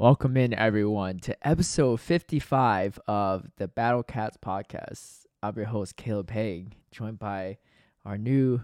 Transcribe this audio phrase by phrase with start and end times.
[0.00, 5.26] Welcome in, everyone, to episode 55 of the Battle Cats podcast.
[5.42, 7.58] I'm your host, Caleb Peng, joined by
[8.06, 8.62] our new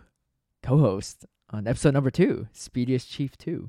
[0.62, 3.68] co host on episode number two, Speediest Chief 2.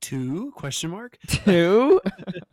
[0.00, 0.50] Two?
[0.56, 1.18] Question mark?
[1.28, 2.00] Two?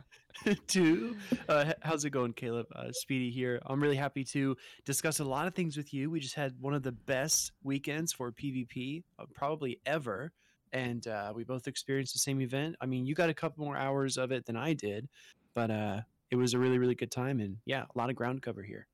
[0.68, 1.16] Two?
[1.48, 2.66] Uh, how's it going, Caleb?
[2.76, 3.60] Uh, Speedy here.
[3.66, 6.08] I'm really happy to discuss a lot of things with you.
[6.08, 10.30] We just had one of the best weekends for PvP, uh, probably ever.
[10.72, 12.76] And uh, we both experienced the same event.
[12.80, 15.08] I mean, you got a couple more hours of it than I did,
[15.54, 17.40] but uh, it was a really, really good time.
[17.40, 18.86] And yeah, a lot of ground cover here.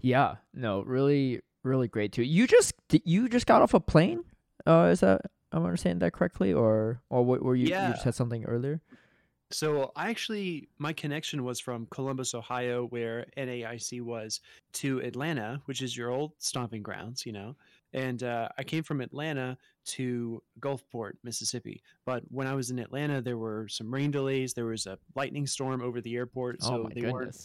[0.00, 2.22] yeah, no, really, really great too.
[2.22, 4.24] You just you just got off a plane?
[4.66, 5.22] Uh, is that
[5.52, 7.64] I'm understanding that correctly, or or what were you?
[7.66, 7.92] You Yeah.
[7.92, 8.80] just had something earlier.
[9.50, 14.40] So I actually, my connection was from Columbus, Ohio, where NAIC was,
[14.74, 17.54] to Atlanta, which is your old stomping grounds, you know.
[17.92, 21.82] And uh, I came from Atlanta to Gulfport, Mississippi.
[22.04, 24.54] But when I was in Atlanta, there were some rain delays.
[24.54, 27.36] There was a lightning storm over the airport, so oh my they weren't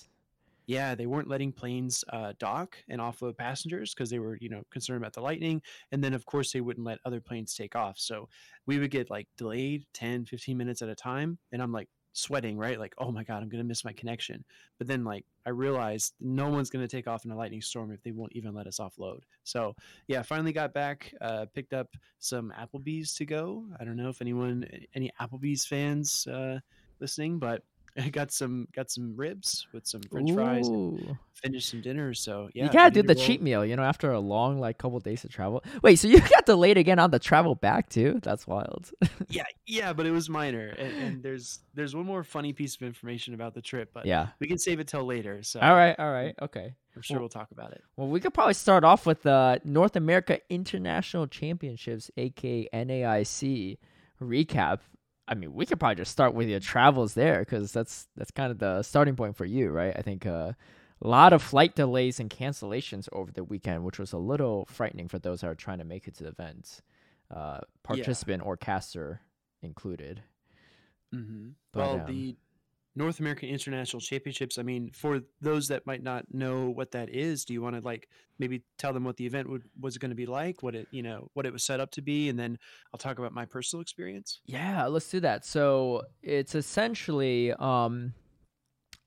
[0.68, 4.64] yeah, they weren't letting planes uh, dock and offload passengers because they were, you know,
[4.70, 5.62] concerned about the lightning.
[5.94, 7.98] And then, of course, they wouldn't let other planes take off.
[7.98, 8.28] So
[8.66, 11.38] we would get like delayed 10, 15 minutes at a time.
[11.54, 12.80] And I'm like sweating, right?
[12.80, 14.44] Like, oh my God, I'm going to miss my connection.
[14.78, 17.92] But then, like, I realized no one's going to take off in a lightning storm
[17.92, 19.20] if they won't even let us offload.
[19.44, 19.76] So,
[20.08, 23.66] yeah, finally got back, uh, picked up some Applebee's to go.
[23.80, 26.60] I don't know if anyone, any Applebee's fans uh,
[27.00, 27.62] listening, but
[27.98, 32.14] I got some got some ribs with some French fries and finished some dinner.
[32.14, 33.24] So yeah, you gotta do the roll.
[33.24, 35.64] cheat meal, you know, after a long like couple days of travel.
[35.82, 38.20] Wait, so you got delayed again on the travel back too?
[38.24, 38.92] That's wild.
[39.30, 40.68] Yeah, yeah, but it was minor.
[40.68, 44.28] And, and there's there's one more funny piece of information about the trip, but yeah.
[44.40, 45.44] we can save it till later.
[45.44, 46.74] So All right, all right, okay.
[46.96, 47.84] I'm sure Well- we'll talk about it.
[47.98, 53.78] Well, we could probably start off with the North America International Championships, aka NAIC,
[54.22, 54.80] recap.
[55.28, 58.52] I mean, we could probably just start with your travels there because that's that's kind
[58.52, 59.94] of the starting point for you, right?
[59.96, 60.54] I think uh,
[61.02, 65.08] a lot of flight delays and cancellations over the weekend, which was a little frightening
[65.10, 66.82] for those that are trying to make it to the events,
[67.30, 69.22] uh, participant or caster
[69.62, 70.24] included.
[71.12, 72.36] hmm But, well, um, the
[72.98, 74.58] North American International Championships.
[74.58, 77.82] I mean, for those that might not know what that is, do you want to
[77.82, 78.10] like
[78.40, 81.04] maybe tell them what the event would, was going to be like, what it you
[81.04, 82.58] know what it was set up to be, and then
[82.92, 84.42] I'll talk about my personal experience.
[84.48, 85.46] Yeah, let's do that.
[85.46, 88.14] So it's essentially um,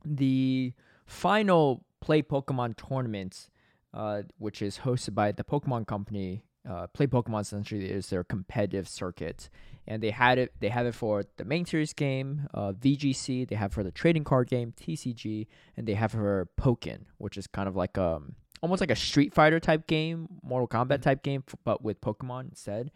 [0.05, 0.73] the
[1.05, 3.49] final Play Pokemon tournament,
[3.93, 6.45] uh, which is hosted by the Pokemon Company.
[6.69, 9.49] Uh, Play Pokemon essentially is their competitive circuit,
[9.87, 10.53] and they had it.
[10.61, 13.49] They have it for the main series game, uh, VGC.
[13.49, 17.47] They have for the trading card game, TCG, and they have for Pokken, which is
[17.47, 21.03] kind of like um almost like a Street Fighter type game, Mortal Kombat Mhm.
[21.03, 22.91] type game, but with Pokemon instead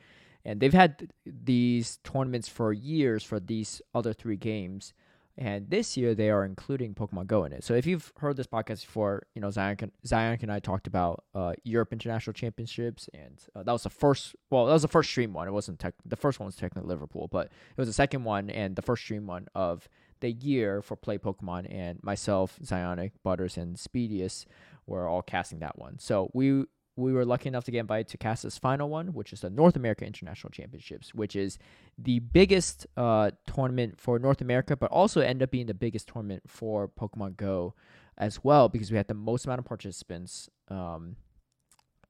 [0.46, 4.92] and they've had th- these tournaments for years for these other three games
[5.36, 7.64] and this year they are including pokemon go in it.
[7.64, 11.24] So if you've heard this podcast before you know zion, zion and i talked about
[11.34, 15.10] uh, europe international championships and uh, that was the first well that was the first
[15.10, 15.48] stream one.
[15.48, 18.50] It wasn't tech the first one was technically liverpool but it was the second one
[18.50, 19.88] and the first stream one of
[20.20, 21.66] the year for play pokemon.
[21.72, 24.46] And myself zionic butters and speedius
[24.86, 25.98] were all casting that one.
[25.98, 26.64] So we
[26.96, 29.50] we were lucky enough to get invited to cast this final one, which is the
[29.50, 31.58] North America International Championships, which is
[31.98, 36.42] the biggest uh, tournament for North America, but also ended up being the biggest tournament
[36.46, 37.74] for Pokemon Go
[38.16, 40.48] as well because we had the most amount of participants.
[40.68, 41.16] Um,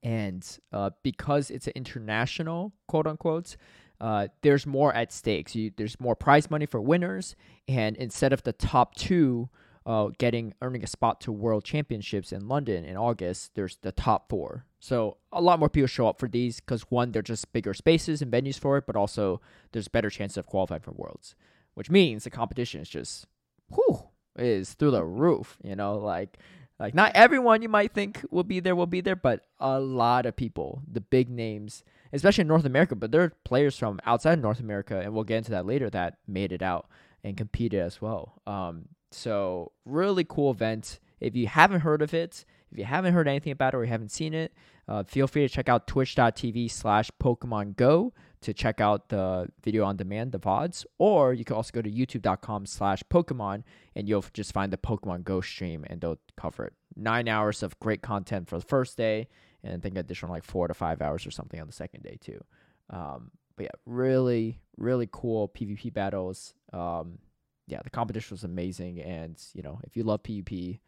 [0.03, 3.57] and uh, because it's an international quote unquote,
[3.99, 5.49] uh, there's more at stake.
[5.49, 7.35] So you, there's more prize money for winners,
[7.67, 9.49] and instead of the top two
[9.85, 14.29] uh, getting earning a spot to World Championships in London in August, there's the top
[14.29, 14.65] four.
[14.79, 18.21] So a lot more people show up for these because one, they're just bigger spaces
[18.21, 19.41] and venues for it, but also
[19.71, 21.35] there's better chances of qualifying for Worlds,
[21.75, 23.27] which means the competition is just
[23.73, 25.57] whew is through the roof.
[25.63, 26.37] You know, like
[26.79, 30.25] like not everyone you might think will be there will be there, but a lot
[30.25, 34.41] of people, the big names, especially in North America, but there are players from outside
[34.41, 36.87] North America, and we'll get into that later that made it out
[37.23, 38.41] and competed as well.
[38.45, 40.99] Um, so really cool event.
[41.19, 43.89] If you haven't heard of it, if you haven't heard anything about it or you
[43.89, 44.53] haven't seen it,
[44.87, 49.85] uh, feel free to check out twitch.tv slash Pokemon Go to check out the video
[49.85, 53.63] on demand, the VODs, or you can also go to youtube.com slash Pokemon
[53.95, 56.73] and you'll just find the Pokemon Go stream and they'll cover it.
[56.95, 59.27] Nine hours of great content for the first day,
[59.63, 62.17] and I think additional like four to five hours or something on the second day
[62.21, 62.43] too.
[62.89, 66.53] Um, but yeah, really, really cool PvP battles.
[66.71, 67.19] Um,
[67.67, 70.79] yeah, the competition was amazing, and you know, if you love PvP,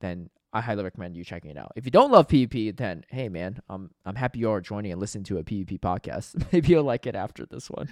[0.00, 1.72] then I highly recommend you checking it out.
[1.76, 5.24] If you don't love PvP, then hey man, I'm I'm happy you're joining and listening
[5.24, 6.46] to a PvP podcast.
[6.52, 7.88] Maybe you'll like it after this one.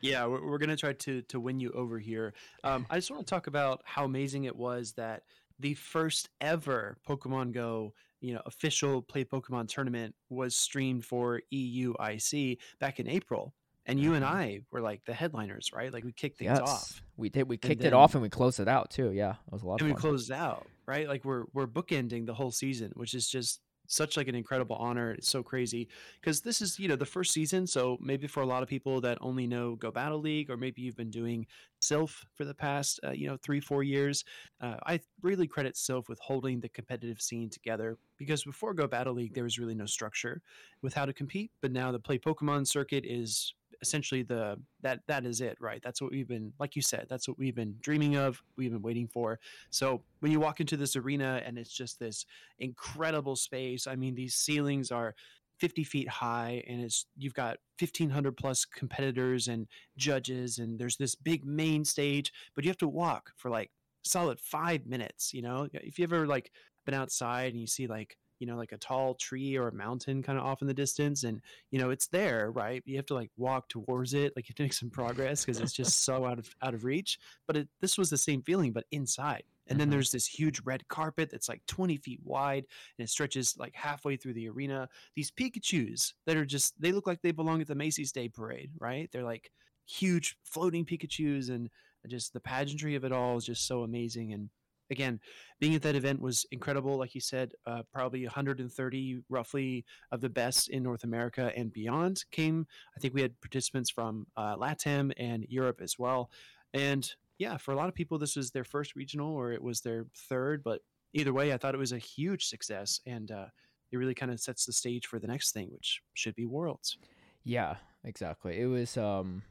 [0.00, 2.34] Yeah, we're, we're gonna try to to win you over here.
[2.64, 5.22] Um, I just want to talk about how amazing it was that
[5.58, 12.58] the first ever Pokemon Go, you know, official Play Pokemon tournament was streamed for EUIC
[12.80, 13.54] back in April.
[13.86, 14.28] And you and Mhm.
[14.28, 15.92] I were like the headliners, right?
[15.92, 17.02] Like we kicked things yes, off.
[17.16, 17.48] we did.
[17.48, 19.10] We kicked then- it off and we closed it out too.
[19.12, 22.34] Yeah, it was a lot and we closed out right like we're we're bookending the
[22.34, 25.86] whole season which is just such like an incredible honor it's so crazy
[26.20, 29.00] because this is you know the first season so maybe for a lot of people
[29.00, 31.46] that only know go battle league or maybe you've been doing
[31.80, 34.24] Silph for the past uh, you know three four years
[34.60, 39.14] uh, i really credit Silph with holding the competitive scene together because before go battle
[39.14, 40.42] league there was really no structure
[40.82, 45.26] with how to compete but now the play pokemon circuit is essentially the that that
[45.26, 45.82] is it right?
[45.82, 48.82] That's what we've been like you said that's what we've been dreaming of we've been
[48.82, 49.38] waiting for.
[49.70, 52.24] So when you walk into this arena and it's just this
[52.58, 55.14] incredible space i mean these ceilings are
[55.58, 61.14] 50 feet high and it's you've got 1500 plus competitors and judges and there's this
[61.14, 63.70] big main stage but you have to walk for like
[64.04, 65.68] solid five minutes you know?
[65.72, 66.50] If you ever like
[66.84, 70.20] been outside and you see like you know like a tall tree or a mountain
[70.20, 71.40] kind of off in the distance and
[71.70, 72.82] you know it's there right?
[72.84, 75.60] You have to like walk towards it like you have to make some progress because
[75.60, 77.20] it's just so out of out of reach.
[77.46, 79.44] But it, this was the same feeling but inside.
[79.68, 79.92] And then Mhm.
[79.92, 82.64] there's this huge red carpet that's like 20 feet wide
[82.98, 84.88] and it stretches like halfway through the arena.
[85.14, 88.72] These pikachus that are just they look like they belong at the macy's day parade
[88.80, 89.08] right?
[89.12, 89.52] They're like
[89.86, 91.70] huge floating pikachus and
[92.08, 94.50] just the pageantry of it all is just so amazing and
[94.92, 95.18] again
[95.58, 100.28] being at that event was incredible like you said uh, probably 130 roughly of the
[100.28, 102.66] best in north america and beyond came
[102.96, 106.30] i think we had participants from uh, latam and europe as well
[106.74, 109.80] and yeah for a lot of people this was their first regional or it was
[109.80, 110.80] their third but
[111.14, 113.46] either way i thought it was a huge success and uh,
[113.90, 116.96] it really kind of sets the stage for the next thing which should be worlds
[117.44, 118.60] Yeah, exactly.
[118.60, 119.42] It was um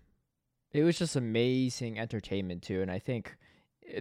[0.71, 3.35] it was just amazing entertainment too and I think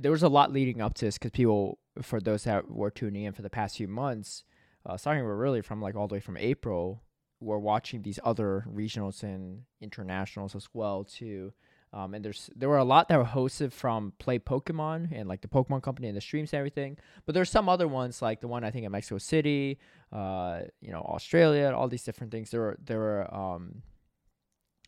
[0.00, 3.24] there was a lot leading up to this cuz people for those that were tuning
[3.24, 4.44] in for the past few months
[4.86, 7.02] uh starting with really from like all the way from April
[7.40, 11.52] were watching these other regionals and internationals as well too.
[11.92, 15.40] Um, and there's there were a lot that were hosted from Play Pokemon and like
[15.40, 16.98] the Pokemon Company and the streams and everything.
[17.26, 19.78] But there's some other ones like the one I think in Mexico City,
[20.12, 22.50] uh, you know, Australia, all these different things.
[22.50, 23.82] There were there were um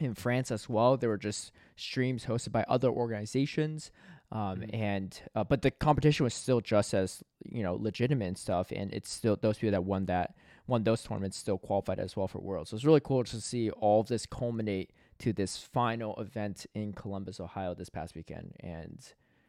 [0.00, 0.96] in France as well.
[0.96, 3.90] There were just streams hosted by other organizations.
[4.32, 4.74] Um, Mhm.
[4.74, 8.90] and uh, but the competition was still just as you know legitimate and stuff, and
[8.92, 10.34] it's still those people that won that
[10.66, 12.70] won those tournaments still qualified as well for Worlds.
[12.70, 16.94] So it's really cool to see all of this culminate to this final event in
[16.94, 18.98] Columbus, Ohio, this past weekend, and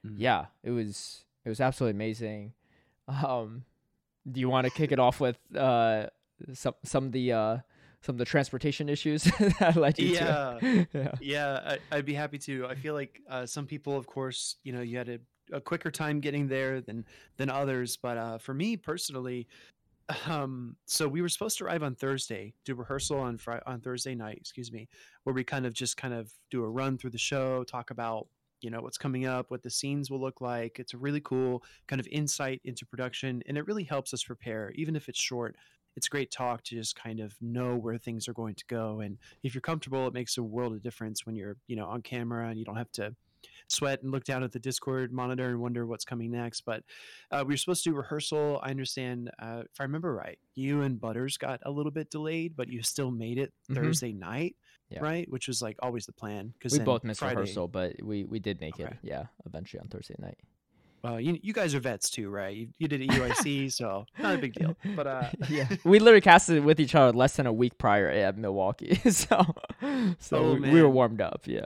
[0.06, 0.16] Mhm.
[0.20, 2.54] yeah, it was it was absolutely amazing.
[3.08, 3.66] Um,
[4.30, 6.08] do you want to kick it off with uh
[6.54, 7.58] some some of the uh
[8.04, 9.24] some of the transportation issues
[9.60, 10.60] that led you Yeah.
[10.60, 12.68] to yeah Yeah, I, I'd be happy to.
[12.68, 15.20] I feel like uh, some people, of course, you know, you had a,
[15.52, 17.06] a quicker time getting there than
[17.38, 17.98] than others.
[17.98, 19.48] But uh, for me personally,
[20.28, 24.16] um, so we were supposed to arrive on Thursday, do rehearsal on Friday, on Thursday
[24.16, 24.90] night, excuse me,
[25.24, 28.28] where we kind of just kind of do a run through the show, talk about
[28.62, 30.80] you know what's coming up, what the scenes will look like.
[30.80, 34.72] It's a really cool kind of insight into production, and it really helps us prepare,
[34.76, 35.56] even if it's short.
[35.96, 39.00] It's a great talk to just kind of know where things are going to go,
[39.02, 42.02] and if you're comfortable, it makes a world of difference when you're you know on
[42.02, 43.16] camera and you don't have to
[43.68, 46.62] sweat and look down at the Discord monitor and wonder what's coming next.
[46.62, 46.84] But
[47.32, 48.60] uh, we were supposed to do rehearsal.
[48.64, 52.56] I understand, uh, if I remember right, you and Butters got a little bit delayed,
[52.56, 53.76] but you still made it Mhm.
[53.76, 54.56] Thursday night,
[54.90, 55.00] Yeah.
[55.02, 55.30] right?
[55.30, 56.54] Which was like always the plan.
[56.58, 59.88] Because we both missed Friday, rehearsal but we we did make it yeah eventually on
[59.90, 60.38] thursday night
[61.04, 62.56] Well, you, you guys are vets too, right?
[62.56, 64.78] You, you did UIC, so not a big deal.
[64.96, 68.08] But uh, yeah we literally casted it with each other less than a week prior
[68.10, 69.44] at milwaukee so
[70.20, 71.66] so Oh, we, we were warmed up yeah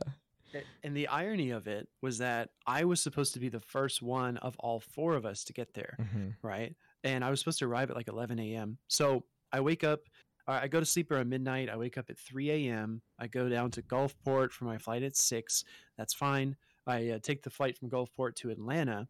[0.83, 4.37] And the irony of it was that I was supposed to be the first one
[4.37, 6.29] of all four of us to get there, mm-hmm.
[6.41, 6.75] right?
[7.03, 8.77] And I was supposed to arrive at like 11 a.m.
[8.87, 9.99] So I wake up,
[10.47, 11.69] I go to sleep around midnight.
[11.69, 13.01] I wake up at 3 a.m.
[13.19, 15.63] I go down to Gulfport for my flight at 6.
[15.97, 16.55] That's fine.
[16.87, 19.07] I uh, take the flight from Gulfport to Atlanta.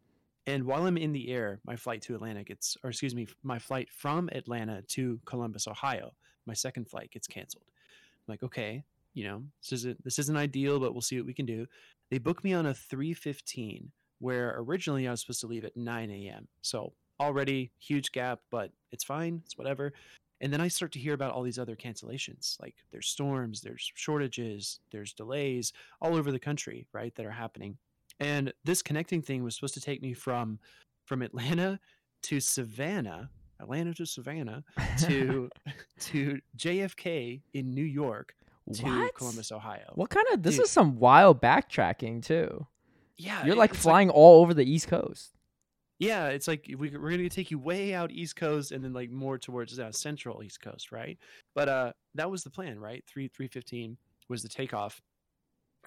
[0.48, 3.58] And while I'm in the air, my flight to Atlanta gets, or excuse me, my
[3.58, 6.14] flight from Atlanta to Columbus, Ohio,
[6.46, 7.66] my second flight gets canceled.
[7.68, 11.34] I'm like, okay, you know, this isn't this isn't ideal, but we'll see what we
[11.34, 11.66] can do.
[12.10, 13.90] They booked me on a 3:15,
[14.20, 16.48] where originally I was supposed to leave at 9 a.m.
[16.62, 19.92] So already huge gap, but it's fine, it's whatever.
[20.40, 22.58] And then I start to hear about all these other cancellations.
[22.58, 27.76] Like there's storms, there's shortages, there's delays all over the country, right, that are happening.
[28.20, 30.58] And this connecting thing was supposed to take me from
[31.04, 31.78] from Atlanta
[32.24, 34.64] to Savannah, Atlanta to Savannah
[35.00, 35.48] to
[36.00, 38.34] to JFK in New York
[38.74, 39.14] to What?
[39.14, 39.92] Columbus, Ohio.
[39.94, 40.42] What kind of?
[40.42, 40.64] This Dude.
[40.64, 42.66] is some wild backtracking too.
[43.16, 45.34] Yeah, You're like flying all over the East Coast.
[45.98, 49.10] Yeah, it's like we, we're gonna take you way out East Coast and then like
[49.10, 51.18] more towards uh, Central East Coast, right?
[51.54, 53.02] But uh, that was the plan, right?
[53.08, 53.96] Three three fifteen
[54.28, 55.02] was the takeoff,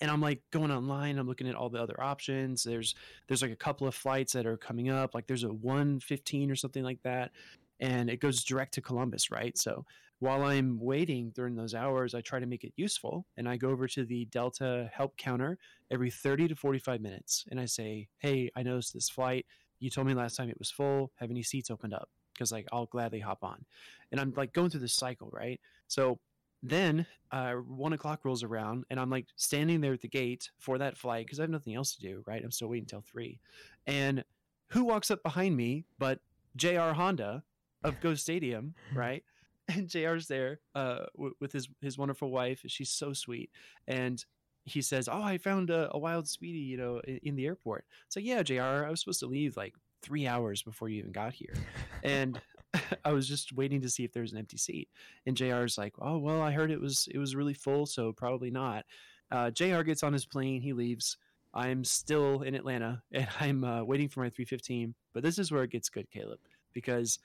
[0.01, 1.17] and I'm like going online.
[1.17, 2.63] I'm looking at all the other options.
[2.63, 2.95] There's
[3.27, 5.15] there's like a couple of flights that are coming up.
[5.15, 7.31] Like there's a one fifteen or something like that,
[7.79, 9.57] and it goes direct to Columbus, right?
[9.57, 9.85] So
[10.19, 13.69] while I'm waiting during those hours, I try to make it useful, and I go
[13.69, 15.57] over to the Delta help counter
[15.89, 19.45] every 30 to 45 minutes, and I say, "Hey, I noticed this flight."
[19.81, 22.65] you told me last time it was full have any seats opened up because like
[22.71, 23.65] i'll gladly hop on
[24.11, 26.19] and i'm like going through this cycle right so
[26.63, 30.77] then uh, one o'clock rolls around and i'm like standing there at the gate for
[30.77, 33.39] that flight because i have nothing else to do right i'm still waiting until three
[33.87, 34.23] and
[34.69, 36.19] who walks up behind me but
[36.55, 37.43] jr honda
[37.83, 39.23] of go stadium right
[39.69, 43.49] and jr's there uh, w- with his his wonderful wife she's so sweet
[43.87, 44.25] and
[44.65, 47.85] he says, "Oh, I found a, a wild speedy, you know, in, in the airport."
[48.09, 48.61] So yeah, Jr.
[48.61, 51.55] I was supposed to leave like three hours before you even got here,
[52.03, 52.39] and
[53.05, 54.89] I was just waiting to see if there was an empty seat.
[55.25, 58.51] And Jr.'s like, "Oh, well, I heard it was it was really full, so probably
[58.51, 58.85] not."
[59.31, 59.81] Uh, Jr.
[59.81, 61.17] gets on his plane, he leaves.
[61.53, 64.93] I'm still in Atlanta, and I'm uh, waiting for my 315.
[65.13, 66.39] But this is where it gets good, Caleb,
[66.73, 67.19] because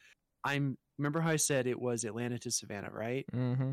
[0.44, 3.26] I'm remember how I said it was Atlanta to Savannah, right?
[3.34, 3.72] Mm-hmm.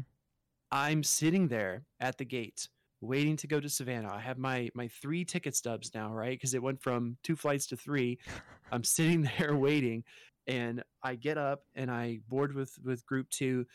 [0.72, 2.68] I'm sitting there at the gate
[3.04, 4.12] waiting to go to Savannah.
[4.12, 6.32] I have my my three ticket stubs now, right?
[6.32, 8.18] Because it went from two flights to three.
[8.72, 10.04] I'm sitting there waiting,
[10.48, 13.66] and I get up and I board with with group two,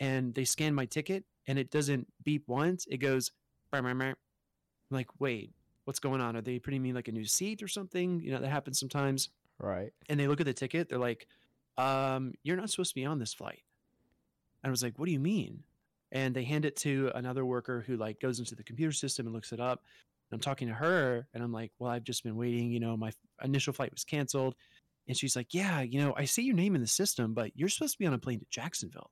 [0.00, 2.86] and they scan my ticket, and it doesn't beep once.
[2.90, 3.32] It goes.
[3.70, 4.14] I'm
[4.90, 5.52] like, wait,
[5.84, 6.36] what's going on?
[6.36, 8.18] Are they putting me like a new seat or something?
[8.20, 9.28] You know, that happens sometimes.
[9.58, 9.92] Right.
[10.08, 10.88] And they look at the ticket.
[10.88, 11.26] They're like,
[11.76, 13.62] um, "You're not supposed to be on this flight."
[14.62, 15.64] And I was like, "What do you mean?"
[16.12, 19.34] and they hand it to another worker who like goes into the computer system and
[19.34, 19.82] looks it up
[20.30, 22.96] and i'm talking to her and i'm like well i've just been waiting you know
[22.96, 23.10] my
[23.42, 24.54] initial flight was canceled
[25.08, 27.68] and she's like yeah you know i see your name in the system but you're
[27.68, 29.10] supposed to be on a plane to jacksonville.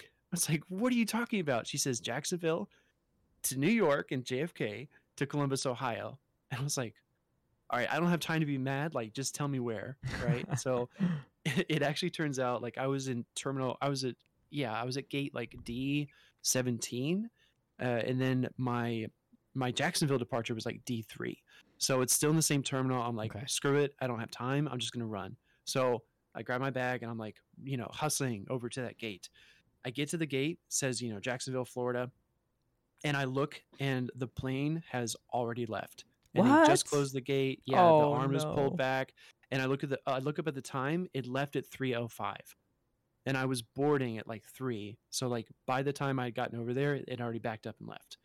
[0.00, 1.66] I was like what are you talking about?
[1.66, 2.68] She says jacksonville
[3.44, 6.18] to new york and jfk to columbus ohio.
[6.50, 6.94] And i was like
[7.68, 10.46] all right i don't have time to be mad like just tell me where right?
[10.58, 10.88] So
[11.44, 14.14] it actually turns out like i was in terminal i was at
[14.50, 16.08] yeah, I was at gate like D
[16.42, 17.28] seventeen,
[17.80, 19.06] uh, and then my
[19.54, 21.42] my Jacksonville departure was like D three.
[21.78, 23.02] So it's still in the same terminal.
[23.02, 23.44] I'm like, Okay.
[23.46, 24.68] screw it, I don't have time.
[24.70, 25.36] I'm just gonna run.
[25.64, 26.02] So
[26.34, 29.28] I grab my bag and I'm like, you know, hustling over to that gate.
[29.84, 32.10] I get to the gate, says you know Jacksonville, Florida,
[33.04, 36.04] and I look and the plane has already left.
[36.34, 37.62] And they just closed the gate.
[37.64, 39.14] Yeah, Oh, the arm is pulled back.
[39.50, 41.08] And I look at the I look up at the time.
[41.14, 42.36] It left at 3:05
[43.26, 44.98] and I was boarding at like three.
[45.10, 47.88] So like by the time I had gotten over there, it already backed up and
[47.88, 48.18] left.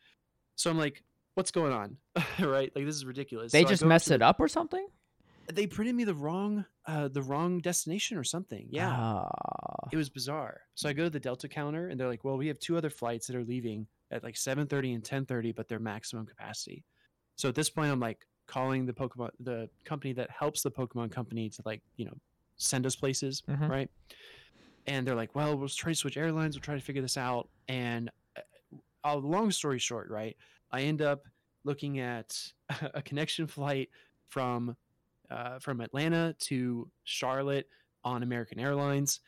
[0.56, 1.02] So I'm like,
[1.34, 1.96] what's going on?
[2.40, 2.70] right?
[2.74, 3.52] Like this is ridiculous.
[3.52, 4.86] They So just go messed it the- up or something.
[5.52, 8.66] They printed me the wrong uh the wrong destination or something.
[8.70, 8.90] Yeah.
[8.90, 9.28] Ah.
[9.92, 10.62] It was bizarre.
[10.74, 12.88] So I go to the Delta counter and they're like, "Well, we have two other
[12.90, 16.82] flights that are leaving at like 7:30 and 10:30, but they're maximum capacity."
[17.36, 21.10] So at this point I'm like calling the Pokemon the company that helps the Pokemon
[21.12, 22.16] company to like, you know,
[22.56, 23.68] send us places, Mhm.
[23.68, 23.90] right?
[24.86, 27.48] And they're like, "Well, we'll try to switch airlines, we'll try to figure this out."
[27.68, 28.40] And uh,
[29.04, 30.36] uh, long story short, right?
[30.74, 31.28] I end up
[31.62, 32.36] looking at
[32.94, 33.90] a connection flight
[34.28, 34.76] from
[35.30, 37.68] uh, from Atlanta to Charlotte
[38.02, 39.20] on American Airlines,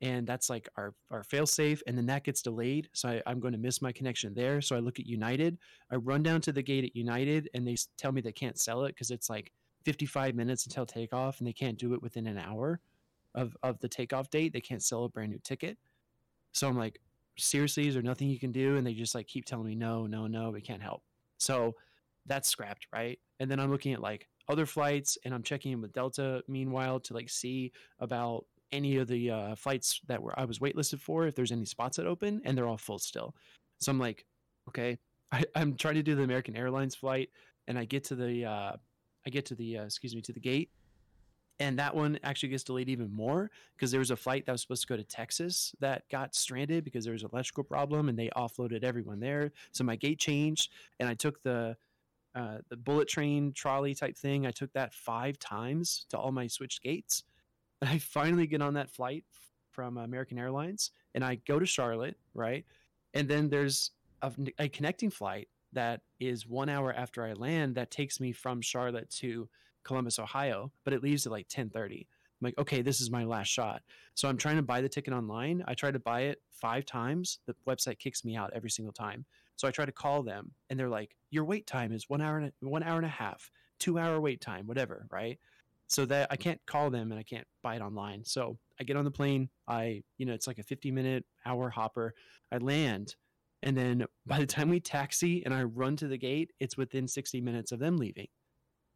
[0.00, 1.82] and that's like our our failsafe.
[1.86, 4.62] And then that gets delayed, so I, I'm going to miss my connection there.
[4.62, 5.58] So I look at United.
[5.92, 8.84] I run down to the gate at United, and they tell me they can't sell
[8.84, 9.52] it because it's like
[9.84, 12.80] 55 minutes until takeoff, and they can't do it within an hour
[13.34, 14.54] of of the takeoff date.
[14.54, 15.76] They can't sell a brand new ticket.
[16.52, 16.98] So I'm like,
[17.36, 18.76] seriously, is there nothing you can do?
[18.76, 21.02] And they just like keep telling me, no, no, no, we can't help.
[21.38, 21.74] So
[22.26, 23.18] that's scrapped, right?
[23.40, 27.00] And then I'm looking at like other flights and I'm checking in with Delta meanwhile
[27.00, 31.26] to like see about any of the uh, flights that were I was waitlisted for
[31.26, 33.34] if there's any spots that open and they're all full still.
[33.80, 34.24] So I'm like,
[34.68, 34.98] okay,
[35.32, 37.30] I, I'm trying to do the American Airlines flight
[37.68, 38.72] and I get to the uh,
[39.26, 40.70] I get to the uh, excuse me to the gate
[41.60, 44.62] and that one actually gets delayed even more because there was a flight that was
[44.62, 48.18] supposed to go to Texas that got stranded because there was an electrical problem and
[48.18, 49.52] they offloaded everyone there.
[49.72, 51.76] So my gate changed and I took the
[52.34, 54.44] uh, the bullet train trolley type thing.
[54.44, 57.22] I took that five times to all my switched gates,
[57.80, 59.24] and I finally get on that flight
[59.70, 62.64] from American Airlines, and I go to Charlotte, right?
[63.14, 63.92] And then there's
[64.22, 68.60] a, a connecting flight that is one hour after I land that takes me from
[68.60, 69.48] Charlotte to
[69.84, 72.00] Columbus, Ohio, but it leaves at like 10:30.
[72.00, 73.82] I'm like, okay, this is my last shot.
[74.14, 75.62] So I'm trying to buy the ticket online.
[75.68, 77.38] I try to buy it five times.
[77.46, 79.24] The website kicks me out every single time.
[79.56, 82.38] So I try to call them, and they're like, your wait time is one hour
[82.38, 85.38] and a, one hour and a half, two hour wait time, whatever, right?
[85.86, 88.24] So that I can't call them and I can't buy it online.
[88.24, 89.50] So I get on the plane.
[89.68, 92.14] I, you know, it's like a 50 minute hour hopper.
[92.50, 93.14] I land,
[93.62, 97.08] and then by the time we taxi and I run to the gate, it's within
[97.08, 98.28] 60 minutes of them leaving.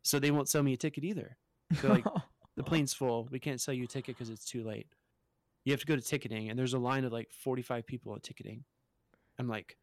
[0.09, 1.37] So they won't sell me a ticket either.
[1.71, 2.05] They're like,
[2.57, 3.29] the plane's full.
[3.31, 4.87] We can't sell you a ticket because it's too late.
[5.65, 8.23] You have to go to ticketing, and there's a line of like 45 people at
[8.23, 8.65] ticketing.
[9.39, 9.77] I'm like,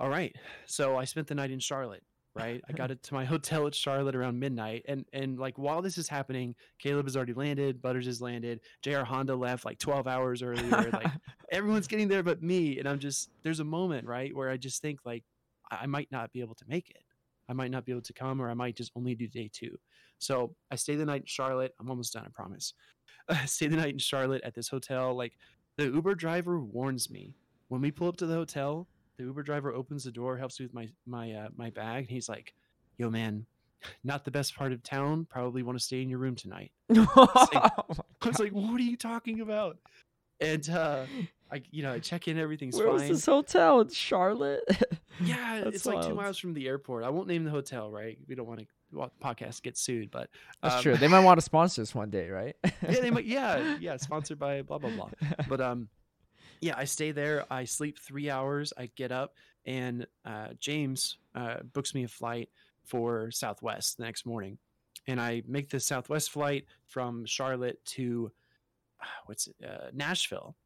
[0.00, 0.34] all right.
[0.66, 2.02] So I spent the night in Charlotte,
[2.34, 2.60] right?
[2.68, 4.84] I got it to my hotel at Charlotte around midnight.
[4.88, 9.04] And and like while this is happening, Caleb has already landed, Butters has landed, JR
[9.04, 10.90] Honda left like 12 hours earlier.
[10.92, 11.12] Like
[11.52, 12.80] everyone's getting there but me.
[12.80, 15.22] And I'm just there's a moment, right, where I just think like
[15.70, 17.03] I I might not be able to make it.
[17.48, 19.78] I might not be able to come, or I might just only do day two.
[20.18, 21.74] So I stay the night in Charlotte.
[21.80, 22.74] I'm almost done, I promise.
[23.28, 25.14] I stay the night in Charlotte at this hotel.
[25.14, 25.32] Like
[25.76, 27.34] the Uber driver warns me
[27.68, 28.86] when we pull up to the hotel.
[29.18, 32.10] The Uber driver opens the door, helps me with my my uh, my bag, and
[32.10, 32.54] he's like,
[32.98, 33.46] "Yo, man,
[34.04, 35.26] not the best part of town.
[35.30, 37.70] Probably want to stay in your room tonight." I
[38.24, 39.78] was like, "What are you talking about?"
[40.40, 41.04] And uh,
[41.52, 43.12] I, you know, I check in, everything's Where was fine.
[43.12, 44.64] this hotel in Charlotte?
[45.20, 47.04] Yeah, That's it's like two miles from the airport.
[47.04, 48.18] I won't name the hotel, right?
[48.26, 50.28] We don't want to well, podcast get sued, but
[50.60, 50.96] That's um, true.
[50.96, 52.56] They might want to sponsor us one day, right?
[52.64, 53.24] yeah, they might.
[53.24, 55.10] Yeah, yeah, sponsored by blah blah blah.
[55.48, 55.88] But um,
[56.60, 57.44] yeah, I stay there.
[57.50, 58.72] I sleep three hours.
[58.76, 59.34] I get up,
[59.66, 62.48] and uh, James uh, books me a flight
[62.84, 64.58] for Southwest the next morning,
[65.06, 68.32] and I make the Southwest flight from Charlotte to
[69.26, 70.56] what's it, uh, Nashville,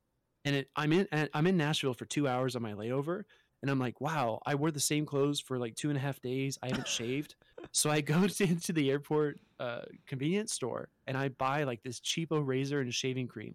[0.45, 3.25] and it, I'm in and I'm in Nashville for two hours on my layover,
[3.62, 6.21] and I'm like, wow, I wore the same clothes for like two and a half
[6.21, 6.59] days.
[6.62, 7.37] I haven't shaved,
[7.73, 12.00] so I go to, into the airport uh, convenience store and I buy like this
[12.00, 13.54] cheapo razor and shaving cream,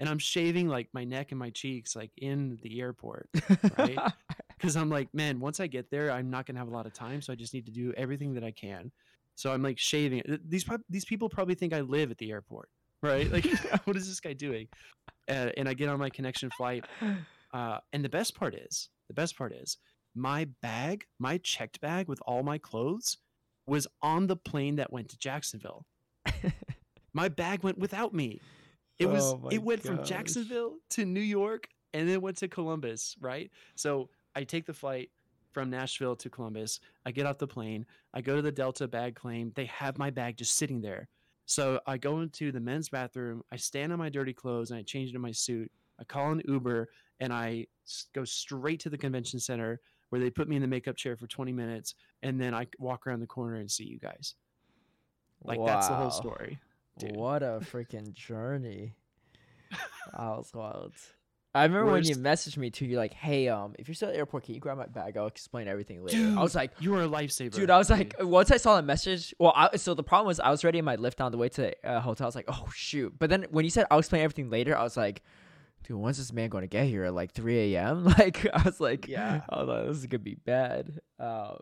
[0.00, 3.28] and I'm shaving like my neck and my cheeks like in the airport
[3.78, 3.98] right?
[4.62, 6.92] because I'm like, man, once I get there, I'm not gonna have a lot of
[6.92, 8.92] time, so I just need to do everything that I can.
[9.34, 10.22] So I'm like shaving.
[10.46, 12.68] These these people probably think I live at the airport,
[13.02, 13.30] right?
[13.30, 13.46] Like,
[13.84, 14.68] what is this guy doing?
[15.28, 16.84] Uh, and I get on my connection flight,
[17.52, 19.78] uh, and the best part is, the best part is,
[20.14, 23.18] my bag, my checked bag with all my clothes,
[23.66, 25.86] was on the plane that went to Jacksonville.
[27.14, 28.40] my bag went without me.
[28.98, 30.04] It was Oh it went from.
[30.04, 33.50] Jacksonville to New York and then went to Columbus, right?
[33.74, 35.10] So I take the flight
[35.52, 36.80] from Nashville to Columbus.
[37.04, 37.86] I get off the plane.
[38.14, 39.52] I go to the Delta bag claim.
[39.54, 41.08] They have my bag just sitting there.
[41.46, 43.42] So I go into the men's bathroom.
[43.52, 45.70] I stand on my dirty clothes and I change into my suit.
[46.00, 46.88] I call an Uber
[47.20, 47.66] and I
[48.14, 51.26] go straight to the convention center where they put me in the makeup chair for
[51.26, 54.34] 20 minutes and then I walk around the corner and see you guys.
[55.44, 56.58] Like that's the whole story.
[56.98, 57.16] dude.
[57.16, 58.94] What a freaking journey.
[59.70, 60.92] That was wild.
[61.54, 62.86] I remember when you messaged me too.
[62.86, 65.16] You're like, "Hey, um, if you're still at the airport, can you grab my bag?
[65.16, 67.52] I'll explain everything later." I was like, You are a lifesaver.
[67.52, 70.40] Dude, I was like, once I saw the message, well, I, so the problem was
[70.40, 72.24] I was ready in my Lyft on the way to the uh, hotel.
[72.24, 73.12] I was like, oh shoot!
[73.18, 75.22] But then when you said I'll explain everything later, I was like,
[75.84, 77.04] dude, when's this man going to get here?
[77.04, 78.04] At like 3 a.m.
[78.18, 79.42] Like I was like, Yeah.
[79.50, 81.00] I was this is gonna be bad.
[81.18, 81.58] Um,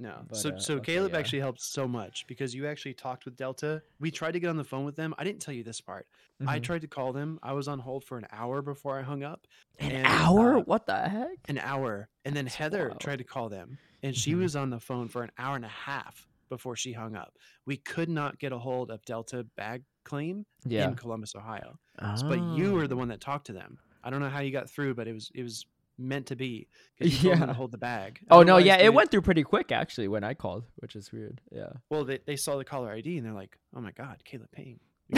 [0.00, 0.22] No.
[0.28, 1.18] But, so uh, so okay, Caleb yeah.
[1.18, 3.82] actually helped so much because you actually talked with Delta.
[4.00, 5.14] We tried to get on the phone with them.
[5.18, 6.06] I didn't tell you this part.
[6.46, 6.62] I mhm.
[6.62, 7.38] tried to call them.
[7.42, 9.46] I was on hold for an hour before I hung up.
[9.78, 10.56] an and, hour.
[10.56, 11.36] uh, what the heck?
[11.48, 12.08] An hour.
[12.24, 13.00] And then That's Heather wild.
[13.00, 14.38] tried to call them and she Mhm.
[14.40, 17.36] was on the phone for an hour and a half before she hung up.
[17.66, 20.88] We could not get a hold of Delta bag claim Yeah.
[20.88, 21.78] in Columbus, Ohio.
[22.00, 22.98] S- But you were the Oh.
[22.98, 23.78] one that talked to them.
[24.02, 25.66] I don't know how you got through, but it was it was
[26.00, 26.66] meant to be
[26.98, 27.46] because you told them Yeah.
[27.46, 28.20] to hold the bag.
[28.30, 31.12] Oh no, yeah, they it went through pretty quick actually when I called, which is
[31.12, 31.40] weird.
[31.52, 31.70] Yeah.
[31.90, 34.80] Well, they, they saw the caller ID and they're like, "Oh my God, Caleb Peng."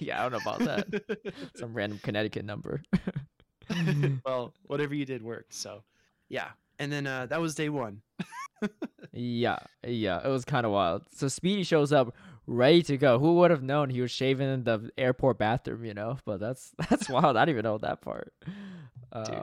[0.00, 1.34] yeah, I don't know about that.
[1.56, 2.82] Some random Connecticut number.
[4.24, 5.54] well, whatever you did worked.
[5.54, 5.82] So,
[6.28, 6.48] yeah.
[6.78, 8.00] And then uh, that was day one.
[9.12, 11.02] Yeah, yeah, it was kind of wild.
[11.14, 12.14] So Speedy shows up
[12.46, 13.18] ready to go.
[13.18, 15.84] Who would have known he was shaving in the airport bathroom?
[15.84, 17.36] You know, but that's that's wild.
[17.36, 18.32] I don't even know that part.
[19.12, 19.40] Uh,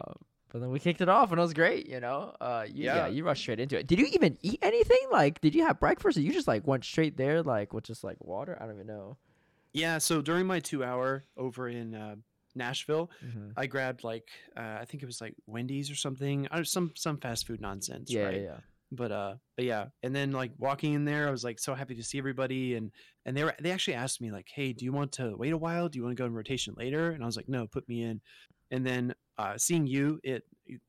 [0.50, 1.88] but then we kicked it off and it was great.
[1.88, 2.96] You know, uh, you, yeah.
[2.96, 3.08] Yeah.
[3.08, 3.88] you rushed straight into it.
[3.88, 4.98] Did you even eat anything?
[5.12, 6.18] Like, did you have breakfast?
[6.18, 8.58] Or you just like went straight there, like with just like water?
[8.60, 9.18] I don't even know.
[9.74, 9.98] Yeah.
[10.00, 12.16] So during my two hour over in uh,
[12.56, 13.54] Nashville, Mhm.
[13.56, 17.18] I grabbed like uh, I think it was like Wendy's or something, or some some
[17.18, 18.36] fast food nonsense, Yeah, right?
[18.36, 18.58] yeah, yeah.
[18.92, 19.88] But uh, but yeah.
[20.02, 22.92] And then like walking in there, I was like so happy to see everybody, and
[23.26, 25.58] and they were they actually asked me like, hey, do you want to wait a
[25.58, 25.90] while?
[25.90, 27.12] Do you want to go in rotation later?
[27.12, 28.22] And I was like, no, put me in.
[28.72, 30.44] And then uh, seeing you, it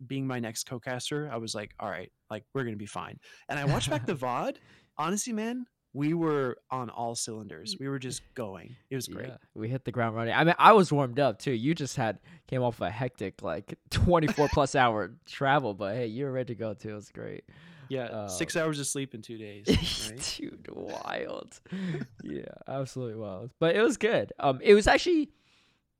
[0.06, 3.18] being my next co-caster, I was like, all right, like we're gonna be fine.
[3.48, 4.56] And I watched back the VOD.
[4.96, 7.76] Honestly, man, we were on all cylinders.
[7.78, 8.76] We were just going.
[8.90, 9.28] It was great.
[9.28, 10.34] Yeah, we hit the ground running.
[10.34, 11.52] I mean, I was warmed up too.
[11.52, 16.24] You just had came off a hectic like 24 plus hour travel, but hey, you
[16.24, 16.90] were ready to go too.
[16.90, 17.44] It was great.
[17.88, 19.66] Yeah, uh, six hours of sleep in two days.
[20.10, 20.36] Right?
[20.38, 21.58] Dude, wild.
[22.22, 23.50] yeah, absolutely wild.
[23.58, 24.32] But it was good.
[24.38, 25.30] Um, it was actually,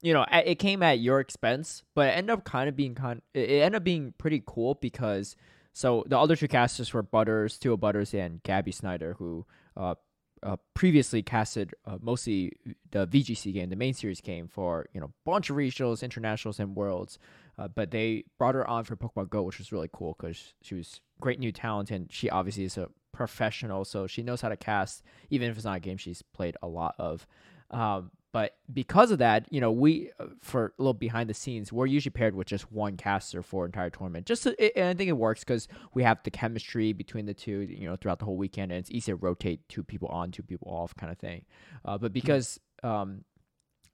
[0.01, 3.21] you know, it came at your expense, but it ended up kind of being kind.
[3.35, 5.35] It ended up being pretty cool because
[5.73, 9.95] so the other two casters were Butters, Tua Butters, and Gabby Snyder, who uh,
[10.43, 12.53] uh, previously casted uh, mostly
[12.91, 16.77] the VGC game, the main series game for you know bunch of regionals, internationals, and
[16.77, 17.19] worlds.
[17.59, 20.77] Uh, but they brought her on for Pokemon Go, which was really cool because she
[20.77, 24.57] was great new talent, and she obviously is a professional, so she knows how to
[24.57, 27.27] cast, even if it's not a game she's played a lot of.
[27.71, 31.73] Um, but because of that, you know, we uh, for a little behind the scenes,
[31.73, 34.27] we're usually paired with just one caster for entire tournament.
[34.27, 37.89] Just and I think it works because we have the chemistry between the two, you
[37.89, 40.69] know, throughout the whole weekend, and it's easy to rotate two people on, two people
[40.71, 41.45] off, kind of thing.
[41.85, 43.25] Uh, but because um,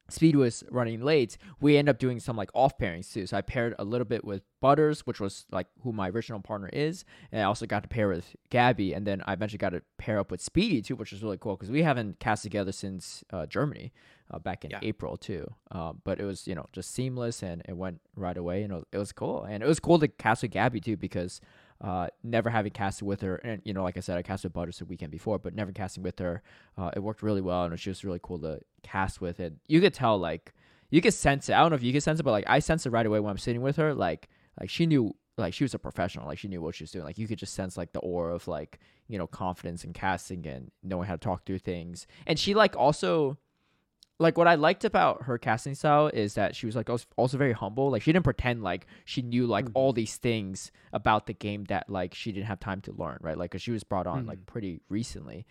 [0.09, 3.27] Speed was running late, we end up doing some like off pairings too.
[3.27, 6.69] So I paired a little bit with Butters, which was like who my original partner
[6.73, 9.83] is, and I also got to pair with Gabby, and then I eventually got to
[9.97, 13.23] pair up with Speedy too, which was really cool because we haven't cast together since
[13.33, 13.93] uh, Germany
[14.31, 14.81] uh, back in yeah.
[14.83, 15.47] April too.
[15.71, 18.77] Uh, but it was you know just seamless and it went right away, and it
[18.77, 21.41] was, it was cool, and it was cool to cast with Gabby too because
[21.81, 24.55] uh, never having casted with her, and you know, like I said, I casted with
[24.55, 26.43] Butters the weekend before, but never casting with her,
[26.79, 29.41] uh, it worked really well, and she was really cool to cast with.
[29.41, 30.55] And you could tell, like,
[30.91, 31.55] you could sense it.
[31.55, 33.21] I don't know if you could sense it, but like, I sense it right away
[33.21, 33.93] when I'm sitting with her.
[33.93, 34.29] Like,
[34.61, 36.27] like she knew, like, she was a professional.
[36.27, 37.05] Like, she knew what she was doing.
[37.05, 40.47] Like, you could just sense like the aura of like, you know, confidence and casting
[40.47, 42.07] and knowing how to talk through things.
[42.27, 43.37] And she like also
[44.19, 47.53] like what I liked about her casting style is that she was like also very
[47.53, 47.91] humble.
[47.91, 49.77] Like she didn't pretend like she knew like mm-hmm.
[49.77, 53.37] all these things about the game that like she didn't have time to learn, right?
[53.37, 54.29] Like cause she was brought on mm-hmm.
[54.29, 55.47] like pretty recently,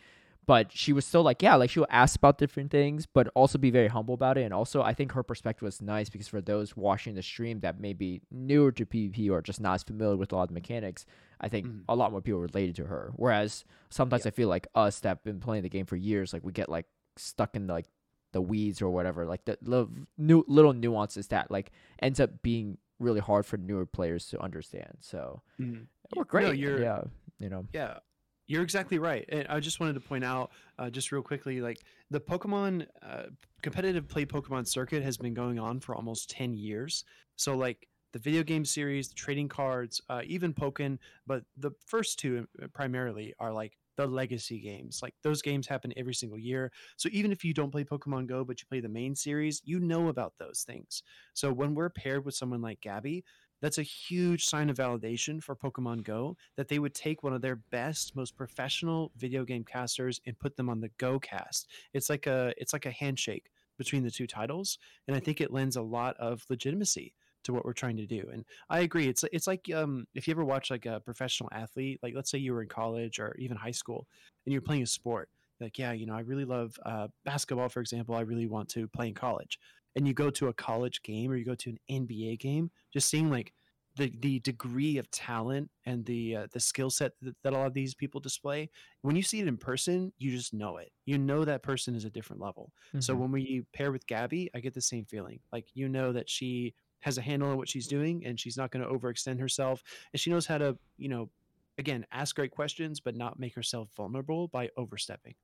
[0.46, 3.58] but she was still like yeah, like she would ask about different things, but also
[3.58, 4.44] be very humble about it.
[4.44, 7.82] And also I think her perspective was nice because for those watching the stream that
[7.82, 10.54] may be newer to PvP or just not as familiar with a lot of the
[10.54, 11.06] mechanics,
[11.42, 11.80] I think mm-hmm.
[11.90, 13.12] a lot more people related to her.
[13.18, 14.30] Whereas sometimes yeah.
[14.30, 16.70] I feel like us that have been playing the game for years, like we get
[16.70, 16.86] like
[17.18, 17.88] stuck in like
[18.34, 22.78] the weeds or whatever, like the little, new, little nuances that like ends up being
[23.00, 24.98] really hard for newer players to understand.
[25.00, 25.84] So mm-hmm.
[26.16, 26.46] we're great.
[26.46, 27.02] No, you're, yeah,
[27.40, 27.66] you know.
[27.74, 28.00] Yeah,
[28.48, 29.26] you're exactly right.
[29.30, 31.80] And I just wanted to point out, uh, just real quickly, like
[32.12, 33.24] the Pokemon uh,
[33.62, 37.06] competitive play Pokemon circuit has been going on for almost ten years.
[37.36, 42.20] So like the video game series, the trading cards, uh, even Pokken, but the first
[42.20, 45.00] two uh, primarily are like the legacy games.
[45.02, 46.72] Like those games happen every single year.
[46.98, 49.80] So even if you don't play Pokemon Go, but you play the main series, you
[49.80, 51.04] know about those things.
[51.34, 53.24] So when we're paired with someone like Gabby,
[53.62, 57.42] that's a huge sign of validation for Pokemon Go that they would take one of
[57.42, 61.70] their best, most professional video game casters and put them on the Go cast.
[61.94, 64.78] It's like a it's like a handshake between the two titles,
[65.08, 68.24] and I think it lends a lot of legitimacy to what we're trying to do.
[68.32, 69.08] And I agree.
[69.08, 72.38] It's it's like um, if you ever watch like a professional athlete, like let's say
[72.38, 74.08] you were in college or even high school,
[74.46, 75.30] and you're playing a sport.
[75.60, 78.16] Like, yeah, you know, I really love uh, basketball, for example.
[78.16, 79.60] I really want to play in college.
[79.96, 83.10] And you go to a college game or you go to an NBA game, just
[83.10, 83.54] seeing like
[83.96, 87.68] the the degree of talent and the uh, the skill set that, that a lot
[87.68, 88.70] of these people display
[89.02, 92.06] when you see it in person you just know it you know that person is
[92.06, 93.00] a different level mm-hmm.
[93.02, 96.30] so when we pair with gabby i get the same feeling like you know that
[96.30, 96.74] she
[97.04, 100.20] has a handle on what she's doing and she's not going to overextend herself and
[100.20, 101.30] she knows how to you know
[101.78, 105.36] again ask great questions but not make herself vulnerable by overstepping.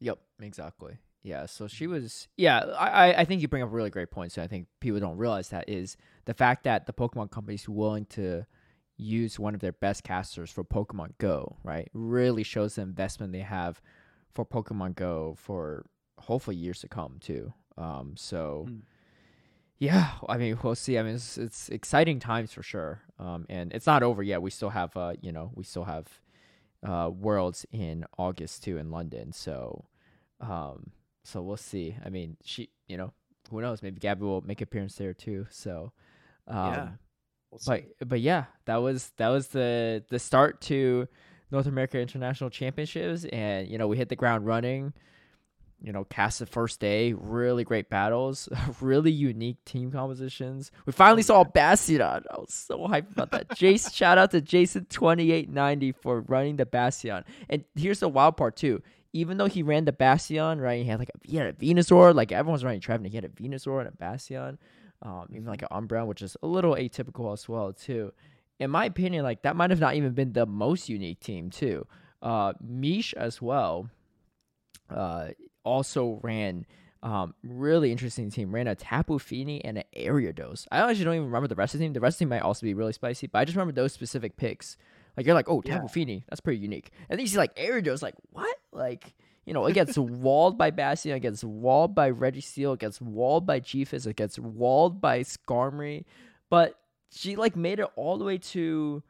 [0.00, 0.98] Yep exactly.
[1.22, 1.94] Yeah so she mm-hmm.
[1.94, 4.68] was yeah i i think you bring up a really great point so i think
[4.80, 8.46] people don't realize that is the fact that the pokemon company's willing to
[8.96, 13.40] use one of their best casters for pokemon go right really shows the investment they
[13.40, 13.82] have
[14.36, 15.86] for pokemon go for
[16.18, 17.52] hopefully years to come too.
[17.76, 18.80] Um so mm
[19.78, 20.98] yeah, I mean, we'll see.
[20.98, 23.02] I mean, it's, it's exciting times for sure.
[23.18, 24.42] Um, and it's not over yet.
[24.42, 26.06] We still have, uh, you know, we still have,
[26.86, 29.32] uh, Worlds in August too in London.
[29.32, 29.86] So,
[30.40, 30.90] um,
[31.24, 31.96] so we'll see.
[32.04, 33.12] I mean, she, you know,
[33.50, 33.82] who knows?
[33.82, 35.46] Maybe Gabby will make appearance there too.
[35.50, 35.92] So,
[36.46, 36.88] um, yeah.
[37.50, 41.06] We'll but but yeah, that was that was the the start to
[41.50, 44.92] North America International Championships, and you know we hit the ground running
[45.82, 48.48] you know, cast the first day, really great battles,
[48.80, 50.70] really unique team compositions.
[50.86, 52.00] We finally saw Bastion.
[52.00, 53.54] I was so hyped about that.
[53.54, 57.24] Jason, shout out to Jason twenty eight ninety for running the Bastion.
[57.48, 58.82] And here's the wild part too.
[59.12, 60.82] Even though he ran the Bastion, right?
[60.82, 63.12] He had like a, he had a Venusaur, like everyone's running Trevenant.
[63.12, 64.58] He had a Venusaur and a Bastion,
[65.02, 68.12] um, even like an Umbreon, which is a little atypical as well too.
[68.58, 71.86] In my opinion, like that might have not even been the most unique team too.
[72.22, 73.90] Uh, Mish as well
[74.90, 75.28] uh,
[75.66, 76.64] also ran
[77.02, 78.54] um, really interesting team.
[78.54, 80.66] Ran a Tapu Fini and an Ariados.
[80.72, 81.92] I actually don't even remember the rest of the team.
[81.92, 83.92] The rest of the team might also be really spicy, but I just remember those
[83.92, 84.76] specific picks.
[85.16, 85.88] Like you're like, oh, Tapu Yeah.
[85.88, 86.90] Fini, that's pretty unique.
[87.08, 88.56] And then you see like Ariados, like what?
[88.72, 93.00] Like you know, it gets walled by Bastion, it gets walled by Registeel, it gets
[93.00, 96.04] walled by Chiefus, it gets walled by Skarmory,
[96.50, 96.78] but
[97.12, 99.02] she like made it all the way to.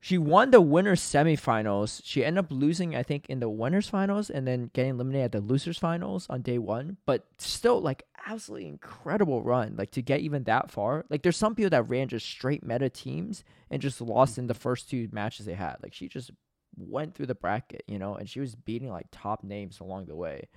[0.00, 2.00] She won the winners semifinals.
[2.04, 5.32] She ended up losing, I think, in the winners finals, and then getting eliminated at
[5.32, 6.98] the losers finals on day one.
[7.04, 9.74] But still, like, absolutely incredible run.
[9.76, 11.04] Like to get even that far.
[11.10, 14.54] Like, there's some people that ran just straight meta teams and just lost in the
[14.54, 15.76] first two matches they had.
[15.82, 16.30] Like, she just
[16.76, 20.14] went through the bracket, you know, and she was beating like top names along the
[20.14, 20.48] way.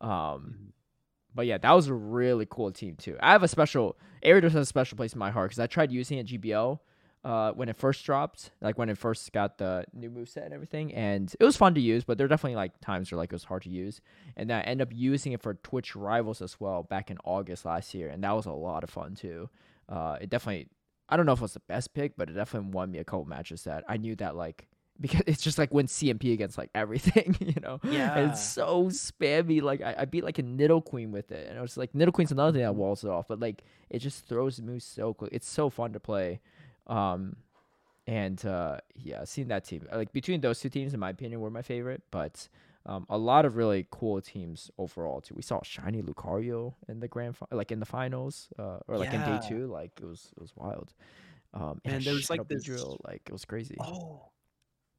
[0.00, 0.72] Um,
[1.34, 3.16] but yeah, that was a really cool team too.
[3.20, 5.90] I have a special Ariados has a special place in my heart because I tried
[5.90, 6.78] using it GBL
[7.24, 10.92] uh, when it first dropped, like when it first got the new moveset and everything,
[10.94, 12.04] and it was fun to use.
[12.04, 14.00] But there are definitely like times where like it was hard to use,
[14.36, 17.64] and then I ended up using it for Twitch Rivals as well back in August
[17.64, 19.48] last year, and that was a lot of fun too.
[19.88, 20.68] Uh, it definitely,
[21.08, 23.04] I don't know if it was the best pick, but it definitely won me a
[23.04, 24.68] couple matches that I knew that like
[25.00, 27.80] because it's just like win CMP against like everything, you know.
[27.82, 28.14] And Yeah.
[28.16, 29.60] it's so spammy.
[29.60, 32.52] Like I, I beat like a Nidoqueen with it, and it was like Nidoqueen's another
[32.52, 35.30] thing that walls it off, but like it just throws moves so quick.
[35.32, 36.40] It's so fun to play.
[36.86, 37.36] Um,
[38.06, 41.50] and uh, yeah, seeing that team like between those two teams, in my opinion, were
[41.50, 42.02] my favorite.
[42.10, 42.48] But
[42.86, 45.34] um, a lot of really cool teams overall too.
[45.34, 49.12] We saw Shiny Lucario in the grand, fi- like in the finals, uh, or like
[49.12, 49.66] in day two.
[49.68, 50.92] Like it was it was wild.
[51.54, 53.76] Um, Man, and there was, like, this- Beedrill, like it was crazy.
[53.80, 54.28] Oh.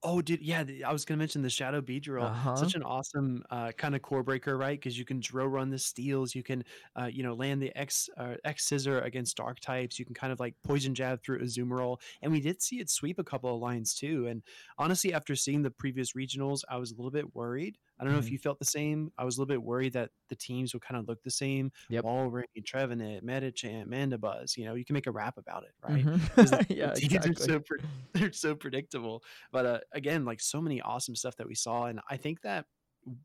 [0.07, 2.29] Oh, dude, yeah, I was gonna mention the Shadow Beedrill.
[2.29, 2.55] Uh-huh.
[2.55, 4.79] Such an awesome uh, kind of core breaker, right?
[4.79, 6.63] Because you can drill run the steals, you can,
[6.95, 9.97] uh, you know, land the X uh, X scissor against dark types.
[9.97, 13.17] You can kind of like poison jab through Azumarill, and we did see it sweep
[13.17, 14.27] a couple of lines too.
[14.27, 14.43] And
[14.77, 17.79] honestly, after seeing the previous regionals, I was a little bit worried.
[17.99, 18.31] I don't know if Mhm.
[18.31, 19.11] you felt the same.
[19.17, 21.71] I was a little bit worried that the teams would kind of look the same.
[21.89, 22.03] Yep.
[22.03, 24.57] Walrein, Trevenant, Medicham, Mandibuzz.
[24.57, 26.03] You know, you can make a rap about it, right?
[26.05, 26.35] Mhm.
[26.35, 27.31] the- yeah, exactly.
[27.31, 27.79] are so pre-
[28.13, 29.23] they're so predictable.
[29.51, 32.65] But uh, again, like so many awesome stuff that we saw, and I think that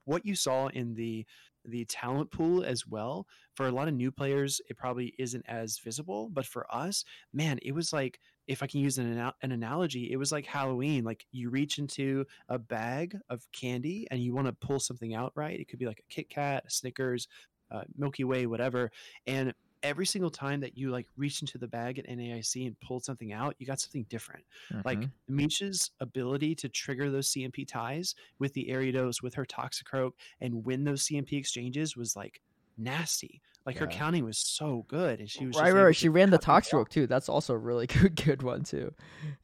[0.04, 1.26] what you saw in the
[1.64, 5.78] the talent pool as well for a lot of new players it probably isn't as
[5.78, 7.04] visible but for us
[7.34, 8.18] man it was like
[8.50, 12.26] if i can use an, an analogy it was like halloween like you reach into
[12.48, 15.86] a bag of candy and you want to pull something out right it could be
[15.86, 17.28] like a kit kat a snickers
[17.70, 18.90] uh, milky way whatever
[19.26, 23.02] and every single time that you like reached into the bag at NAIC and pulled
[23.02, 24.44] something out, you got something different.
[24.84, 25.10] Like Mhm.
[25.26, 30.84] Misha's ability to trigger those CMP ties with the Ariados, with her Toxicroak, and win
[30.84, 32.42] those CMP exchanges was like
[32.76, 33.40] nasty.
[33.70, 33.98] Like her Yeah.
[33.98, 35.88] counting was so good, and she was right, right, able right.
[35.88, 36.42] to She ran the off.
[36.42, 37.06] Toxrook too.
[37.06, 38.92] That's also a really good, good one too.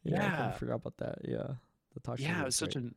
[0.04, 0.36] Yeah, I Yeah.
[0.36, 1.18] kinda forgot about that.
[1.24, 1.54] Yeah,
[1.94, 2.28] the Toxrook.
[2.28, 2.94] Yeah, it was such an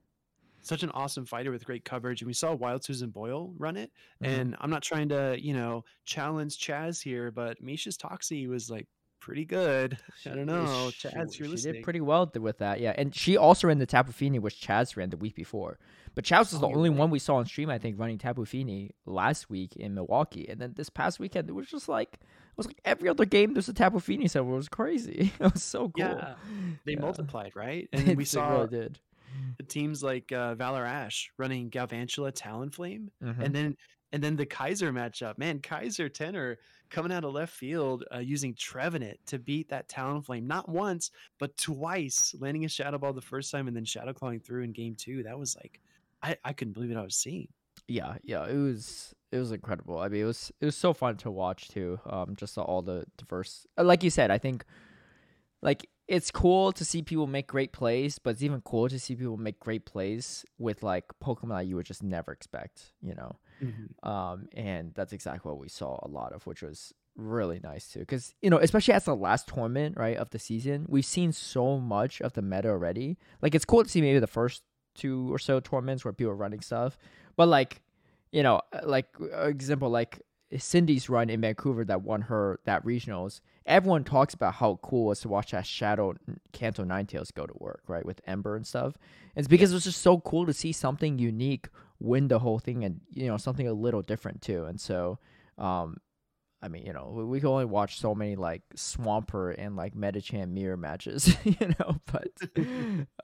[0.62, 3.92] such an awesome fighter with great coverage, and we saw Wild Susan Boyle run it.
[4.22, 4.26] Mm-hmm.
[4.34, 8.86] And I'm not trying to, you know, challenge Chaz here, but Misha's Toxie was like
[9.22, 9.98] pretty good.
[10.26, 11.76] I don't know, She, Chaz, she you're listening.
[11.76, 12.82] did pretty well with that.
[12.82, 15.80] Yeah, and she also ran the Tapu Fini, which Chaz ran the week before.
[16.16, 17.00] But was Oh, the you're only right.
[17.00, 20.48] one we saw on stream, I think, running Tapu Fini last week in Milwaukee.
[20.50, 23.54] And then this past weekend, it was just like it was like every other game.
[23.54, 24.56] There's a Tapu Fini somewhere.
[24.56, 25.32] It was crazy.
[25.40, 26.06] It was so cool.
[26.06, 26.36] Yeah,
[26.86, 27.00] they Yeah.
[27.00, 27.88] multiplied, right?
[27.94, 29.00] And we saw really did.
[29.68, 33.40] teams like uh, Valor Ash running Galvantula Talonflame, Mhm.
[33.40, 33.78] and then
[34.12, 35.38] and then the Kaiser matchup.
[35.38, 36.58] Man, Kaiser Tenor
[36.90, 41.56] coming out of left field uh, using Trevenant to beat that Talonflame not once but
[41.58, 44.96] twice, landing a Shadow Ball the first time and then Shadow Clawing through in game
[44.96, 45.22] two.
[45.22, 45.80] That was like,
[46.22, 47.48] I I couldn't believe what I was seeing.
[47.88, 50.00] yeah yeah it was it was incredible.
[50.00, 53.06] I mean it was it was so fun to watch too um just all the
[53.18, 54.66] diverse uh, like you said i think
[55.62, 59.16] like it's cool to see people make great plays but it's even cool to see
[59.16, 63.32] people make great plays with like pokemon that you would just never expect you know?
[64.04, 68.00] Um and that's exactly what we saw a lot of which was really nice too
[68.00, 71.78] because you know especially as the last tournament right of the season we've seen so
[71.78, 73.18] much of the meta already.
[73.42, 74.64] Like it's cool to see maybe the first
[75.00, 76.98] two or so tournaments where people are running stuff.
[77.36, 77.82] But like
[78.32, 80.22] you know uh, like uh, example like
[80.58, 83.42] cindy's run in vancouver that won her that regionals.
[83.66, 86.16] Everyone talks about how cool it was to watch that shadow
[86.54, 88.98] Kanto ninetales go to work right with ember and stuff.
[89.36, 91.68] It's because it was just so cool to see something unique
[92.00, 94.66] win the whole thing and you know something a little different too.
[94.66, 95.20] And so
[95.60, 95.98] um
[96.62, 99.96] i mean you know we, we can only watch so many like Swampert and like
[99.96, 102.32] Medicham mirror matches you know but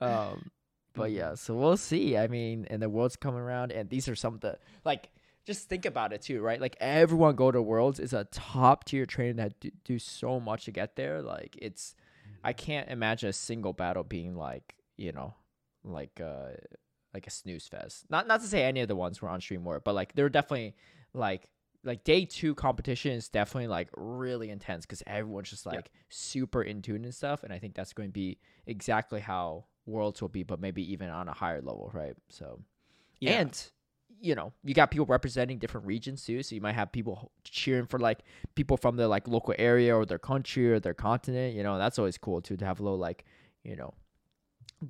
[0.00, 0.50] um
[0.96, 4.16] but yeah so we'll see i mean and the world's coming around and these are
[4.16, 5.10] some of the like
[5.46, 9.06] just think about it too right like everyone go to worlds is a top tier
[9.06, 11.94] trainer that do, do so much to get there like it's
[12.42, 15.34] i can't imagine a single battle being like you know
[15.84, 16.50] like uh
[17.16, 18.04] like a snooze fest.
[18.10, 20.28] Not not to say any of the ones were on stream were, but like they're
[20.28, 20.76] definitely
[21.14, 21.48] like
[21.82, 26.00] like day two competition is definitely like really intense because everyone's just like yeah.
[26.10, 27.42] super in tune and stuff.
[27.42, 31.08] And I think that's going to be exactly how worlds will be, but maybe even
[31.08, 32.14] on a higher level, right?
[32.28, 32.60] So,
[33.20, 33.40] yeah.
[33.40, 33.70] and
[34.20, 36.42] you know, you got people representing different regions too.
[36.42, 38.20] So you might have people cheering for like
[38.54, 41.54] people from their like local area or their country or their continent.
[41.54, 43.24] You know, that's always cool too to have a little like
[43.62, 43.94] you know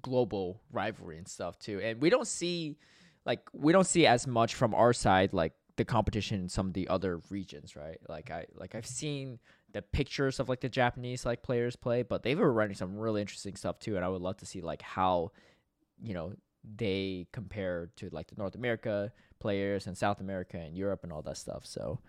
[0.03, 1.81] global rivalry and stuff too.
[1.81, 2.79] And we don't see
[3.25, 6.73] like we don't see as much from our side like the competition in some of
[6.73, 7.99] the other regions, right?
[8.09, 9.39] Like I like I've seen
[9.73, 13.21] the pictures of like the Japanese like players play, but they were running some really
[13.21, 15.33] interesting stuff too, and I would love to see like how
[16.03, 16.33] you know
[16.77, 21.23] they compare to like the North America players and South America and Europe and all
[21.23, 21.67] that stuff.
[21.67, 22.01] So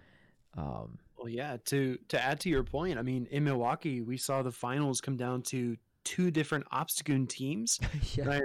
[0.57, 4.41] um well yeah, to to add to your point, I mean in Milwaukee we saw
[4.41, 7.79] the finals come down to two different Obstagoon teams.
[8.15, 8.23] yeah.
[8.23, 8.41] And I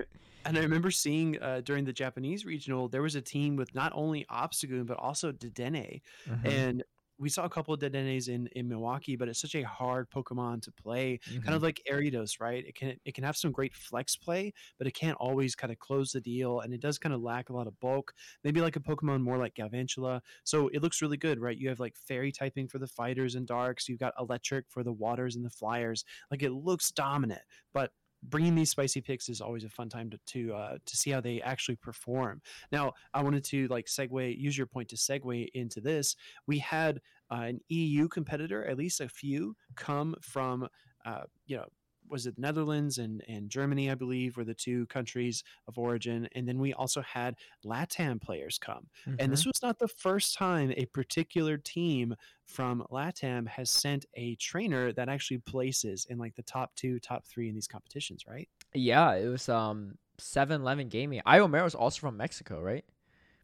[0.50, 4.87] remember seeing uh, during the Japanese regional, there was a team with not only Obstagoon
[4.87, 6.46] but also Dedenne, mm-hmm.
[6.46, 6.85] and
[7.22, 10.62] we saw a couple of Dedennes in in Milwaukee, but it's such a hard Pokemon
[10.62, 11.42] to play, mm-hmm.
[11.42, 11.64] kind of mm-hmm.
[11.64, 12.64] like Ariados, right?
[12.66, 15.78] It can it can have some great flex play, but it can't always kind of
[15.78, 18.12] close the deal, and it does kind of lack a lot of bulk.
[18.44, 20.20] Maybe like a Pokemon more like Galvantula.
[20.44, 21.57] So it looks really good, right?
[21.57, 23.88] You have like Fairy typing for the fighters and darks.
[23.88, 26.05] You've got Electric for the waters and the flyers.
[26.31, 30.18] Like it looks dominant, but bringing these spicy picks is always a fun time to
[30.26, 32.40] to uh, to see how they actually perform.
[32.70, 36.16] Now, I wanted to like segue, use your point to segue into this.
[36.46, 40.68] We had uh, an EU competitor, at least a few, come from
[41.04, 41.66] uh, you know
[42.12, 46.29] was it Netherlands and, and Germany, I believe, were the two countries of origin.
[46.35, 48.87] And then we also had LATAM players come.
[49.09, 49.16] Mm-hmm.
[49.18, 49.48] And this mm-hmm.
[49.48, 55.09] was not the first time a particular team from LATAM has sent a trainer that
[55.09, 58.48] actually places in like the top two, top three in these competitions, right?
[58.75, 61.22] Yeah, it was um 7-Eleven Gaming.
[61.27, 62.85] Iomero is also from Mexico, right?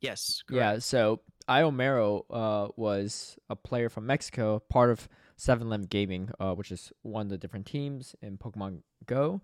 [0.00, 0.42] Yes.
[0.46, 0.56] Correct.
[0.60, 6.72] Yeah, so Iomero uh, was a player from Mexico, part of 7-Eleven Gaming, uh, which
[6.72, 9.40] is one of the different teams in Pokemon Go,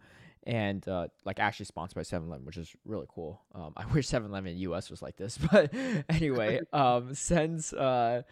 [0.47, 3.43] and uh, like actually sponsored by 7-Eleven, which is really cool.
[3.55, 5.73] Um, I wish 7-Eleven US was like this, but
[6.09, 8.23] anyway, um, sends uh,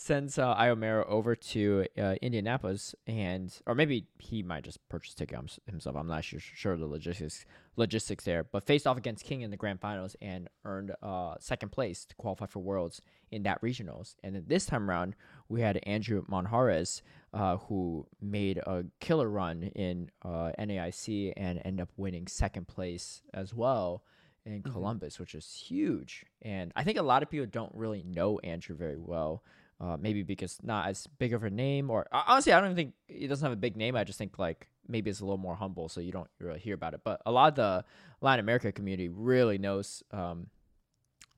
[0.00, 5.36] sends uh, Iomero over to uh, Indianapolis, and or maybe he might just purchase ticket
[5.66, 5.96] himself.
[5.96, 9.56] I'm not sure, sure the logistics logistics there, but faced off against King in the
[9.56, 14.14] grand finals and earned uh, second place to qualify for Worlds in that regionals.
[14.22, 15.16] And then this time around,
[15.48, 17.02] we had Andrew Monjarez,
[17.34, 23.22] uh, who made a killer run in uh, NAIC and end up winning second place
[23.34, 24.04] as well
[24.46, 24.72] in mm-hmm.
[24.72, 26.24] Columbus, which is huge.
[26.40, 29.42] And I think a lot of people don't really know Andrew very well.
[29.80, 32.94] Uh, maybe because not as big of a name, or honestly, I don't even think
[33.06, 33.94] he doesn't have a big name.
[33.94, 36.74] I just think like maybe it's a little more humble, so you don't really hear
[36.74, 37.00] about it.
[37.04, 37.84] But a lot of the
[38.20, 40.48] Latin America community really knows um,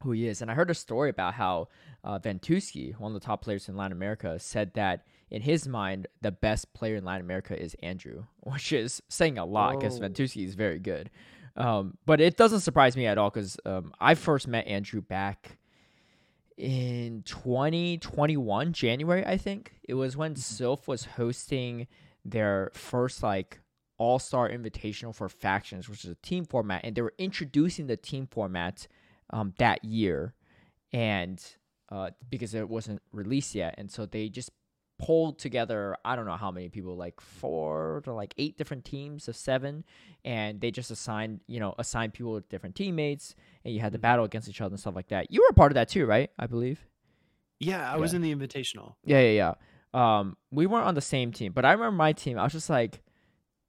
[0.03, 0.41] who he is.
[0.41, 1.69] And I heard a story about how
[2.03, 6.07] uh, Ventusky, one of the top players in Latin America, said that in his mind,
[6.23, 10.47] the best player in Latin America is Andrew, which is saying a lot because Ventusky
[10.47, 11.11] is very good.
[11.57, 15.59] Um, but it doesn't surprise me at all because um, I first met Andrew back
[16.61, 19.73] in 2021 January, I think.
[19.83, 20.65] It was when mm-hmm.
[20.65, 21.87] Silph was hosting
[22.25, 23.61] their first like
[23.97, 27.97] All Star Invitational for Factions, which is a team format, and they were introducing the
[27.97, 28.87] team format
[29.31, 30.35] um, that year,
[30.93, 31.43] and
[31.91, 34.51] uh, because it wasn't released yet, and so they just
[35.01, 39.29] pulled together I don't know how many people, like four to like eight different teams
[39.29, 39.85] of seven,
[40.25, 43.35] and they just assigned you know assigned people with different teammates,
[43.65, 44.03] and you had to mm-hmm.
[44.03, 45.31] battle against each other and stuff like that.
[45.31, 46.31] You were a part of that too, right?
[46.39, 46.87] I believe.
[47.59, 48.01] Yeah, I yeah.
[48.01, 48.95] was in the invitational.
[49.05, 49.55] Yeah, yeah,
[49.93, 50.19] yeah.
[50.21, 52.39] Um, we weren't on the same team, but I remember my team.
[52.39, 53.03] I was just like,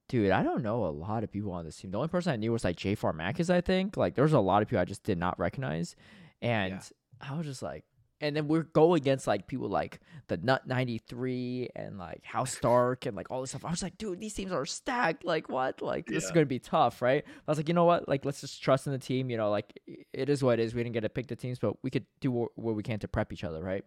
[0.07, 1.91] dude, I don't know a lot of people on this team.
[1.91, 3.97] The only person I knew was like J Marcus, I think.
[3.97, 5.95] Like, there's a lot of people I just did not recognize,
[6.41, 7.29] and yeah.
[7.29, 7.83] I was just like,
[8.21, 13.07] and then we're going against like people like the Nut 93 and like House Stark
[13.07, 13.65] and like all this stuff.
[13.65, 15.25] I was like, dude, these teams are stacked.
[15.25, 15.81] Like, what?
[15.81, 16.27] Like, this yeah.
[16.27, 17.23] is going to be tough, right?
[17.25, 18.07] I was like, you know what?
[18.07, 19.29] Like, let's just trust in the team.
[19.31, 19.77] You know, like,
[20.13, 20.75] it is what it is.
[20.75, 23.07] We didn't get to pick the teams, but we could do what, we can to
[23.07, 23.83] prep each other, right?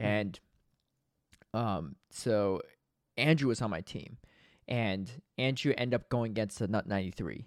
[0.00, 0.06] Mm-hmm.
[0.06, 0.40] And,
[1.52, 2.62] um, so
[3.18, 4.16] Andrew was on my team,
[4.66, 7.46] and Andrew ended up going against the Nut 93.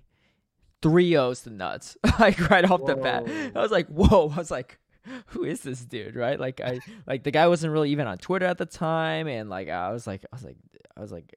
[0.81, 2.87] Three O's to nuts, like right off whoa.
[2.87, 3.27] the bat.
[3.55, 4.31] I was like, whoa.
[4.33, 4.79] I was like,
[5.27, 8.45] who is this dude right like i like the guy wasn't really even on twitter
[8.45, 10.57] at the time and like i was like i was like
[10.97, 11.35] i was like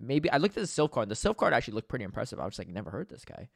[0.00, 2.44] maybe i looked at the Silph card the Silph card actually looked pretty impressive i
[2.44, 3.48] was like never heard this guy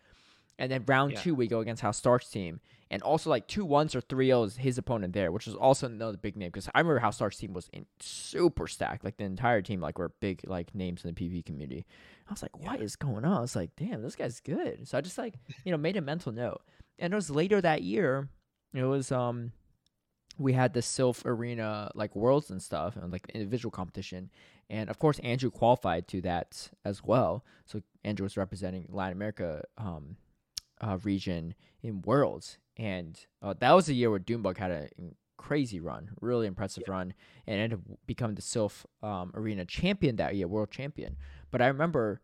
[0.61, 1.20] And then round Yeah.
[1.20, 2.59] two, we go against House Stark's team,
[2.90, 6.18] and also like two ones or three O's his opponent there, which was also another
[6.18, 9.62] big name because I remember House Stark's team was in super stacked, like the entire
[9.62, 11.86] team like were big like names in the PvP community.
[12.28, 13.36] I was like, what is going on?
[13.36, 14.88] I was like, damn, this guy's good.
[14.88, 15.34] So I just like
[15.64, 16.61] you know made a mental note,
[16.98, 18.28] and it was later that year.
[18.75, 19.53] It was um
[20.39, 24.31] we had the Silph Arena like worlds and stuff and like individual competition.
[24.71, 27.45] And of course Andrew qualified to that as well.
[27.64, 30.16] So Andrew was representing Latin America um
[30.81, 32.59] uh, region in worlds.
[32.77, 34.89] And uh, that was the year where Doombug had a
[35.37, 37.14] crazy run, really impressive run,
[37.47, 41.16] and ended up becoming the Silph um, Arena champion that year, world champion.
[41.51, 42.21] But I remember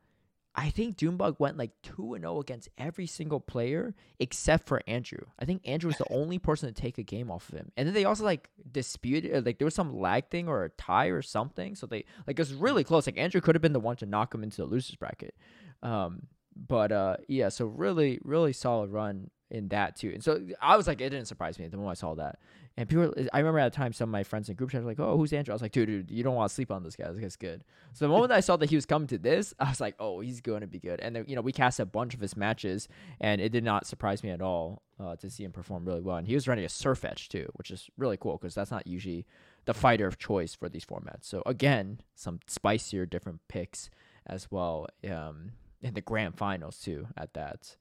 [0.57, 5.27] I think Doombug went like 2 and 0 against every single player except for Andrew.
[5.39, 7.73] I think Andrew was the only person to take a game off of him.
[7.77, 10.71] And then they also like disputed uh, like there was some lag thing or a
[10.71, 11.75] tie or something.
[11.75, 13.07] So they like it was really close.
[13.07, 15.35] Like Andrew could have been the one to knock him into the losers bracket.
[15.83, 20.11] Um but uh yeah, so really really solid run in that too.
[20.13, 22.41] And so I was like it didn't surprise me the moment I saw that.
[22.77, 24.91] And people I remember at the time some of my friends in group chat were
[24.91, 26.83] like, "Oh, who's Andrew?" I was like, "Dude, dude, you don't want to sleep on
[26.83, 27.09] this guy.
[27.09, 29.69] This guy's good." So the moment I saw that he was coming to this, I
[29.69, 31.87] was like, "Oh, he's going to be good." And then, you know, we cast a
[31.87, 32.89] bunch of his matches,
[33.21, 36.17] and it did not surprise me at all uh, to see him perform really well.
[36.17, 39.25] And he was running a Sirfetch'd too, which is really cool because that's not usually
[39.67, 41.27] the fighter of choice for these formats.
[41.27, 43.89] So again, some spicier, different picks
[44.27, 47.07] as well um, in the grand finals too.
[47.17, 47.77] At that.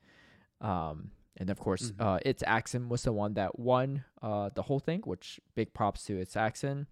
[0.62, 2.02] Um, and of course, Mhm.
[2.06, 6.06] uh, it's Axon was the one that won uh, the whole thing, which big props
[6.06, 6.88] to it's Axon,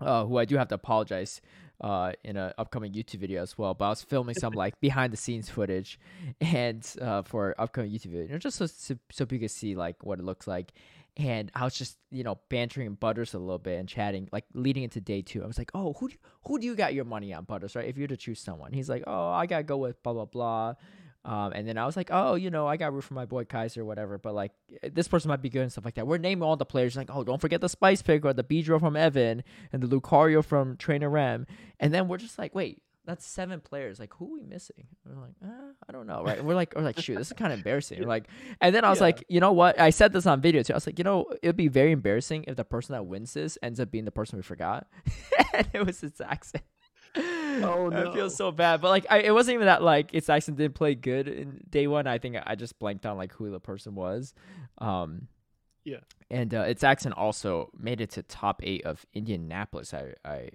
[0.00, 1.40] uh, who I do have to apologize
[1.80, 3.72] uh, in an upcoming YouTube video as well.
[3.74, 5.98] But I was filming some like behind the scenes footage,
[6.40, 9.74] and uh, for upcoming YouTube video, you know, just so, so so people can see
[9.76, 10.72] like what it looks like.
[11.16, 14.84] And I was just you know bantering Butters a little bit and chatting like leading
[14.84, 15.42] into day two.
[15.42, 16.16] I was like, oh, who do,
[16.46, 17.74] who do you got your money on, Butters?
[17.74, 17.88] Right?
[17.88, 20.26] If you were to choose someone, he's like, oh, I gotta go with blah blah
[20.26, 20.74] blah.
[21.28, 23.44] Um, and then I was like, oh, you know, I got root for my boy
[23.44, 24.16] Kaiser, whatever.
[24.16, 24.52] But like,
[24.82, 26.06] this person might be good and stuff like that.
[26.06, 28.80] We're naming all the players, like, oh, don't forget the Spice Pick or the Beedrill
[28.80, 31.46] from Evan and the Lucario from Trainer Ram.
[31.78, 33.98] And then we're just like, wait, that's seven players.
[33.98, 34.86] Like, who are we missing?
[35.04, 36.38] And we're like, uh, I don't know, right?
[36.38, 38.00] And we're like, we're like, shoot, this is kind of embarrassing.
[38.00, 38.26] We're like,
[38.60, 39.04] and then I was Yeah.
[39.04, 39.78] like, you know what?
[39.80, 40.72] I said this on video too.
[40.72, 43.56] I was like, you know, it'd be very embarrassing if the person that wins this
[43.62, 44.86] ends up being the person we forgot,
[45.54, 46.60] and it was it's Axon.
[47.62, 48.12] Oh, I no.
[48.12, 50.94] feel so bad, but like, I, it wasn't even that like it's Axon didn't play
[50.94, 52.06] good in day one.
[52.06, 54.34] I think I just blanked on like who the person was.
[54.78, 55.28] Um,
[55.84, 56.00] Yeah.
[56.30, 59.94] and uh, it's Axon also made it to top eight of Indianapolis.
[59.94, 60.50] I I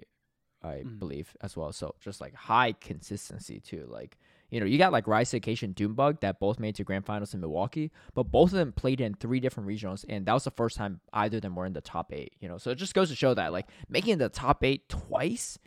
[0.62, 0.98] I Mm.
[0.98, 1.72] believe as well.
[1.72, 3.86] So just like high consistency too.
[3.90, 4.16] Like
[4.50, 7.40] you know, you got like Rise Vacation Doombug that both made to grand finals in
[7.40, 10.76] Milwaukee, but both of them played in three different regionals, and that was the first
[10.76, 12.34] time either of them were in the top eight.
[12.40, 15.58] You know, so it just goes to show that like making the top eight twice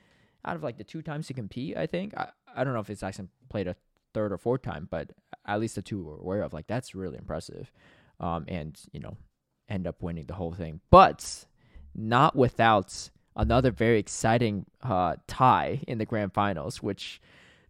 [0.48, 1.78] out of like the two times to compete.
[1.78, 3.76] I think I, I don't know if it's actually played a
[4.14, 5.12] third or fourth time, but
[5.45, 6.54] at least the two we're aware of.
[6.54, 7.72] Like that's really impressive.
[8.20, 9.18] Um, and you know,
[9.70, 11.45] end up winning the whole thing, but
[11.93, 17.22] not without another very exciting uh, tie in the grand finals, which.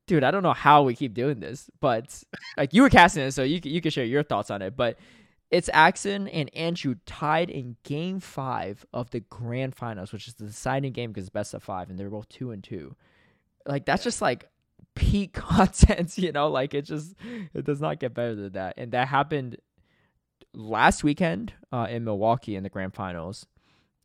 [0.05, 2.23] Dude, I don't know how we keep doing this, but
[2.55, 4.77] like you were casting it, so you you can share your thoughts on it.
[4.77, 4.97] But
[5.49, 10.45] it's Axon and Andrew tied in Game Five of the Grand Finals, which is the
[10.45, 12.95] deciding game because it's best of five, and they're both two and two.
[13.65, 14.49] Like that's just like
[14.95, 16.49] peak content, you know.
[16.49, 17.15] Like it just
[17.53, 19.57] it does not get better than that, and that happened
[20.53, 23.45] last weekend uh, in Milwaukee in the Grand Finals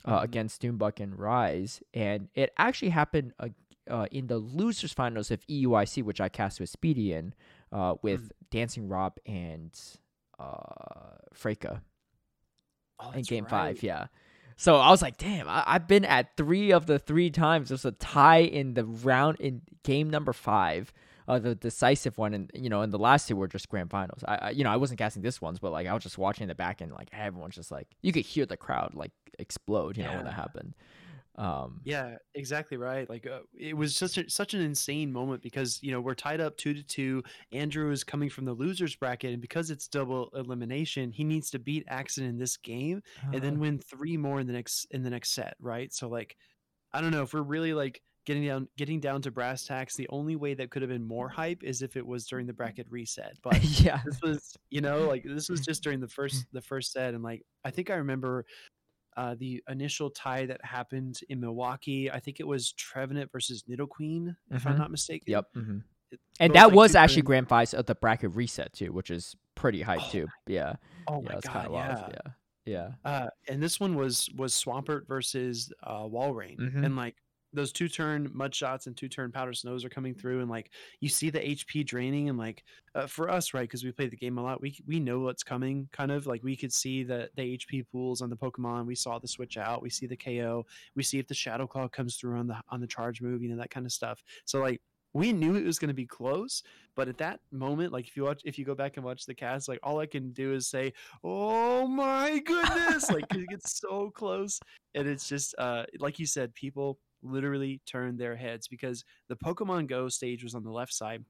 [0.05, 0.25] uh, Mhm.
[0.25, 3.49] against Doombug and Rise, and it actually happened uh,
[3.91, 7.35] uh, in the losers finals of EUIC, which I cast with Speedy in,
[7.73, 9.71] uh, with Dancing Rob and
[10.43, 11.81] uh, Freka
[13.01, 13.51] Oh, in game right.
[13.51, 13.83] five.
[13.83, 14.07] Yeah.
[14.57, 17.69] So I was like, damn, I, I've been at three of the three times.
[17.71, 20.93] There's a tie in the round in game number five,
[21.27, 24.23] uh, the decisive one, and you know, and the last two were just grand finals.
[24.29, 26.47] I, I, you know, I wasn't casting this ones, but like I was just watching
[26.47, 30.05] the back end, like everyone's just like, you could hear the crowd like explode, you
[30.05, 30.75] know, when that happened.
[31.37, 33.09] Um, Yeah, exactly right.
[33.09, 36.41] Like uh, it was just a, such an insane moment because you know we're tied
[36.41, 37.23] up two to two.
[37.53, 41.59] Andrew is coming from the losers bracket, and because it's double elimination, he needs to
[41.59, 43.03] beat Axon in this game
[43.33, 45.55] and then win three more in the next in the next set.
[45.61, 45.93] Right.
[45.93, 46.37] So like,
[46.93, 49.97] I don't know if we're really like getting down getting down to brass tacks.
[49.97, 52.53] The only way that could have been more hype is if it was during the
[52.53, 53.37] bracket reset.
[53.43, 56.93] But yeah, this was you know like this was just during the first the first
[56.93, 58.45] set and like i think i remember
[59.17, 64.35] uh the initial tie that happened in milwaukee i think it was trevenant versus nidoqueen
[64.51, 64.79] if i'm Mhm.
[64.79, 65.47] not mistaken yep.
[65.55, 65.79] hmm
[66.11, 69.35] It- And that like, was actually grand finals of the bracket reset too, which is
[69.55, 70.27] pretty hype Oh too.
[70.47, 70.75] Yeah.
[71.09, 71.69] oh yeah, my god yeah.
[71.69, 72.15] wild.
[72.15, 72.33] Yeah.
[72.65, 72.91] Yeah.
[73.11, 76.85] uh and this one was was swampert versus uh walrein Mhm.
[76.85, 77.17] and like
[77.53, 80.71] those two turn mud shots and two turn powder snows are coming through and like
[81.01, 84.17] you see the hp draining and like uh, for us right because we play the
[84.17, 87.29] game a lot we we know what's coming kind of like we could see the
[87.37, 90.65] the hp pools on the pokemon we saw the switch out we see the ko
[90.95, 93.49] we see if the shadow claw comes through on the on the charge move you
[93.49, 94.23] know that kind of stuff.
[94.45, 94.81] So like
[95.15, 96.63] we knew it was going to be close
[96.97, 99.35] but at that moment like if you watch if you go back and watch the
[99.35, 100.91] cast like all i can do is say
[101.23, 103.11] oh my goodness!
[103.11, 104.59] Like it gets so close.
[104.95, 109.89] And it's just uh like you said people literally turned their heads because the Pokemon
[109.89, 111.25] Go stage was on the left side.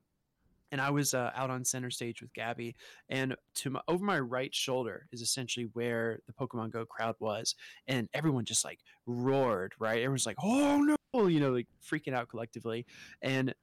[0.71, 2.75] And I was uh, out on center stage with Gabby,
[3.11, 7.55] and to my, over my right shoulder is essentially where the Pokemon Go crowd was,
[7.87, 9.99] and everyone just like roared, right?
[9.99, 10.79] Everyone's like, "Oh
[11.13, 12.87] no!" You know, like freaking out collectively.
[13.21, 13.55] And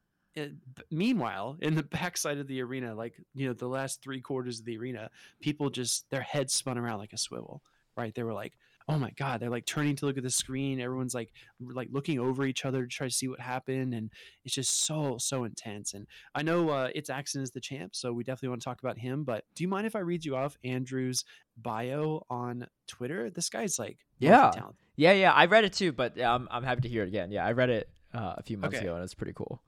[0.92, 4.66] meanwhile, in the backside of the arena, like you know, the last three quarters of
[4.66, 5.10] the arena,
[5.42, 7.64] people just their heads spun around like a swivel,
[7.98, 8.14] right?
[8.14, 8.54] They were like,
[8.90, 12.20] oh my god they're like turning to look at the screen everyone's like like looking
[12.20, 14.10] over each other to try to see what happened and
[14.44, 18.12] it's just so so intense and i know uh, it's Axon is the champ so
[18.12, 20.36] we definitely want to talk about him but do you mind if i read you
[20.36, 21.24] off andrew's
[21.58, 23.30] bio on twitter?
[23.30, 24.52] This guy's like yeah.
[24.96, 27.32] yeah yeah i read it too but I'm, I'm happy to hear it again.
[27.32, 28.86] Yeah i read it uh, a few months okay.
[28.86, 29.62] ago and it's pretty cool.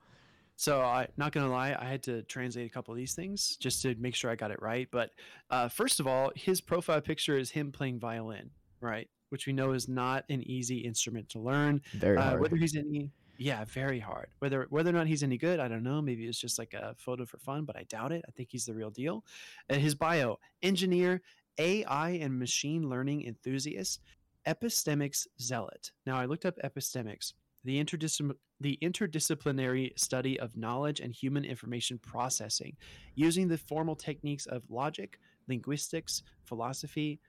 [0.56, 3.82] So I not gonna lie, I had to translate a couple of these things just
[3.82, 4.86] to make sure I got it right.
[4.90, 5.10] But
[5.50, 8.50] uh, first of all, his profile picture is him playing violin,
[8.82, 9.08] right?
[9.30, 11.80] Which we know is not an easy instrument to learn.
[11.94, 12.40] Very uh, hard.
[12.40, 14.28] Whether he's any, yeah, very hard.
[14.40, 16.02] Whether whether or not he's any good, I don't know.
[16.02, 18.24] Maybe it's just like a photo for fun, but I doubt it.
[18.28, 19.24] I think he's the real deal.
[19.70, 21.22] Uh, his bio: engineer,
[21.58, 24.00] AI and machine learning enthusiast,
[24.46, 25.92] epistemics zealot.
[26.04, 27.32] Now I looked up epistemics
[27.64, 32.76] the, interdis- the interdisciplinary study of knowledge and human information processing
[33.14, 35.18] using the formal techniques of logic,
[35.48, 37.20] linguistics, philosophy,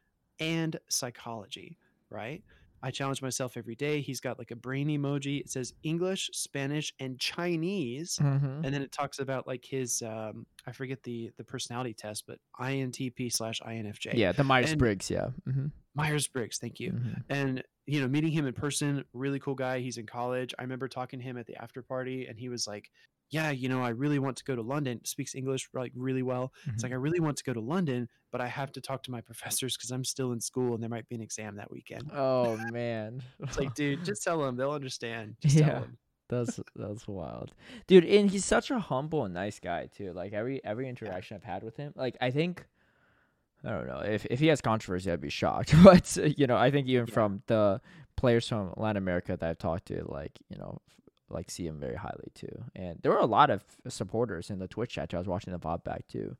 [0.44, 1.78] and psychology,
[2.10, 2.44] right?
[2.86, 4.02] I challenge myself every day.
[4.02, 5.40] He's got like a brain emoji.
[5.40, 8.66] It says English, Spanish, and Chinese, mm-hmm.
[8.66, 12.40] and then it talks about like his um, I forget the the personality test, but
[12.60, 14.16] INTP slash INFJ.
[14.16, 15.10] Yeah, the Myers Briggs.
[15.10, 15.68] Yeah, mm-hmm.
[15.96, 16.58] Myers Briggs.
[16.58, 16.92] Thank you.
[16.92, 17.14] Mm-hmm.
[17.30, 19.80] And you know, meeting him in person, really cool guy.
[19.80, 20.54] He's in college.
[20.60, 22.92] I remember talking to him at the after party, and he was like,
[23.34, 25.04] yeah, you know, I really want to go to London.
[25.06, 26.54] Speaks English like really well.
[26.62, 26.72] Mm-hmm.
[26.76, 29.12] It's like I really want to go to London, but I have to talk to
[29.12, 32.12] my professors because I'm still in school and there might be an exam that weekend.
[32.16, 34.56] Oh man, it's like, dude, just tell them.
[34.56, 35.36] They'll understand.
[35.42, 35.82] Just yeah.
[36.30, 37.54] That's that's wild,
[37.88, 38.06] dude.
[38.06, 40.14] And he's such a humble and nice guy too.
[40.14, 42.64] Like every every interaction I've had with him, like I think,
[43.66, 45.74] I don't know if if he has controversy, I'd be shocked.
[45.84, 47.14] But you know, I think even yeah.
[47.14, 47.82] from the
[48.16, 50.80] players from Latin America that I've talked to, like you know,
[51.34, 52.64] like see him very highly too.
[52.76, 55.18] And there were a lot of supporters in the Twitch chat too.
[55.18, 56.36] I was watching the VOD back too.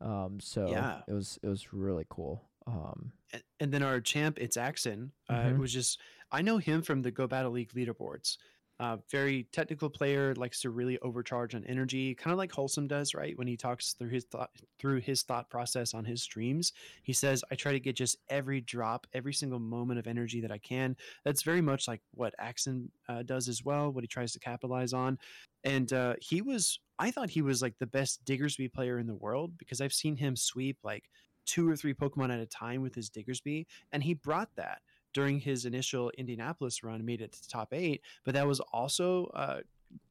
[0.00, 1.00] Um, so yeah.
[1.06, 2.44] it was it was really cool.
[2.66, 5.12] Um, and, and then our champ, it's Axon.
[5.28, 5.60] Uh, mm-hmm.
[5.60, 8.36] Was just I know him from the Go Battle League leaderboards.
[8.80, 13.12] Uh, very technical player, likes to really overcharge on energy, kind of like Wholesome does,
[13.12, 13.36] right?
[13.36, 16.72] When he talks through his thought through his thought process on his streams,
[17.02, 20.52] he says, "I try to get just every drop, every single moment of energy that
[20.52, 23.90] I can." That's very much like what Axon uh, does as well.
[23.90, 25.18] What he tries to capitalize on,
[25.64, 29.14] and uh, he was, I thought he was like the best Diggersby player in the
[29.14, 31.10] world because I've seen him sweep like
[31.46, 34.82] two or three Pokemon at a time with his Diggersby, and he brought that
[35.14, 38.02] during his initial Indianapolis run, made it to the top eight.
[38.24, 39.60] But that was also uh,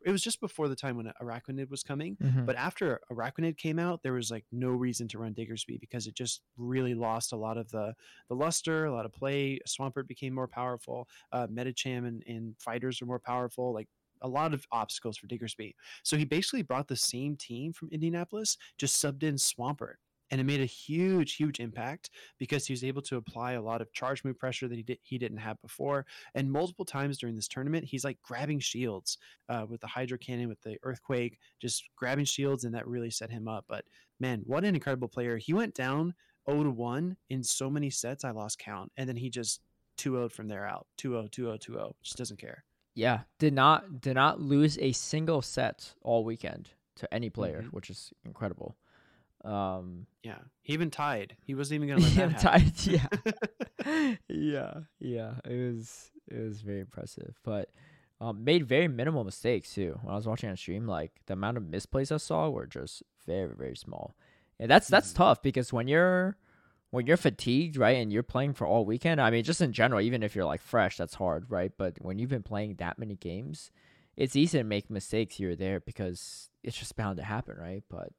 [0.06, 2.18] it was just before the time when Araquanid was coming.
[2.18, 2.46] Mm-hmm.
[2.46, 6.16] But after Araquanid came out, there was like no reason to run Diggersby because it
[6.16, 7.94] just really lost a lot of the
[8.30, 9.60] the luster, a lot of play.
[9.68, 11.08] Swampert became more powerful.
[11.32, 13.74] Uh, Medicham and, and fighters were more powerful.
[13.74, 13.88] Like
[14.22, 15.76] a lot of obstacles for Diggersby.
[16.04, 19.96] So he basically brought the same team from Indianapolis, just subbed in Swampert
[20.32, 23.82] and it made a huge huge impact because he was able to apply a lot
[23.82, 26.06] of charge move pressure that he did he didn't have before
[26.36, 29.18] and multiple times during this tournament he's like grabbing shields
[29.50, 33.30] uh, with the hydro cannon with the earthquake just grabbing shields and that really set
[33.30, 33.86] him up but
[34.20, 35.38] man what an incredible player.
[35.38, 36.14] He went down
[36.50, 39.62] 0 to 1 in so many sets i lost count and then he just
[39.98, 42.64] 2-0 from there out 2-0 2-0 2-0 just doesn't care.
[42.96, 47.76] Yeah did not did not lose a single set all weekend to any player mm-hmm.
[47.76, 48.78] which is incredible
[49.44, 51.36] um, yeah, he even tied.
[51.46, 52.72] He wasn't even gonna let that happen.
[52.74, 53.08] tied.
[53.86, 55.34] Yeah, yeah, yeah.
[55.46, 57.70] It was it was very impressive, but
[58.20, 60.00] um, made very minimal mistakes too.
[60.02, 63.04] When I was watching on stream, like the amount of misplays I saw were just
[63.26, 64.16] very very small,
[64.60, 65.24] and that's that's mm-hmm.
[65.24, 66.38] tough because when you're
[66.90, 69.20] when you're fatigued, right, and you're playing for all weekend.
[69.22, 71.72] I mean, just in general, even if you're like fresh, that's hard, right?
[71.78, 73.72] But when you've been playing that many games,
[74.16, 77.84] it's easy to make mistakes here or there because it's just bound to happen, right?
[77.90, 78.10] But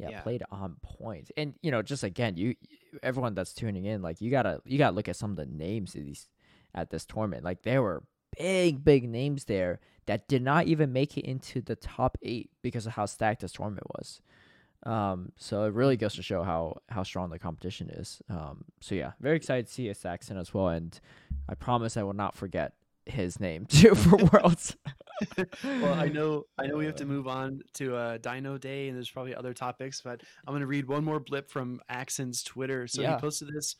[0.00, 1.30] yeah, yeah, played on point.
[1.36, 2.54] And you know, just again, you
[3.02, 5.94] everyone that's tuning in, like you gotta you gotta look at some of the names
[5.94, 6.28] of these
[6.74, 7.44] at this tournament.
[7.44, 8.04] Like there were
[8.38, 12.86] big, big names there that did not even make it into the top eight because
[12.86, 14.20] of how stacked this tournament was.
[14.84, 18.22] Um, so it really goes to show how how strong the competition is.
[18.30, 20.98] Um, so yeah, very excited to see a Saxon as well, and
[21.48, 22.72] I promise I will not forget
[23.04, 24.76] his name too for Worlds.
[25.64, 28.96] Well, I know I know we have to move on to uh, Dino Day, and
[28.96, 32.86] there's probably other topics, but I'm going to read one more blip from Axon's Twitter.
[32.86, 33.14] So Yeah.
[33.16, 33.76] he posted this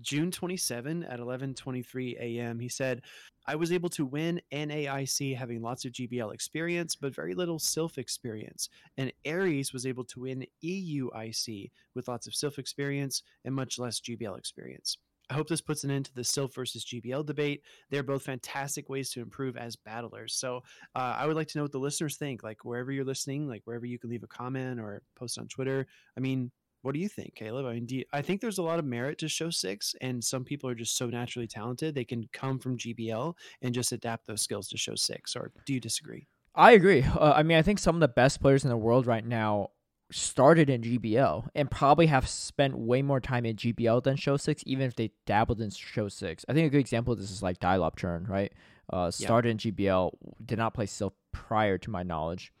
[0.00, 2.58] June 27 at 11:23 a.m.
[2.60, 3.02] He said,
[3.46, 7.98] "I was able to win NAIC having lots of GBL experience, but very little Silph
[7.98, 8.68] experience.
[8.96, 14.00] And Aries was able to win EUIC with lots of Silph experience and much less
[14.00, 14.96] GBL experience."
[15.30, 17.62] I hope this puts an end to the Silph versus GBL debate.
[17.88, 20.34] They're both fantastic ways to improve as battlers.
[20.34, 20.62] So
[20.96, 22.42] uh, I would like to know what the listeners think.
[22.42, 25.86] Like wherever you're listening, like wherever you can leave a comment or post on Twitter.
[26.16, 26.50] I mean,
[26.82, 27.66] what do you think, Caleb?
[27.66, 30.44] I mean, you, I think there's a lot of merit to Show Six, and some
[30.44, 34.42] people are just so naturally talented they can come from GBL and just adapt those
[34.42, 35.36] skills to Show Six.
[35.36, 36.26] Or do you disagree?
[36.54, 37.02] I agree.
[37.02, 39.68] Uh, I mean, I think some of the best players in the world right now
[40.10, 44.62] started in GBL and probably have spent way more time in GBL than Show Six,
[44.66, 46.44] even if they dabbled in Show Six.
[46.48, 48.52] I think a good example of this is like Dialop Churn, right?
[48.92, 50.10] Uh, started in GBL,
[50.44, 52.52] did not play Silph prior to my knowledge,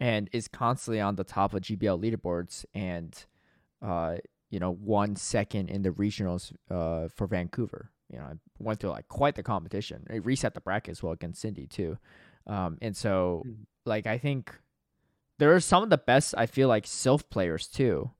[0.00, 3.24] and is constantly on the top of GBL leaderboards and,
[3.80, 4.16] uh,
[4.50, 7.90] you know, one second in the regionals uh, for Vancouver.
[8.12, 10.06] You know, I went through like quite the competition.
[10.10, 11.96] It reset the bracket as well against Cindy too.
[12.46, 13.66] Um, and so, Mhm.
[13.86, 14.52] like, I think
[15.42, 18.12] there are some of the best, I feel like, Silph players too,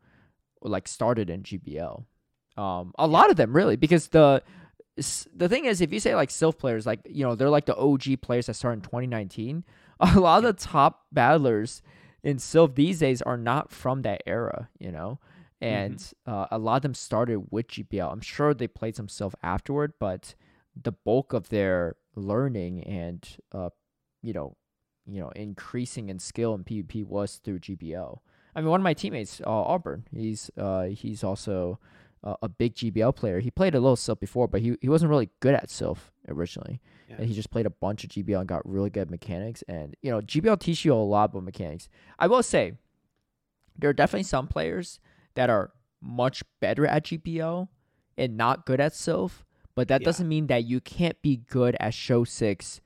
[0.60, 2.04] like, started in GBL.
[2.56, 4.42] Um, a lot of them, really, because the
[5.32, 7.76] the thing is, if you say like Silph players, like, you know, they're like the
[7.76, 9.64] OG players that started in 2019,
[10.00, 11.80] a lot of the top battlers
[12.24, 15.20] in Silph these days are not from that era, you know?
[15.60, 18.10] And uh, a lot of them started with GBL.
[18.10, 20.34] I'm sure they played some Silph afterward, but
[20.74, 23.70] the bulk of their learning and uh,
[24.22, 24.56] you know,
[25.06, 28.18] you know, increasing in skill in PvP was through GBL.
[28.54, 31.78] I mean, one of my teammates, uh, Auburn, he's uh, he's also
[32.22, 33.40] uh, a big GBL player.
[33.40, 36.80] He played a little Silph before, but he, he wasn't really good at Silph originally.
[37.08, 37.16] Yeah.
[37.18, 39.62] And he just played a bunch of GBL and got really good mechanics.
[39.68, 41.88] And, you know, GBL teaches you a lot about mechanics.
[42.18, 42.74] I will say,
[43.76, 45.00] there are definitely some players
[45.34, 47.68] that are much better at GBL
[48.18, 49.42] and not good at Silph,
[49.74, 50.04] but that Yeah.
[50.04, 52.80] doesn't mean that you can't be good at Show 6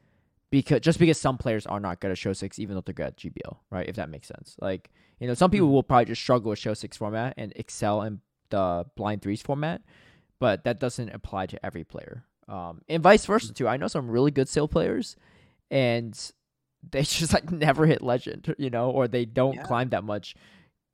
[0.60, 3.06] because just because some players are not good at Show 6 even though they're good
[3.06, 3.88] at GBL, right?
[3.88, 4.56] If that makes sense.
[4.60, 4.90] Like,
[5.20, 5.72] you know, some people Mhm.
[5.72, 9.82] will probably just struggle with Show 6 format and excel in the blind threes format,
[10.38, 12.24] but that doesn't apply to every player.
[12.48, 13.66] Um, and vice versa too.
[13.68, 15.16] I know some really good Sail players,
[15.70, 16.12] and
[16.90, 19.62] they just like never hit legend, you know, or they don't Yeah.
[19.64, 20.34] climb that much.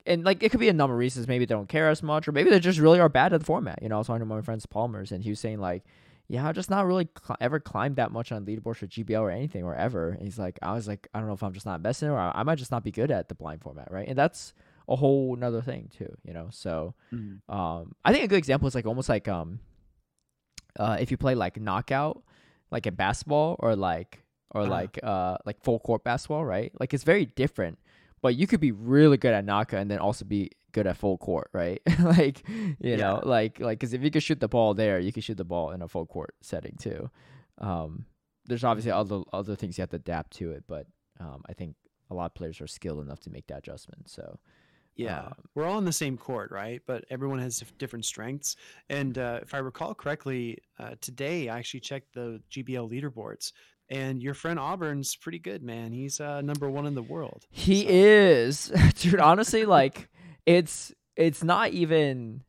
[0.05, 1.27] And like it could be a number of reasons.
[1.27, 3.45] Maybe they don't care as much, or maybe they just really are bad at the
[3.45, 3.79] format.
[3.81, 5.59] You know, I was talking to one of my friends Palmer's, and he was saying
[5.59, 5.83] like,
[6.27, 9.29] "Yeah, I just not really cl- ever climbed that much on leaderboards for GBL or
[9.31, 11.65] anything or ever." And he's like, "I was like, I don't know if I'm just
[11.65, 14.07] not investing, or I, I might just not be good at the blind format, right?"
[14.07, 14.53] And that's
[14.87, 16.47] a whole another thing too, you know.
[16.51, 17.39] So Mhm.
[17.49, 19.59] um, I think a good example is like almost like um,
[20.79, 22.23] uh, if you play like knockout,
[22.71, 24.71] like in basketball, or like or Uh-huh.
[24.71, 26.71] like uh like full court basketball, right?
[26.79, 27.77] Like it's very different.
[28.21, 31.17] But you could be really good at knockout and then also be good at full
[31.17, 31.81] court, right?
[31.99, 32.43] like
[32.79, 35.37] you know, like like because if you could shoot the ball there, you could shoot
[35.37, 37.09] the ball in a full court setting too.
[37.59, 38.05] Um,
[38.45, 40.87] there's obviously other other things you have to adapt to it, but
[41.19, 41.75] um, I think
[42.09, 44.09] a lot of players are skilled enough to make that adjustment.
[44.09, 44.37] So
[44.95, 46.81] Yeah, Um, we're all in the same court, right?
[46.85, 48.55] But everyone has different strengths.
[48.89, 53.53] And uh, if I recall correctly, uh, today I actually checked the GBL leaderboards,
[53.89, 55.91] and your friend Auburn's pretty good, man.
[55.93, 57.45] He's uh, number one in the world.
[57.49, 59.19] He So- is, dude.
[59.19, 60.09] Honestly, like
[60.45, 62.43] it's it's not even.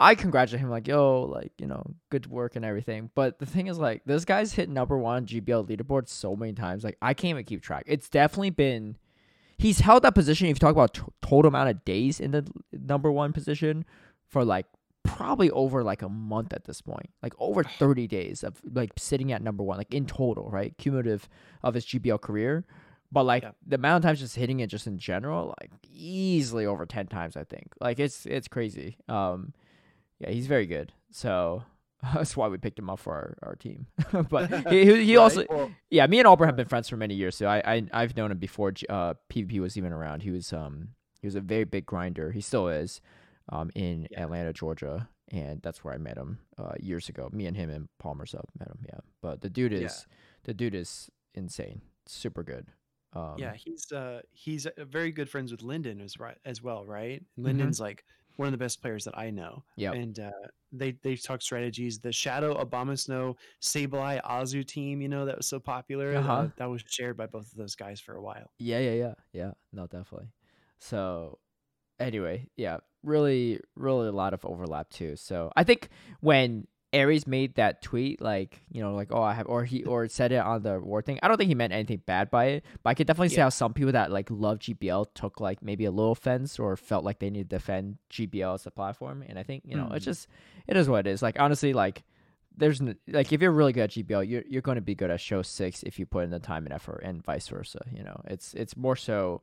[0.00, 3.10] I congratulate him, like yo, like you know, good work and everything.
[3.14, 6.52] But the thing is, like this guy's hit number one on GBL leaderboard so many
[6.52, 7.84] times, like I can't even keep track.
[7.86, 8.96] It's definitely been.
[9.56, 10.46] He's held that position.
[10.46, 13.84] If you talk about t- total amount of days in the number one position,
[14.28, 14.66] for like
[15.02, 19.32] probably over like a month at this point, like over thirty days of like sitting
[19.32, 20.78] at number one, like in total, right?
[20.78, 21.28] Cumulative
[21.64, 22.64] of his GBL career.
[23.10, 23.52] But like Yeah.
[23.66, 27.36] the amount of times just hitting it just in general, like easily over ten times,
[27.36, 27.72] I think.
[27.80, 28.96] Like it's it's crazy.
[29.08, 29.52] Um,
[30.18, 30.92] yeah, he's very good.
[31.10, 31.62] So
[32.14, 33.86] that's why we picked him up for our, our team.
[34.30, 35.22] but he he, he Right?
[35.22, 37.34] also Well, yeah, me and Auburn have been friends for many years.
[37.36, 40.22] So I, I I've known him before uh PvP was even around.
[40.22, 40.90] He was um
[41.20, 42.30] he was a very big grinder.
[42.32, 43.00] He still is,
[43.48, 44.24] um in Yeah.
[44.24, 47.30] Atlanta, Georgia, and that's where I met him uh years ago.
[47.32, 48.78] Me and him and Palmer Sub met him.
[48.86, 50.14] Yeah, but the dude is Yeah.
[50.44, 52.66] the dude is insane, super good.
[53.14, 56.84] Um, yeah, he's uh, he's uh, very good friends with Lyndon as right as well,
[56.84, 57.20] right?
[57.20, 57.44] Mm-hmm.
[57.44, 58.04] Lyndon's like
[58.36, 59.64] one of the best players that I know.
[59.76, 59.92] Yeah.
[59.92, 60.30] And uh,
[60.72, 61.98] they they talk strategies.
[61.98, 66.16] The Shadow Abomasnow Sableye Azu team, you know, that was so popular.
[66.16, 66.32] Uh-huh.
[66.32, 68.50] Uh, that was shared by both of those guys for a while.
[68.58, 69.50] Yeah, yeah, yeah, yeah.
[69.72, 70.28] No, definitely.
[70.78, 71.40] So,
[71.98, 75.16] anyway, yeah, really, really a lot of overlap too.
[75.16, 75.88] So I think
[76.20, 80.08] when Aries made that tweet, like you know, like oh I have, or he or
[80.08, 81.18] said it on the war thing.
[81.22, 83.50] I don't think he meant anything bad by it, but I could definitely see how
[83.50, 87.18] some people that like love GBL took like maybe a little offense or felt like
[87.18, 89.22] they need to defend GBL as a platform.
[89.28, 90.08] And I think you know it's Mm.
[90.08, 90.28] just
[90.66, 91.20] it is what it is.
[91.20, 92.04] Like honestly, like
[92.56, 95.10] there's n- like if you're really good at GBL, you're you're going to be good
[95.10, 97.80] at show six if you put in the time and effort, and vice versa.
[97.92, 99.42] You know, it's it's more so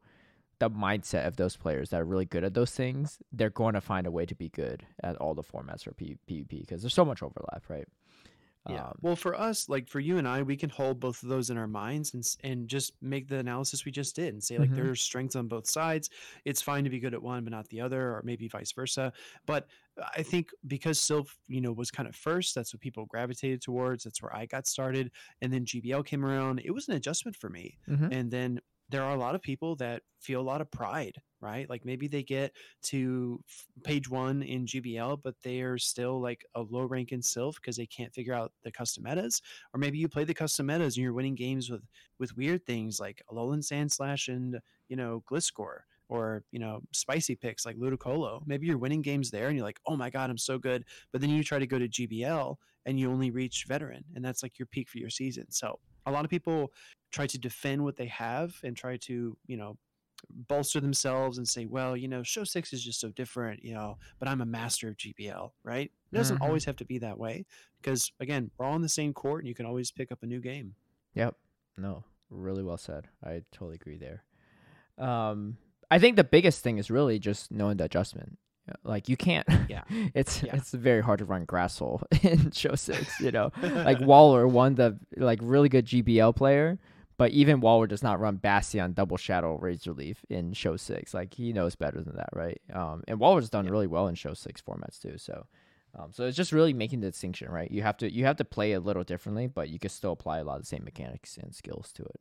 [0.59, 3.19] the mindset of those players that are really good at those things.
[3.31, 6.17] They're going to find a way to be good at all the formats for P-
[6.29, 7.87] PvP because there's so much overlap, right?
[8.67, 8.85] Yeah.
[8.87, 11.51] Um, well, for us, like for you and I, we can hold both of those
[11.51, 14.71] in our minds and and just make the analysis we just did and say like
[14.71, 14.75] Mhm.
[14.77, 16.09] there's strengths on both sides.
[16.45, 19.13] It's fine to be good at one but not the other, or maybe vice versa.
[19.45, 19.67] But
[20.17, 24.03] I think because Silph, you know, was kind of first, that's what people gravitated towards.
[24.03, 25.11] That's where I got started,
[25.43, 26.59] and then GBL came around.
[26.65, 28.11] It was an adjustment for me, mhm.
[28.11, 28.59] and then
[28.89, 31.15] there are a lot of people that feel a lot of pride
[31.45, 31.69] right?
[31.69, 33.39] Like maybe they get to
[33.83, 37.77] page one in gbl but they are still like a low rank in Silph because
[37.77, 39.41] they can't figure out the custom metas.
[39.73, 41.83] Or maybe you play the custom metas and you're winning games with
[42.19, 44.59] with weird things like alolan Sandslash and
[44.89, 45.79] you know gliscor
[46.09, 48.41] or you know spicy picks like ludicolo.
[48.45, 50.83] Maybe you're winning games there and you're like oh my god i'm so good.
[51.11, 52.55] But then you try to go to gbl
[52.87, 55.51] and you only reach veteran and that's like your peak for your season.
[55.51, 56.71] So a lot of people
[57.11, 59.77] try to defend what they have and try to you know
[60.47, 63.97] bolster themselves and say well you know show six is just so different you know
[64.17, 66.45] but i'm a master of gbl right it doesn't Mhm.
[66.45, 67.45] always have to be that way
[67.81, 70.25] because again we're all on the same court and you can always pick up a
[70.25, 70.75] new game
[71.13, 71.35] Yep.
[71.77, 73.07] No, really well said.
[73.23, 74.23] I totally agree there.
[74.97, 75.57] Um,
[75.91, 78.37] I think the biggest thing is really just knowing the adjustment.
[78.83, 79.47] Like you can't.
[79.69, 79.83] Yeah.
[80.13, 80.55] it's Yeah.
[80.55, 83.19] it's very hard to run Grassel in show six.
[83.19, 86.77] You know, like Waller, won the like really good GBL player,
[87.17, 91.13] but even Waller does not run Bastion double shadow razor leaf in show six.
[91.13, 92.59] Like he knows better than that, right?
[92.73, 93.71] Um, and Waller's done Yeah.
[93.71, 95.17] really well in show six formats too.
[95.17, 95.45] So,
[95.97, 97.69] um, so it's just really making the distinction, right?
[97.71, 100.39] You have to you have to play a little differently, but you can still apply
[100.39, 102.19] a lot of the same mechanics and skills to it.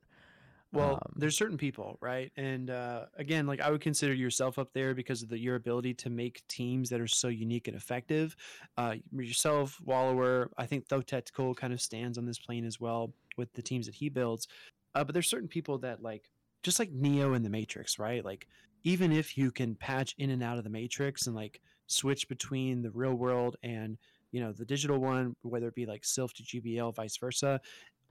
[0.71, 2.31] Well, Um, there's certain people, right?
[2.35, 5.93] And uh, again, like I would consider yourself up there because of the, your ability
[5.95, 8.35] to make teams that are so unique and effective.
[8.77, 13.13] Uh, yourself, Wallower, I think Though Tactical kind of stands on this plane as well
[13.37, 14.47] with the teams that he builds.
[14.95, 16.29] Uh, but there's certain people that like,
[16.63, 18.25] just like Neo in the Matrix, right?
[18.25, 18.47] Like,
[18.83, 22.81] even if you can patch in and out of the Matrix and like switch between
[22.81, 23.97] the real world and
[24.31, 27.61] you know the digital one, whether it be like Silph to GBL, vice versa,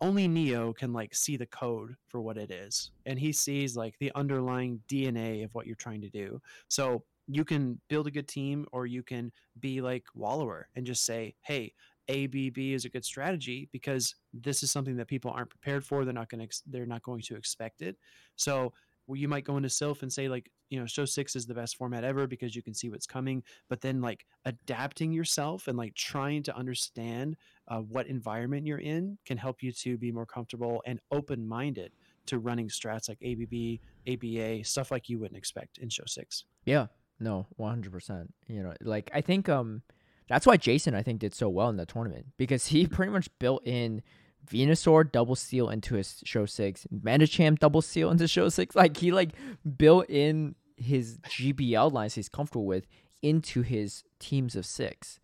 [0.01, 2.91] only Neo can like see the code for what it is.
[3.07, 6.41] And he sees like the underlying DNA of what you're trying to do.
[6.69, 11.05] So you can build a good team or you can be like Wallower and just
[11.05, 11.73] say, hey,
[12.11, 16.05] ABB is a good strategy because this is something that people aren't prepared for.
[16.05, 17.97] They're not going to, they're not going to expect it.
[18.37, 18.75] So
[19.07, 21.55] well, you might go into Silph and say like, you know, show six is the
[21.55, 25.77] best format ever because you can see what's coming, but then like adapting yourself and
[25.77, 27.37] like trying to understand
[27.69, 31.93] uh, what environment you're in can help you to be more comfortable and open minded
[32.27, 33.79] to running strats like ABB,
[34.11, 36.45] ABA, stuff like you wouldn't expect in show six.
[36.65, 36.87] Yeah,
[37.21, 38.33] no, one hundred percent.
[38.49, 39.83] You know, like I think um,
[40.29, 43.29] that's why Jason I think did so well in the tournament because he pretty much
[43.39, 44.03] built in
[44.47, 48.75] Venusaur double seal into his show six, Medicham double seal into show six.
[48.85, 49.31] Like he like
[49.79, 52.87] built in his GBL lines he's comfortable with
[53.23, 55.21] into his teams of six.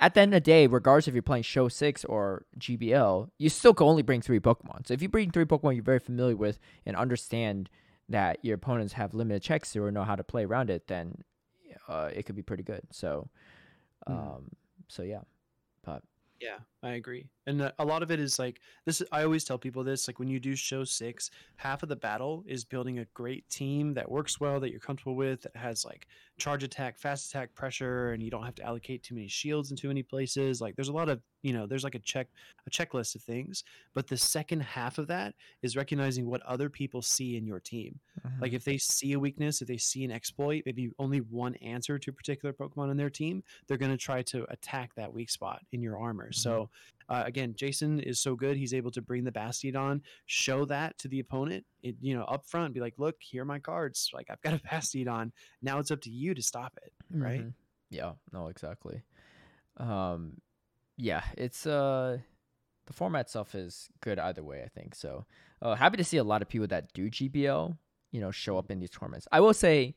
[0.00, 3.48] At the end of the day, regardless if you're playing show six or GBL, you
[3.48, 4.86] still can only bring three Pokemon.
[4.86, 7.68] So if you bring three Pokemon you're very familiar with and understand
[8.08, 11.22] that your opponents have limited checks or know how to play around it, then
[11.88, 12.82] uh, it could be pretty good.
[12.90, 13.28] So,
[14.06, 14.44] um, Mhm.
[14.88, 15.22] so yeah,
[15.84, 16.02] but
[16.40, 17.26] Yeah, I agree.
[17.46, 19.02] And uh, a lot of it is like this.
[19.10, 22.44] I always tell people this: like when you do show six, half of the battle
[22.46, 26.06] is building a great team that works well, that you're comfortable with, that has like
[26.38, 29.76] charge attack, fast attack, pressure, and you don't have to allocate too many shields in
[29.76, 30.60] too many places.
[30.60, 32.26] Like there's a lot of you know, there's like a check,
[32.66, 33.62] a checklist of things.
[33.94, 38.00] But the second half of that is recognizing what other people see in your team.
[38.40, 41.98] Like if they see a weakness, if they see an exploit, maybe only one answer
[41.98, 45.30] to a particular Pokemon on their team, they're going to try to attack that weak
[45.30, 46.32] spot in your armor.
[46.32, 46.67] So
[47.08, 51.08] uh, again, Jason is so good; he's able to bring the Bastiodon, show that to
[51.08, 54.10] the opponent, it, you know, up front, be like, "Look, here are my cards.
[54.12, 55.32] Like I've got a Bastiodon.
[55.62, 57.40] Now it's up to you to stop it." right?
[57.40, 57.52] Mhm.
[57.90, 59.02] Yeah, no, exactly.
[59.78, 60.40] Um,
[60.96, 62.18] yeah, it's uh,
[62.86, 64.62] the format itself is good either way.
[64.62, 65.24] I think so.
[65.62, 67.76] Uh, happy to see a lot of people that do GBL,
[68.12, 69.26] you know, show up in these tournaments.
[69.32, 69.94] I will say,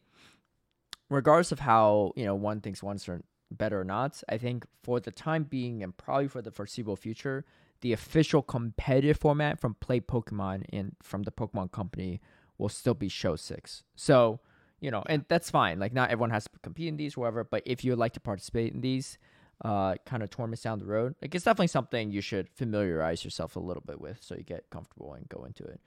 [1.10, 5.00] regardless of how you know one thinks one's are better or not, I think for
[5.00, 7.46] the time being and probably for the foreseeable future,
[7.82, 12.22] the official competitive format from Play Pokemon and from the Pokemon Company
[12.58, 13.84] will still be Show Six.
[13.96, 14.40] So
[14.80, 15.80] you know, and that's fine.
[15.80, 17.44] Like not everyone has to compete in these, whatever.
[17.44, 19.20] But if you would like to participate in these,
[19.64, 23.56] uh, kind of tournaments down the road, like it's definitely something you should familiarize yourself
[23.56, 25.80] a little bit with, so you get comfortable and go into it.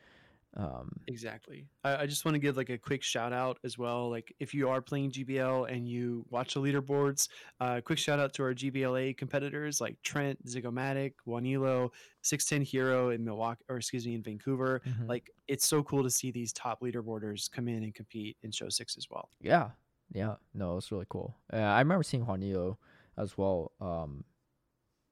[0.57, 1.67] Um, exactly.
[1.83, 4.09] I, I just want to give like a quick shout out as well.
[4.09, 7.29] Like if you are playing GBL and you watch the leaderboards,
[7.61, 11.91] uh, quick shout out to our GBLA competitors like Trent, Zigomatic, Juanilo,
[12.23, 14.81] 610 Hero in Milwaukee, or excuse me, in Vancouver.
[14.87, 15.09] Mhm.
[15.09, 18.69] Like it's so cool to see these top leaderboarders come in and compete in Show
[18.69, 19.31] Six as well.
[19.41, 19.71] yeah,
[20.13, 21.37] yeah, no, it's really cool.
[21.53, 22.77] Uh, I remember seeing Juanillo
[23.19, 24.23] as well, um,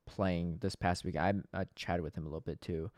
[0.07, 1.17] playing this past week.
[1.17, 2.91] I I chatted with him a little bit too.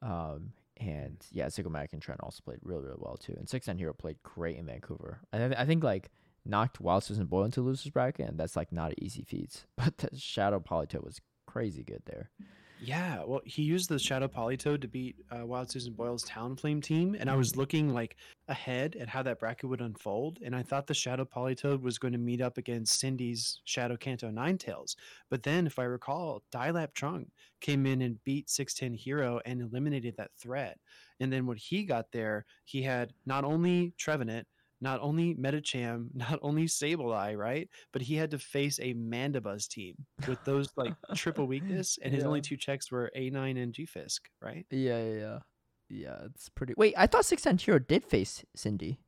[0.00, 0.52] Um,
[0.88, 3.34] and yeah, Zigomatic and Trent also played really, really well too.
[3.36, 5.20] And Six Ten Hero played great in Vancouver.
[5.32, 6.10] I, th- I think like
[6.44, 9.64] knocked Wild Susan Boyle into losers bracket, and that's like not an easy feat.
[9.76, 12.30] But the Shadow Politoed was crazy good there.
[12.84, 17.14] Yeah, well, he used the Shadow Politoed to beat uh, Wild Susan Boyle's Talonflame team,
[17.16, 18.16] and I was looking like
[18.48, 22.10] ahead at how that bracket would unfold, and I thought the Shadow Politoed was going
[22.10, 24.96] to meet up against Cindy's Shadow Kanto Ninetales.
[25.30, 27.26] but then, if I recall, Dilap Trung
[27.60, 30.76] came in and beat 610 Hero and eliminated that threat,
[31.20, 34.48] and then when he got there, he had not only Trevenant,
[34.82, 37.68] not only Medicham, not only Sableye, right?
[37.92, 39.94] But he had to face a Mandibuzz team
[40.28, 44.66] with those like triple weakness, and his only two checks were A9 and G-Fisk, right?
[44.70, 45.38] Yeah, yeah, yeah.
[45.88, 46.74] Yeah, it's pretty.
[46.76, 48.98] Wait, I thought Six Hero did face Cindy.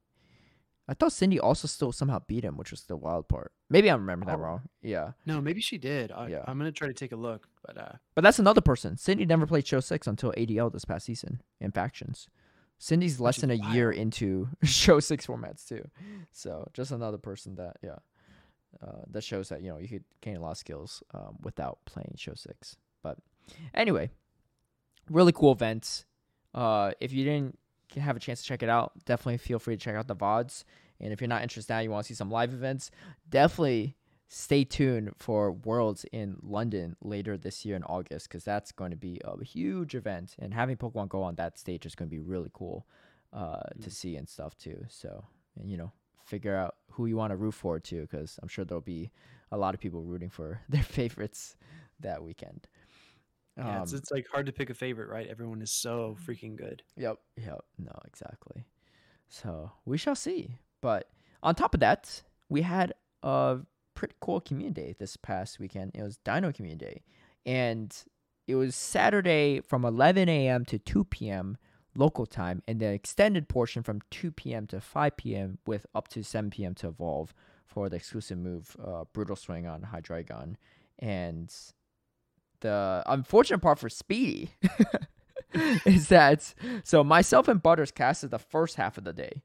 [0.86, 3.52] I thought Cindy also still somehow beat him, which was the wild part.
[3.70, 4.42] Maybe I'm remembering that Oh.
[4.42, 4.68] wrong.
[4.82, 6.12] Yeah, No, maybe she did.
[6.12, 6.44] I, Yeah.
[6.46, 8.98] I'm gonna try to take a look, but uh, but that's another person.
[8.98, 12.28] Cindy never played Show Six until ADL this past season in factions.
[12.84, 15.88] Cindy's less than a year into Show Six formats too,
[16.32, 17.96] so just another person that yeah,
[18.82, 21.78] uh, that shows that you know you could gain a lot of skills um, without
[21.86, 22.76] playing Show Six.
[23.02, 23.16] But
[23.72, 24.10] anyway,
[25.08, 26.04] really cool event.
[26.52, 27.58] Uh, if you didn't
[27.96, 30.64] have a chance to check it out, definitely feel free to check out the VODs.
[31.00, 32.90] And if you're not interested now, you want to see some live events,
[33.30, 33.96] definitely
[34.36, 38.96] stay tuned for Worlds in London later this year in August because that's going to
[38.96, 40.34] be a huge event.
[40.40, 42.84] And having Pokemon Go on that stage is going to be really cool
[43.32, 43.92] uh, to Mm.
[43.92, 44.84] see and stuff too.
[44.88, 45.24] So,
[45.58, 45.92] and, you know,
[46.24, 49.12] figure out who you want to root for too because I'm sure there'll be
[49.52, 51.54] a lot of people rooting for their favorites
[52.00, 52.66] that weekend.
[53.56, 55.28] yeah, it's, Um, it's like hard to pick a favorite, right?
[55.28, 56.82] Everyone is so freaking good.
[56.96, 57.18] Yep.
[57.36, 57.64] Yep.
[57.78, 58.64] No, exactly.
[59.28, 60.58] So we shall see.
[60.80, 61.08] But
[61.42, 63.58] on top of that, we had a
[64.04, 65.92] pretty cool community day this past weekend.
[65.94, 67.02] It was Dino Community Day.
[67.46, 67.94] And
[68.46, 70.66] it was Saturday from 11 a.m.
[70.66, 71.56] to 2 p.m.
[71.96, 74.66] local time, and the extended portion from 2 p.m.
[74.66, 75.58] to 5 p.m.
[75.66, 76.74] with up to 7 p.m.
[76.74, 77.32] to evolve
[77.66, 80.56] for the exclusive move, uh, Brutal Swing on Hydreigon.
[80.98, 81.54] And
[82.60, 84.50] the unfortunate part for Speedy
[85.86, 89.42] is that so myself and Butters casted the first half of the day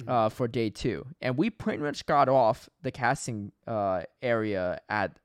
[0.00, 0.08] Mhm.
[0.08, 5.18] uh, for day two, and we pretty much got off the casting uh, area at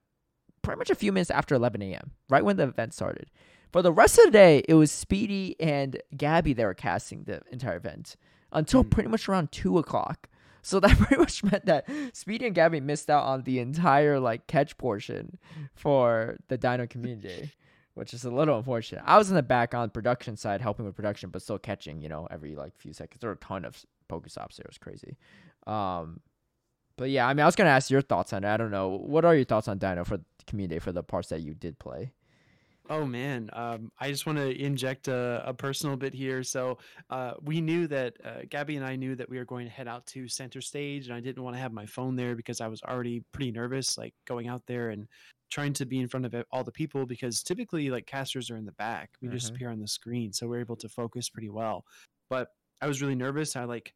[0.61, 2.11] pretty much a few minutes after 11 a.m.
[2.29, 3.31] right when the event started.
[3.71, 7.41] For the rest of the day, it was Speedy and Gabby that were casting the
[7.51, 8.17] entire event
[8.51, 8.91] until Mm.
[8.91, 10.27] pretty much around two o'clock.
[10.61, 14.47] So that pretty much meant that Speedy and Gabby missed out on the entire like
[14.47, 15.37] catch portion
[15.75, 17.51] for the Dino Community
[17.93, 19.01] which is a little unfortunate.
[19.07, 22.07] I was in the back on production side helping with production, but still catching, you
[22.09, 23.21] know, every like few seconds.
[23.21, 24.65] There were a ton of Pokestops there.
[24.67, 25.17] Was crazy.
[25.65, 26.21] Um,
[26.97, 28.47] but yeah, I mean, I was gonna ask your thoughts on it.
[28.47, 28.89] I don't know.
[28.89, 31.77] What are your thoughts on Dino for the Community for the parts that you did
[31.79, 32.13] play?
[32.89, 36.41] Oh man, um, I just want to inject a, a personal bit here.
[36.41, 36.77] So
[37.09, 39.89] uh, we knew that uh, Gabby and I knew that we were going to head
[39.89, 42.67] out to center stage, and I didn't want to have my phone there because I
[42.67, 45.05] was already pretty nervous, like going out there and
[45.51, 47.05] trying to be in front of all the people.
[47.05, 49.55] Because typically, like casters are in the back, we just Mhm.
[49.55, 51.83] appear on the screen, so we're able to focus pretty well.
[52.29, 52.51] But
[52.81, 53.55] I was really nervous.
[53.55, 53.93] I like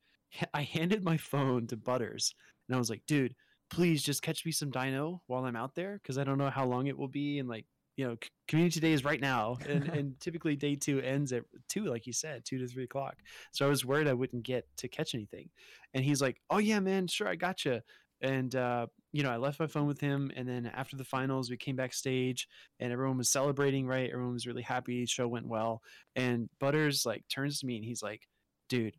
[0.53, 2.33] I handed my phone to Butters,
[2.67, 3.35] and I was like, "Dude,
[3.69, 6.65] please just catch me some Dino while I'm out there, because I don't know how
[6.65, 7.65] long it will be, and like."
[7.97, 8.15] you know,
[8.47, 12.13] community day is right now, and, and typically day two ends at two, like you
[12.13, 13.17] said, two to three o'clock.
[13.51, 15.49] So I was worried I wouldn't get to catch anything.
[15.93, 17.83] And he's like, "Oh yeah, man, sure, I gotcha."
[18.21, 21.49] And uh, you know, I left my phone with him, and then after the finals,
[21.49, 22.47] we came backstage,
[22.79, 23.85] and everyone was celebrating.
[23.85, 25.05] Right, everyone was really happy.
[25.05, 25.81] Show went well,
[26.15, 28.27] and Butters like turns to me and he's like,
[28.71, 28.95] "Dude,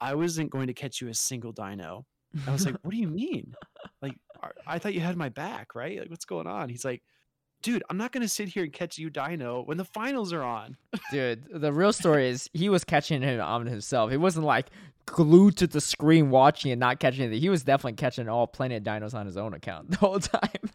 [0.00, 2.06] I wasn't going to catch you a single dino."
[2.46, 3.54] I was like, "What do you mean?
[4.00, 4.14] Like,
[4.66, 5.98] I thought you had my back, right?
[5.98, 7.02] Like, what's going on?" He's like,
[7.62, 10.76] dude, I'm not gonna sit here and catch you Dino when the finals are on.
[11.10, 14.10] Dude, the real story is he was catching it on himself.
[14.10, 14.68] He wasn't like
[15.06, 17.38] glued to the screen watching and not catching it.
[17.38, 20.70] He was definitely catching all Planet Dinos on his own account the whole time.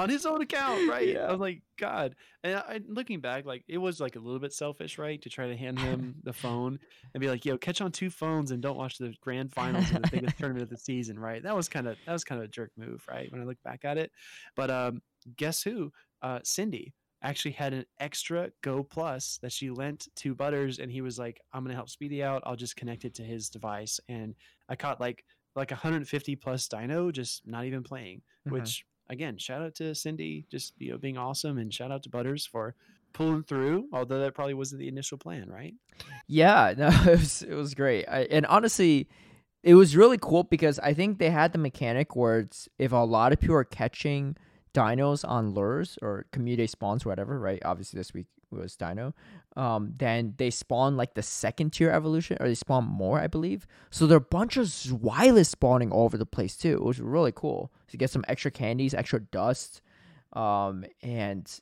[0.00, 1.08] On his own account, right?
[1.08, 1.26] Yeah.
[1.26, 2.14] I was like, God.
[2.42, 5.46] And I, looking back, like it was like a little bit selfish, right, to try
[5.48, 6.78] to hand him the phone
[7.14, 10.02] and be like, "Yo, catch on two phones and don't watch the grand finals of
[10.02, 11.42] the biggest tournament of the season," right?
[11.42, 13.30] That was kind of that was kind of a jerk move, right?
[13.30, 14.10] When I look back at it,
[14.56, 15.02] but um,
[15.36, 15.92] guess who?
[16.22, 16.92] Uh, Cindy
[17.22, 21.40] actually had an extra Go Plus that she lent to Butters, and he was like,
[21.52, 22.42] "I'm gonna help Speedy out.
[22.46, 24.34] I'll just connect it to his device." And
[24.68, 25.24] I caught like
[25.56, 28.52] like 150 plus Dino, just not even playing, Mhm.
[28.52, 32.08] which again, shout out to Cindy, just you know being awesome, and shout out to
[32.08, 32.74] Butters for
[33.12, 33.88] pulling through.
[33.92, 35.74] Although that probably wasn't the initial plan, right?
[36.26, 38.06] Yeah, no, it was it was great.
[38.06, 39.08] I, and honestly,
[39.62, 42.96] it was really cool because I think they had the mechanic where it's if a
[42.96, 44.36] lot of people are catching
[44.72, 47.60] dinos on lures or community spawns, whatever, right?
[47.64, 49.14] Obviously, this week was dino.
[49.56, 53.66] Um, then they spawn like the second tier evolution, or they spawn more, I believe.
[53.90, 56.72] So there are a bunch of Zweilous spawning all over the place too.
[56.72, 59.82] It was really cool to get some extra candies, extra dust,
[60.32, 61.60] um, and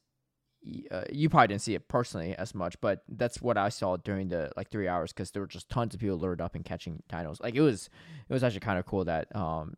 [0.91, 4.29] uh, you probably didn't see it personally as much, but that's what I saw during
[4.29, 7.03] the like three hours because there were just tons of people lured up and catching
[7.11, 7.43] dinos.
[7.43, 7.89] Like it was,
[8.29, 9.75] it was actually kind of cool that um,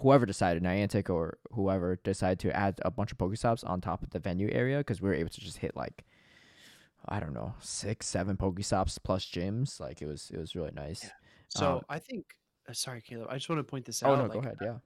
[0.00, 4.10] whoever decided, Niantic or whoever decided to add a bunch of Pokestops on top of
[4.10, 6.04] the venue area because we were able to just hit like,
[7.08, 9.80] I don't know, six, seven Pokestops plus gyms.
[9.80, 11.08] Like it was, it was really nice.
[11.48, 12.24] So Um, I think.
[12.68, 13.26] Uh, sorry, Caleb.
[13.30, 14.10] I just want to point this out.
[14.10, 14.18] Oh out.
[14.18, 14.56] no, like, go ahead.
[14.62, 14.78] Yeah.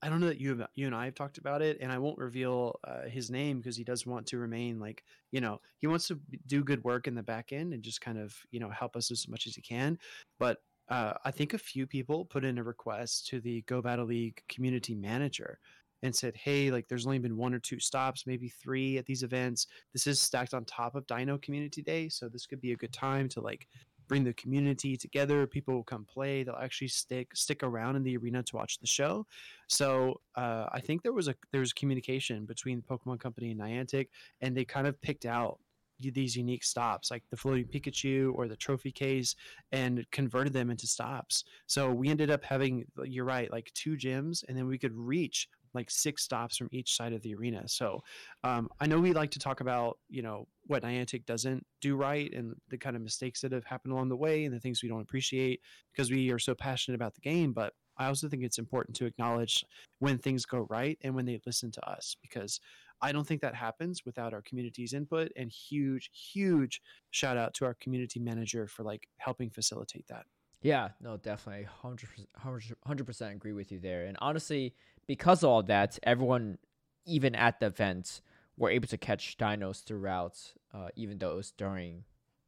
[0.00, 2.18] I don't know that you you and I have talked about it, and I won't
[2.18, 6.06] reveal uh, his name because he does want to remain like you know he wants
[6.08, 8.94] to do good work in the back end and just kind of you know help
[8.94, 9.98] us as much as he can.
[10.38, 14.06] But uh, I think a few people put in a request to the Go Battle
[14.06, 15.58] League community manager
[16.02, 19.22] and said, "Hey, like there's only been one or two stops, maybe three at these
[19.22, 19.66] events.
[19.92, 22.92] This is stacked on top of Dino Community Day, so this could be a good
[22.92, 23.66] time to like."
[24.06, 28.16] bring the community together people will come play they'll actually stick stick around in the
[28.16, 29.26] arena to watch the show
[29.68, 34.08] so uh, I think there was a there was communication between Pokemon Company and Niantic,
[34.40, 35.58] and they kind of picked out
[36.00, 39.34] these unique stops, like the floating Pikachu or the trophy case,
[39.72, 41.44] and converted them into stops.
[41.66, 45.48] So we ended up having, you're right, like two gyms, and then we could reach
[45.74, 47.66] like six stops from each side of the arena.
[47.66, 48.02] So
[48.44, 52.32] um, I know we like to talk about, you know, what Niantic doesn't do right
[52.32, 54.88] and the kind of mistakes that have happened along the way and the things we
[54.88, 55.60] don't appreciate
[55.92, 57.52] because we are so passionate about the game.
[57.52, 59.64] But I also think it's important to acknowledge
[59.98, 62.60] when things go right and when they listen to us because
[63.00, 67.64] I don't think that happens without our community's input and huge, huge shout out to
[67.64, 70.26] our community manager for like helping facilitate that.
[70.62, 74.06] Yeah, no, definitely, 100 percent agree with you there.
[74.06, 74.74] And honestly,
[75.08, 76.58] because of all that, everyone,
[77.04, 78.20] even at the event,
[78.56, 80.38] were able to catch dinos throughout,
[80.72, 82.04] uh, even though it was during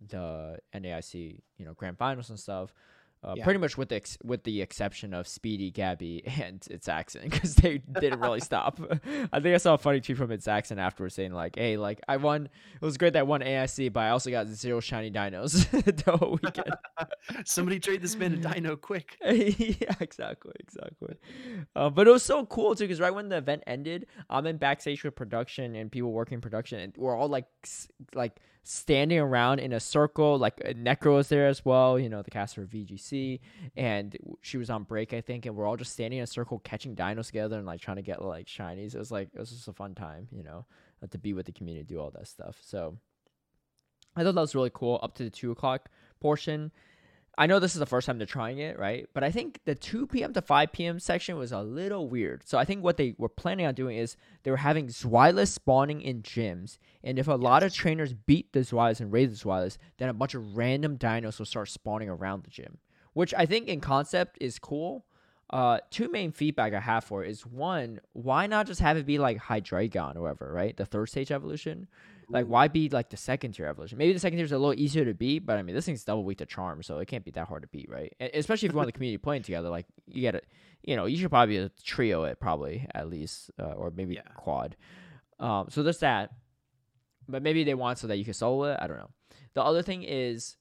[0.07, 2.73] the NAIC, you know, grand finals and stuff.
[3.23, 3.45] Uh, Yeah.
[3.45, 7.55] Pretty much with the ex- with the exception of Speedy, Gabby, and it's Axon, because
[7.57, 8.81] they didn't really stop.
[9.33, 12.01] I think I saw a funny tweet from it's Axon afterwards saying like, "Hey, like
[12.09, 12.47] I won.
[12.47, 15.69] It was great that I won NAIC, but I also got zero shiny dinos
[16.05, 16.75] the whole weekend."
[17.45, 19.17] Somebody trade this man a dino quick.
[19.25, 21.17] yeah, exactly, exactly.
[21.77, 24.57] Uh, but it was so cool too, because right when the event ended, I'm in
[24.57, 27.47] backstage with production and people working production, and we're all like,
[28.15, 30.39] like standing around in a circle.
[30.39, 33.41] Like uh, Necro was there as well, you know, the caster of VGC,
[33.77, 36.59] and she was on break, I think, and we're all just standing in a circle,
[36.61, 38.95] catching dinos together, and like trying to get like shinies.
[38.95, 40.67] It was like it was just a fun time, you know,
[41.03, 42.59] uh, to be with the community, do all that stuff.
[42.63, 42.97] So.
[44.17, 45.89] I thought that was really cool up to the two o'clock
[46.21, 46.73] portion.
[47.41, 49.09] I know this is the first time they're trying it, right?
[49.15, 50.35] But I think the 2 p.m.
[50.35, 51.01] to 5 p.m.
[51.01, 52.47] section was a little weird.
[52.47, 56.03] So I think what they were planning on doing is they were having Zweilous spawning
[56.03, 56.77] in gyms.
[57.03, 60.13] And if a lot of trainers beat the Zweilous and raise the Zweilous, then a
[60.13, 62.77] bunch of random dinos will start spawning around the gym,
[63.15, 65.07] which I think in concept is cool.
[65.49, 69.07] Uh, two main feedback I have for it is one, why not just have it
[69.07, 70.77] be like Hydreigon or whatever, right?
[70.77, 71.89] The third stage evolution.
[72.31, 73.99] Like, why be like the second tier evolution?
[73.99, 76.05] Maybe the second tier is a little easier to beat, but I mean, this thing's
[76.05, 78.15] double weak to charm, so it can't be that hard to beat, right?
[78.21, 79.69] E- Especially if you want the community playing together.
[79.69, 80.47] Like, you get it,
[80.83, 84.23] you know, you should probably trio it, probably at least, uh, or maybe Yeah.
[84.37, 84.77] quad.
[85.39, 86.31] Um, so there's that.
[87.29, 88.79] But maybe they want so that you can solo it.
[88.81, 89.11] I don't know.
[89.55, 90.57] The other thing is,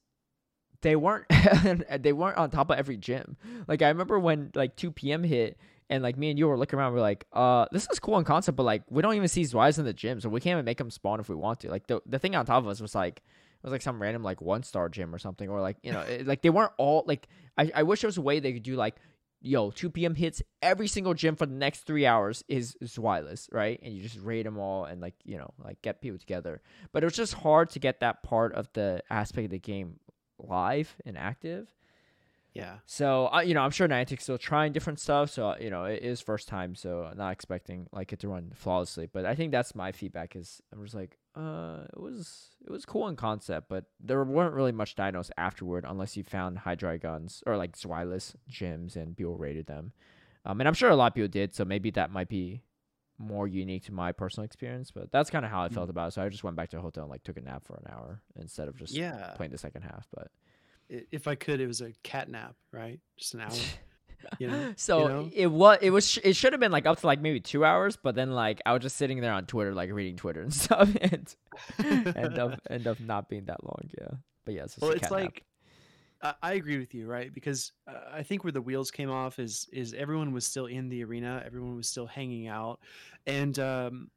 [0.81, 1.25] they weren't
[1.99, 3.37] they weren't on top of every gym.
[3.67, 5.23] Like I remember when like 2 p.m.
[5.23, 5.57] hit
[5.89, 8.23] and like me and you were looking around, we're like, uh, this is cool in
[8.23, 10.65] concept, but like we don't even see Zweilous in the gym, so we can't even
[10.65, 11.69] make them spawn if we want to.
[11.69, 14.23] Like the the thing on top of us was like it was like some random
[14.23, 17.03] like one star gym or something, or like you know, it, like they weren't all
[17.07, 17.27] like
[17.57, 18.95] I I wish there was a way they could do like
[19.41, 20.15] yo, 2 p.m.
[20.15, 23.79] hits every single gym for the next three hours is Zweilous, right?
[23.81, 26.61] And you just raid them all and like you know like get people together.
[26.91, 29.99] But it was just hard to get that part of the aspect of the game
[30.37, 31.73] live and active.
[32.53, 32.77] Yeah.
[32.85, 35.29] So uh, you know, I'm sure Niantic's still trying different stuff.
[35.29, 38.51] So you know, it is first time, so I'm not expecting like it to run
[38.55, 39.05] flawlessly.
[39.05, 40.35] But I think that's my feedback.
[40.35, 44.55] Is I was like, uh, it was it was cool in concept, but there weren't
[44.55, 49.67] really much dinos afterward, unless you found Hydreigons or like Zweilous gyms and people rated
[49.67, 49.93] them.
[50.45, 51.53] Um, and I'm sure a lot of people did.
[51.53, 52.63] So maybe that might be
[53.19, 54.89] more unique to my personal experience.
[54.91, 56.11] But that's kind of how I felt about it.
[56.13, 57.91] So I just went back to the hotel and like took a nap for an
[57.93, 59.33] hour instead of just Yeah.
[59.35, 60.07] playing the second half.
[60.15, 60.29] But
[60.89, 62.99] If I could, it was a cat nap, right?
[63.17, 63.51] Just an hour.
[64.39, 64.73] You know?
[64.77, 65.29] so know?
[65.33, 67.63] it was it was sh- it should have been like up to like maybe two
[67.63, 70.53] hours, but then like I was just sitting there on Twitter like reading Twitter and
[70.65, 71.35] stuff, and
[71.77, 73.89] end up end up not being that long.
[73.99, 75.11] Yeah, but yeah, well, a it's nap.
[75.11, 75.43] like
[76.21, 77.33] I I agree with you, right?
[77.33, 80.89] Because uh, I think where the wheels came off is is everyone was still in
[80.89, 82.79] the arena, everyone was still hanging out,
[83.27, 84.09] and um,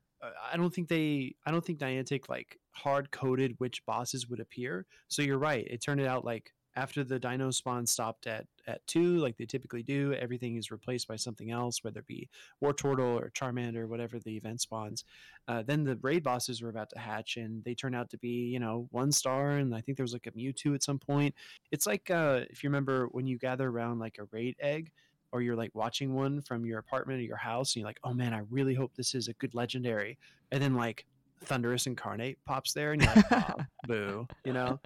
[0.53, 4.87] I don't think they, I don't think Niantic like hard coded which bosses would appear.
[5.09, 5.67] So you're right.
[5.69, 9.83] It turned out like after the Dino spawn stopped at at two, like they typically
[9.83, 12.29] do, everything is replaced by something else, whether it be
[12.63, 15.05] Wartortle or Charmander, whatever the event spawns.
[15.49, 18.29] Uh, then the raid bosses were about to hatch, and they turn out to be,
[18.29, 21.35] you know, one star, and I think there was like a Mewtwo at some point.
[21.71, 24.93] It's like uh, if you remember when you gather around like a raid egg,
[25.33, 28.15] or you're like watching one from your apartment or your house, and you're like, oh
[28.15, 30.19] man, I really hope this is a good legendary,
[30.53, 31.07] and then like
[31.45, 33.55] Thundurus Incarnate pops there, and you're like, "Aw,
[33.87, 34.81] boo, you know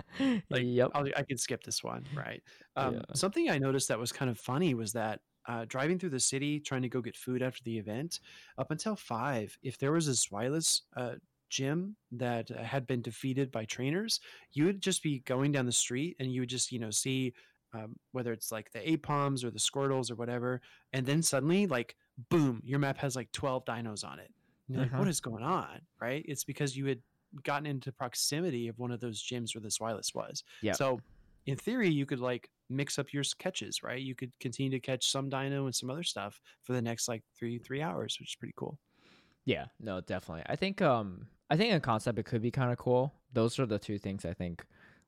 [0.50, 0.90] like yep.
[0.94, 2.42] I'll, I could skip this one, right?
[2.76, 3.02] Um, Yeah.
[3.14, 6.58] Something I noticed that was kind of funny was that uh, driving through the city,
[6.60, 8.20] trying to go get food after the event,
[8.58, 11.14] up until five, if there was a Zweilous uh,
[11.50, 14.20] gym that uh, had been defeated by trainers,
[14.52, 17.32] you would just be going down the street and you would just, you know, see
[17.72, 20.60] um, whether it's like the Aipoms or the Squirtles or whatever,
[20.92, 21.94] and then suddenly, like,
[22.30, 24.30] boom, your map has like 12 dinos on it.
[24.68, 24.98] You're like, Mhm.
[24.98, 25.80] what is going on?
[26.00, 26.24] Right?
[26.26, 27.02] It's because you had
[27.42, 30.42] gotten into proximity of one of those gyms where the Zweilous was.
[30.62, 30.72] Yeah.
[30.72, 31.00] So
[31.46, 34.00] in theory, you could like mix up your catches, right?
[34.02, 37.22] You could continue to catch some dino and some other stuff for the next like
[37.38, 38.78] three three hours, which is pretty cool.
[39.44, 40.44] Yeah, no, definitely.
[40.46, 43.12] I think um I think in concept it could be kind of cool.
[43.32, 44.64] Those are the two things I think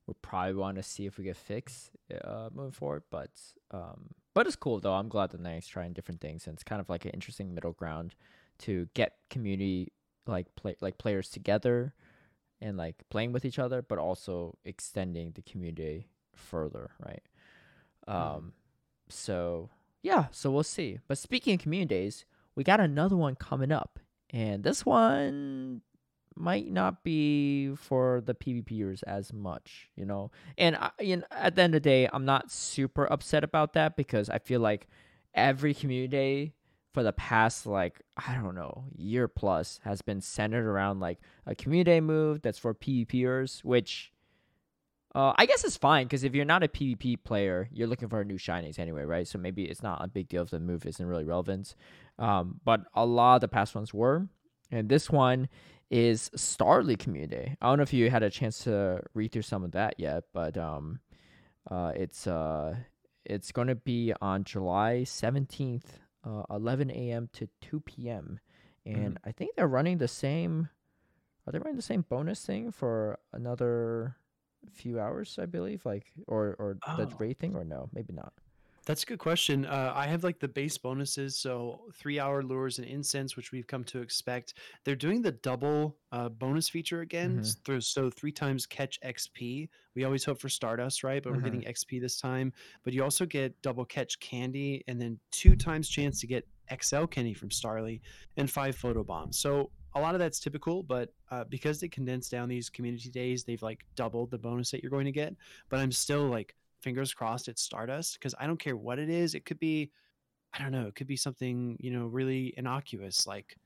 [0.06, 1.90] we probably want to see if we get fixed
[2.24, 3.02] uh moving forward.
[3.10, 3.30] But
[3.72, 4.94] um but it's cool though.
[4.94, 7.72] I'm glad that Nick's trying different things and it's kind of like an interesting middle
[7.72, 8.14] ground
[8.60, 9.92] to get community
[10.26, 11.94] like play like players together
[12.60, 17.22] and like playing with each other, but also extending the community further, right?
[18.06, 18.52] Um
[19.08, 19.70] so
[20.02, 20.98] yeah, so we'll see.
[21.08, 23.98] But speaking of community days, we got another one coming up.
[24.30, 25.82] And this one
[26.36, 30.30] might not be for the PvPers as much, you know.
[30.56, 33.72] And I, you know, at the end of the day, I'm not super upset about
[33.72, 34.86] that because I feel like
[35.34, 36.54] every community day
[36.94, 41.54] for the past like I don't know year plus has been centered around like a
[41.54, 44.12] community move that's for PvPers, which
[45.14, 48.20] uh, I guess it's fine because if you're not a PvP player, you're looking for
[48.20, 49.26] a new shinies anyway, right?
[49.26, 51.74] So maybe it's not a big deal if the move isn't really relevant.
[52.18, 54.28] Um, but a lot of the past ones were,
[54.70, 55.48] and this one
[55.90, 59.64] is Starly Community I don't know if you had a chance to read through some
[59.64, 61.00] of that yet, but um,
[61.70, 62.76] uh, it's uh,
[63.24, 65.98] it's going to be on July seventeenth,
[66.28, 67.28] uh, eleven a.m.
[67.32, 68.38] to two p.m.
[68.84, 70.68] And I think they're running the same.
[71.46, 74.16] Are they running the same bonus thing for another
[74.72, 75.38] few hours?
[75.40, 77.16] I believe, like or or the Oh.
[77.18, 77.88] raid thing, or no?
[77.94, 78.32] Maybe not.
[78.88, 79.66] That's a good question.
[79.66, 83.66] Uh, I have like the base bonuses, so three hour lures and incense, which we've
[83.66, 84.54] come to expect.
[84.84, 87.64] They're doing the double uh, bonus feature again, Mhm.
[87.66, 89.68] through- so three times catch XP.
[89.94, 91.22] We always hope for Stardust, right?
[91.22, 91.36] But Mhm.
[91.36, 92.50] we're getting XP this time.
[92.82, 97.04] But you also get double catch candy, and then two times chance to get XL
[97.06, 98.00] candy from Starly,
[98.38, 99.38] and five photo bombs.
[99.38, 103.44] So a lot of that's typical, but uh, because they condensed down these community days,
[103.44, 105.36] they've like doubled the bonus that you're going to get.
[105.68, 109.34] But I'm still like fingers crossed it's Stardust because I don't care what it is.
[109.34, 109.90] It could be,
[110.52, 113.56] I don't know, it could be something, you know, really innocuous like,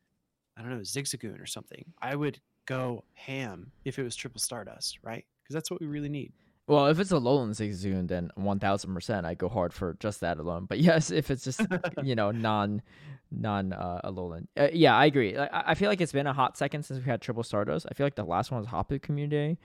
[0.57, 1.85] I don't know, Zigzagoon or something.
[2.01, 5.25] I would go ham if it was triple Stardust, right?
[5.43, 6.33] Because that's what we really need.
[6.69, 10.21] Well, if it's a Alolan Zigzagoon, then one thousand percent I go hard for just
[10.21, 10.67] that alone.
[10.67, 11.61] But yes, if it's just
[12.03, 12.83] you know non
[13.31, 15.37] non uh, Alolan, uh, yeah, I agree.
[15.37, 17.87] I I feel like it's been a hot second since we had Triple Stardust.
[17.91, 19.59] I feel like the last one was Hoppip Community Day,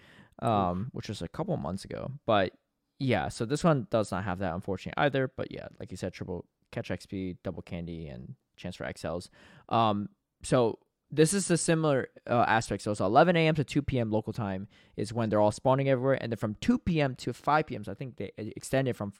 [0.46, 2.12] um, which was a couple months ago.
[2.26, 2.54] But
[3.00, 5.32] yeah, so this one does not have that unfortunately either.
[5.36, 9.30] But yeah, like you said, triple catch XP, double candy, and chance for XLs.
[9.70, 10.10] Um,
[10.44, 10.80] so
[11.10, 12.84] this is a similar uh, aspect.
[12.84, 13.56] So it's 11 a.m.
[13.56, 14.12] to 2 p.m.
[14.12, 17.16] local time is when they're all spawning everywhere, and then from 2 p.m.
[17.16, 17.84] to 5 p.m.
[17.84, 19.14] So I think they extended from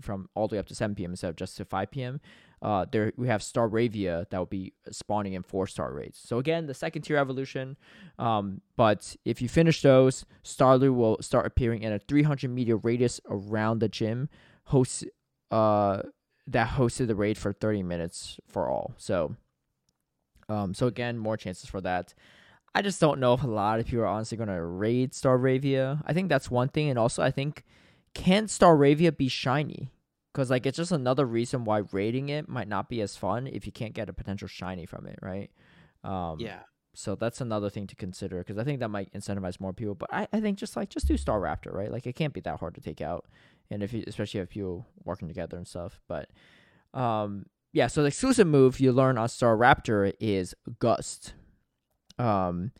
[0.00, 1.10] from all the way up to 7 p.m.
[1.10, 2.20] instead of just to 5 p.m.
[2.62, 6.20] Uh, there we have Staravia that will be spawning in four star raids.
[6.24, 7.76] So again, the second tier evolution.
[8.18, 13.20] Um, but if you finish those, Starly will start appearing in a 300 meter radius
[13.28, 14.28] around the gym,
[14.64, 15.04] host
[15.50, 16.02] uh
[16.46, 18.94] that hosted the raid for 30 minutes for all.
[18.96, 19.36] So,
[20.48, 22.14] um, so again, more chances for that.
[22.74, 26.02] I just don't know if a lot of people are honestly going to raid Staravia.
[26.06, 27.64] I think that's one thing, and also I think
[28.14, 29.90] can Staravia be shiny?
[30.32, 33.66] Because like it's just another reason why raiding it might not be as fun if
[33.66, 35.50] you can't get a potential shiny from it, right?
[36.04, 36.60] Um, yeah.
[36.94, 39.94] So that's another thing to consider because I think that might incentivize more people.
[39.94, 41.90] But I, I think just like just do Staraptor, right?
[41.90, 43.26] Like it can't be that hard to take out,
[43.70, 46.00] and if you especially if people working together and stuff.
[46.06, 46.28] But
[46.92, 47.86] um, yeah.
[47.86, 51.34] So the exclusive move you learn on Staraptor is Gust.
[52.18, 52.72] Um,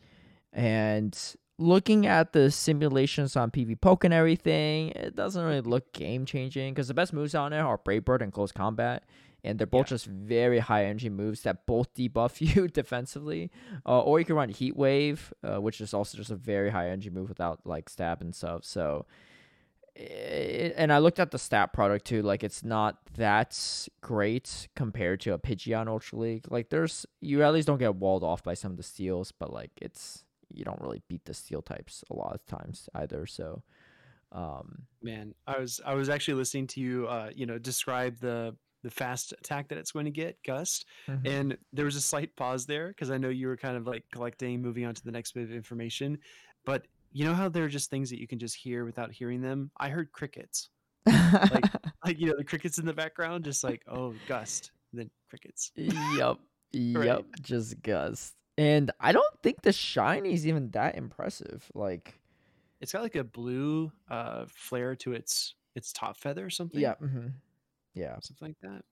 [0.51, 1.17] and
[1.59, 6.87] looking at the simulations on PvPoke and everything, it doesn't really look game changing because
[6.87, 9.03] the best moves on there are Brave Bird and Close Combat.
[9.45, 9.95] And they're both Yeah.
[9.95, 13.51] just very high energy moves that both debuff you defensively.
[13.85, 16.87] Uh, or you can run Heat Wave, uh, which is also just a very high
[16.87, 18.63] energy move without like stab and stuff.
[18.63, 19.05] So,
[19.95, 22.21] it, and I looked at the stat product too.
[22.21, 26.45] Like it's not that great compared to a Pidgeon Ultra League.
[26.49, 29.51] Like there's you at least don't get walled off by some of the steals, but
[29.53, 30.22] like it's
[30.53, 33.25] you don't really beat the steel types a lot of times either.
[33.25, 33.63] So,
[34.31, 38.55] um, Man, I was I was actually listening to you uh, you know, describe the
[38.83, 40.85] the fast attack that it's going to get, Gust.
[41.07, 41.27] Mm-hmm.
[41.27, 44.03] And there was a slight pause there because I know you were kind of like
[44.11, 46.17] collecting, moving on to the next bit of information.
[46.65, 49.41] But you know how there are just things that you can just hear without hearing
[49.41, 49.71] them?
[49.77, 50.69] I heard crickets.
[51.05, 51.65] like
[52.05, 55.71] like you know, the crickets in the background, just like, oh, gust, then crickets.
[55.75, 56.37] yep,
[56.73, 58.33] yep, just gust.
[58.57, 61.69] And I don't think the shiny is even that impressive.
[61.73, 62.19] Like,
[62.81, 66.79] It's got like a blue uh flare to its its top feather or something.
[66.79, 67.27] yeah, mm-hmm.
[67.95, 68.83] yeah, Something like that.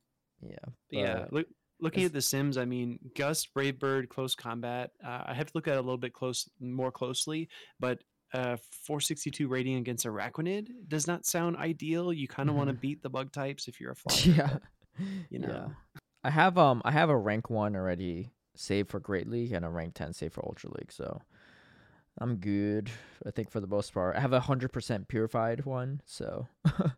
[0.42, 0.56] yeah,
[0.90, 1.48] But yeah, look,
[1.80, 4.92] looking at the Sims, I mean, Gust, Brave Bird, Close Combat.
[5.06, 8.58] Uh, I have to look at it a little bit close, more closely, but uh,
[8.86, 12.12] 462 rating against Araquanid does not sound ideal.
[12.14, 12.82] You kind of want to Mhm.
[12.82, 14.36] beat the bug types if you're a flyer.
[14.36, 14.58] yeah,
[15.30, 15.48] you yeah.
[15.48, 15.72] know.
[16.24, 19.70] I have um, I have a rank one already saved for Great League and a
[19.70, 21.22] rank ten save for Ultra League, so
[22.20, 22.90] I'm good.
[23.26, 26.48] I think for the most part, I have a hundred percent purified one, so.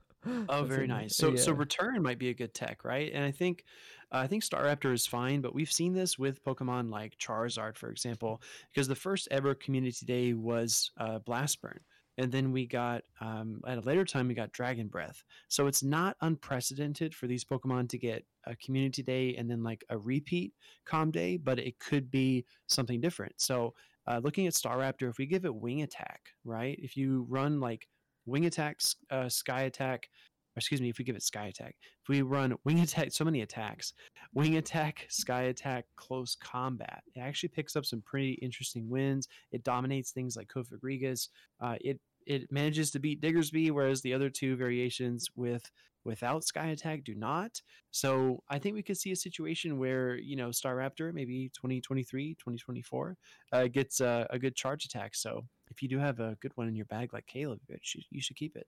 [0.48, 1.18] Oh, very nice.
[1.18, 3.12] So, so return might be a good tech, right?
[3.14, 3.66] And I think,
[4.12, 7.76] uh, I think Star Staraptor is fine, but we've seen this with Pokemon like Charizard,
[7.76, 11.80] for example, because the first ever Community Day was uh, Blast Burn,
[12.18, 15.24] and then we got um, at a later time we got Dragon Breath.
[15.48, 19.84] So it's not unprecedented for these Pokemon to get a Community Day and then like
[19.90, 20.54] a repeat
[20.86, 23.34] Com Day, but it could be something different.
[23.38, 23.74] So.
[24.06, 26.78] Uh, looking at Staraptor, if we give it Wing Attack, right?
[26.78, 27.88] If you run like
[28.26, 30.10] Wing Attack, uh, Sky Attack,
[30.56, 33.42] excuse me, if we give it Sky Attack, if we run Wing Attack, so many
[33.42, 33.94] attacks,
[34.34, 39.28] Wing Attack, Sky Attack, Close Combat, it actually picks up some pretty interesting wins.
[39.52, 41.30] It dominates things like Cofagrigus.
[41.60, 45.70] Uh, it it manages to beat Diggersby, whereas the other two variations with
[46.06, 47.62] without Sky Attack do not.
[47.92, 53.18] So I think we could see a situation where you know Staraptor maybe 2023, 2024
[53.52, 55.16] uh, gets uh, a good charge attack.
[55.16, 58.04] So if you do have a good one in your bag like Caleb, you should,
[58.10, 58.68] you should keep it.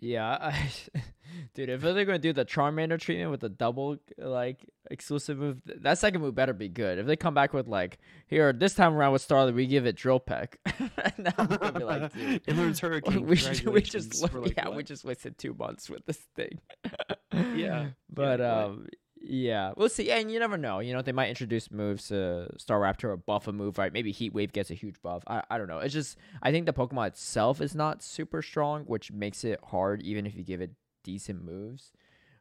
[0.00, 0.70] Yeah, I,
[1.54, 1.68] dude.
[1.68, 6.20] If they're gonna do the Charmander treatment with the double like exclusive move, that second
[6.20, 6.98] move better be good.
[6.98, 9.96] If they come back with like, here this time around with Starly, we give it
[9.96, 10.58] Drill Peck,
[11.18, 13.24] now I'm gonna be like, dude, it learns Hurricane.
[13.26, 16.58] we just we just We're like, yeah we just wasted two months with this thing.
[17.32, 18.46] Yeah, but what?
[18.48, 18.86] um,
[19.26, 20.10] yeah, we'll see.
[20.10, 20.80] And you never know.
[20.80, 23.92] You know, they might introduce moves to Staraptor or buff a move, right?
[23.92, 25.22] Maybe Heat Wave gets a huge buff.
[25.26, 25.78] I, I don't know.
[25.78, 30.02] It's just I think the Pokemon itself is not super strong, which makes it hard
[30.02, 30.72] even if you give it
[31.02, 31.92] decent moves.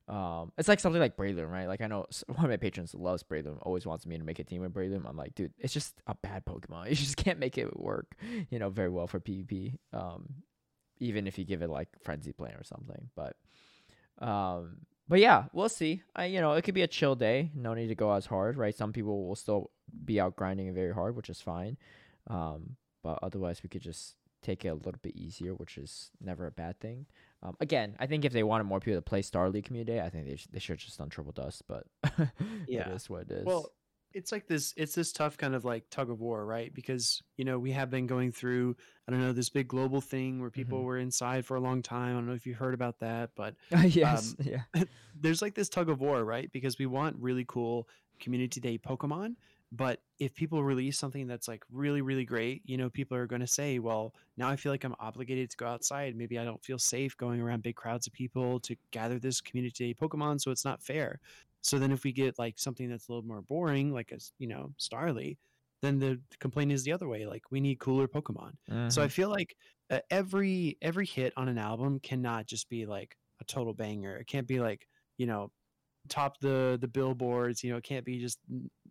[0.10, 1.68] Um, it's like something like Breloom, right?
[1.68, 4.44] Like I know one of my patrons loves Breloom, always wants me to make a
[4.44, 5.08] team with Breloom.
[5.08, 6.88] I'm like, dude, it's just a bad Pokemon.
[6.90, 8.16] You just can't make it work,
[8.50, 9.78] you know, very well for PvP.
[9.94, 10.26] Um,
[11.00, 13.10] even if you give it like Frenzy Plant or something.
[13.16, 13.36] But,
[14.20, 14.78] um,
[15.08, 16.02] but yeah, we'll see.
[16.16, 17.52] I, you know, it could be a chill day.
[17.56, 18.76] No need to go as hard, right?
[18.76, 19.72] Some people will still
[20.06, 21.78] be out grinding very hard, which is fine.
[22.28, 26.46] Um, but otherwise, we could just take it a little bit easier, which is never
[26.48, 27.06] a bad thing.
[27.42, 30.10] Um, again, I think if they wanted more people to play Starly Community, Day, I
[30.10, 31.64] think they sh- they should have just done Triple Dust.
[31.68, 31.86] But
[32.68, 32.90] Yeah.
[32.90, 33.46] it is what it is.
[33.46, 33.70] Well,
[34.14, 34.74] it's like this.
[34.78, 36.74] It's this tough kind of like tug of war, right?
[36.74, 38.76] Because you know we have been going through.
[39.08, 40.86] I don't know this big global thing where people Mhm.
[40.86, 42.12] were inside for a long time.
[42.12, 43.56] I don't know if you heard about that, but
[43.88, 44.64] yes, yeah,
[45.14, 46.52] there's like this tug of war, right?
[46.52, 47.88] Because we want really cool
[48.20, 49.36] community day Pokemon,
[49.72, 53.42] But if people release something that's like really, really great, you know, people are going
[53.42, 56.16] to say, well, now I feel like I'm obligated to go outside.
[56.16, 59.88] Maybe I don't feel safe going around big crowds of people to gather this community
[59.88, 60.40] day Pokemon.
[60.42, 61.20] So it's not fair.
[61.64, 64.48] So then if we get like something that's a little more boring, like a, you
[64.48, 65.38] know, Starly,
[65.82, 67.26] then the complaint is the other way.
[67.26, 68.52] Like we need cooler Pokemon.
[68.70, 68.90] Mm-hmm.
[68.90, 69.56] So I feel like
[69.90, 74.18] uh, every every hit on an album cannot just be like a total banger.
[74.18, 74.88] It can't be like
[75.18, 75.52] you know
[76.10, 77.64] top the the billboards.
[77.64, 78.40] You know, it can't be just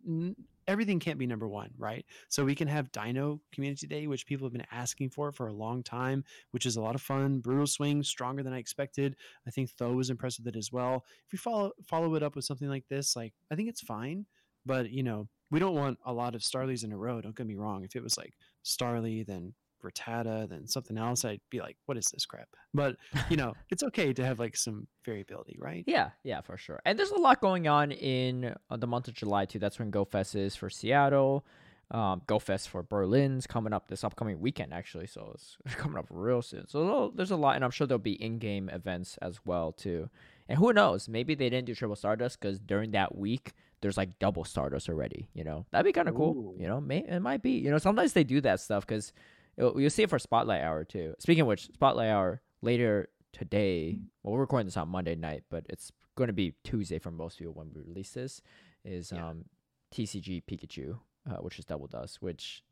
[0.07, 0.35] n-
[0.67, 2.05] everything can't be number one, right?
[2.29, 5.53] So we can have Dino Community Day, which people have been asking for for a
[5.53, 7.39] long time, which is a lot of fun.
[7.39, 9.15] Brutal Swing, stronger than I expected.
[9.47, 11.05] I think Tho was impressed with it as well.
[11.25, 14.25] If we follow follow it up with something like this, like I think it's fine,
[14.65, 17.21] but you know we don't want a lot of Starlies in a row.
[17.21, 17.83] Don't get me wrong.
[17.83, 18.33] If it was like
[18.65, 19.53] Starly, then
[19.83, 22.49] Rattata, then something else, I'd be like, what is this crap?
[22.73, 22.97] But,
[23.29, 25.83] you know, it's okay to have like some variability, right?
[25.87, 26.81] Yeah, yeah, for sure.
[26.85, 29.59] And there's a lot going on in uh, the month of July, too.
[29.59, 31.45] That's when Go Fest is for Seattle.
[31.91, 35.07] Um, Go Fest for Berlin's coming up this upcoming weekend, actually.
[35.07, 36.67] So it's coming up real soon.
[36.67, 40.09] So there's a lot, and I'm sure there'll be in game events as well, too.
[40.49, 41.07] And who knows?
[41.07, 45.29] Maybe they didn't do Triple Stardust because during that week, there's like double Stardust already.
[45.33, 46.55] You know, that'd be kind of cool.
[46.57, 47.51] You know, may, it might be.
[47.51, 49.13] You know, sometimes they do that stuff because
[49.57, 51.15] you'll see it for Spotlight Hour too.
[51.19, 53.99] Speaking of which, Spotlight Hour later today.
[54.21, 57.39] Well, we're recording this on Monday night, but it's going to be Tuesday for most
[57.39, 58.41] people when we release this.
[58.85, 59.29] Is yeah.
[59.29, 59.45] um,
[59.93, 60.97] TCG Pikachu,
[61.29, 62.63] uh, which is Double Dust, which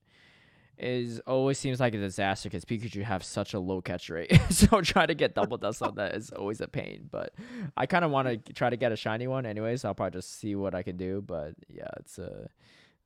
[0.77, 4.31] is always seems like a disaster because Pikachu have such a low catch rate.
[4.49, 7.07] so trying to get double dust on that is always a pain.
[7.11, 7.33] But
[7.77, 9.85] I kind of want to try to get a shiny one anyways.
[9.85, 11.23] I'll probably just see what I can do.
[11.25, 12.49] But yeah, it's a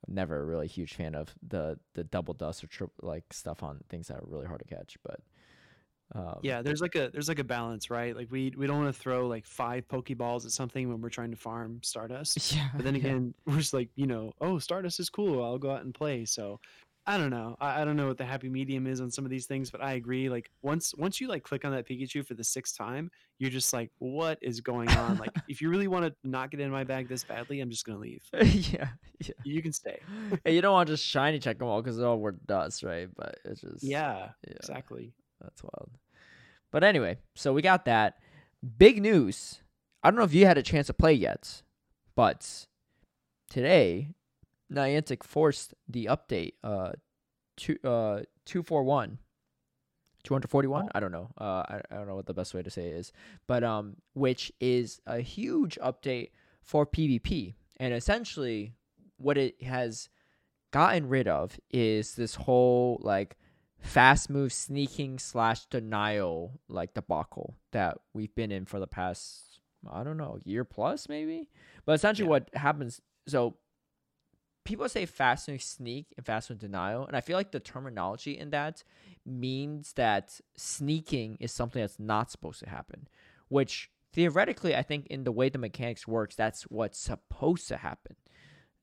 [0.07, 3.79] Never a really huge fan of the the double dust or triple like stuff on
[3.89, 4.97] things that are really hard to catch.
[5.03, 5.19] But
[6.13, 8.15] um, yeah, there's like a there's like a balance, right?
[8.15, 11.31] Like we we don't want to throw like five Pokeballs at something when we're trying
[11.31, 12.37] to farm Stardust.
[12.55, 12.69] Yeah.
[12.75, 13.53] But then again, yeah.
[13.53, 15.43] we're just like you know, oh Stardust is cool.
[15.43, 16.25] I'll go out and play.
[16.25, 16.59] So
[17.07, 17.55] I don't know.
[17.61, 19.81] I, I, don't know what the happy medium is on some of these things, but
[19.81, 20.27] I agree.
[20.27, 23.73] Like once once you like click on that Pikachu for the sixth time, you're just
[23.73, 25.17] like, what is going on?
[25.17, 27.85] like if you really want to not get in my bag this badly, I'm just
[27.85, 28.23] gonna leave.
[28.33, 29.33] yeah, yeah.
[29.43, 29.99] You can stay.
[30.45, 32.81] and you don't want to just shiny check them all because they're all word dust,
[32.81, 33.07] right?
[33.15, 35.13] But it's just yeah, yeah, exactly.
[35.41, 35.91] That's wild.
[36.71, 38.15] But anyway, so we got that
[38.77, 39.61] big news.
[40.01, 41.61] I don't know if you had a chance to play yet,
[42.15, 42.65] but
[43.49, 44.09] today
[44.75, 46.91] Niantic forced the update uh
[47.57, 49.17] two uh 241
[50.23, 51.29] 241 i don't know.
[51.39, 53.11] Uh I, I don't know what the best way to say it is.
[53.47, 56.31] But um which is a huge update
[56.61, 58.73] for pvp and essentially
[59.17, 60.09] what it has
[60.71, 63.37] gotten rid of is this whole like
[63.79, 69.61] fast move sneaking slash denial like debacle that we've been in for the past
[69.91, 71.49] i don't know year plus maybe?
[71.85, 72.31] But essentially yeah.
[72.31, 73.57] what happens so
[74.65, 78.37] people say fast move sneak and fast move denial, and I feel like the terminology
[78.37, 78.83] in that
[79.25, 83.07] means that sneaking is something that's not supposed to happen,
[83.47, 88.15] which theoretically, I think in the way the mechanics works, that's what's supposed to happen.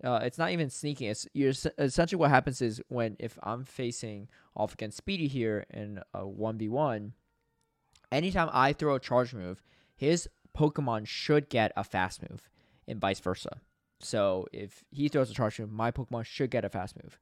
[0.02, 1.08] Uh, it's not even sneaking.
[1.10, 6.00] It's you're essentially what happens is when if I'm facing off against Speedy here in
[6.12, 7.12] a one v one,
[8.10, 9.62] anytime I throw a charge move,
[9.94, 12.50] his Pokemon should get a fast move,
[12.88, 13.60] and vice versa.
[14.02, 17.18] So if he throws a charge move, my Pokemon should get a fast move.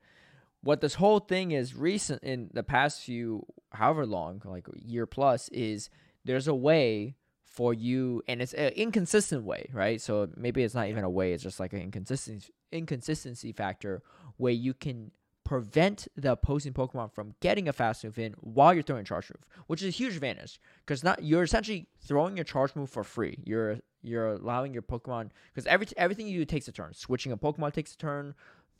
[0.62, 5.48] What this whole thing is recent in the past few, however long, like year plus,
[5.48, 5.88] is
[6.24, 10.00] there's a way for you, and it's an inconsistent way, right?
[10.00, 14.02] So maybe it's not even a way; it's just like an inconsistency inconsistency factor
[14.36, 15.10] where you can
[15.44, 19.30] prevent the opposing Pokemon from getting a fast move in while you're throwing a charge
[19.30, 23.02] move, which is a huge advantage because not you're essentially throwing your charge move for
[23.02, 23.42] free.
[23.44, 26.94] You're you're allowing your Pokemon because every everything you do takes a turn.
[26.94, 28.34] Switching a Pokemon takes a turn,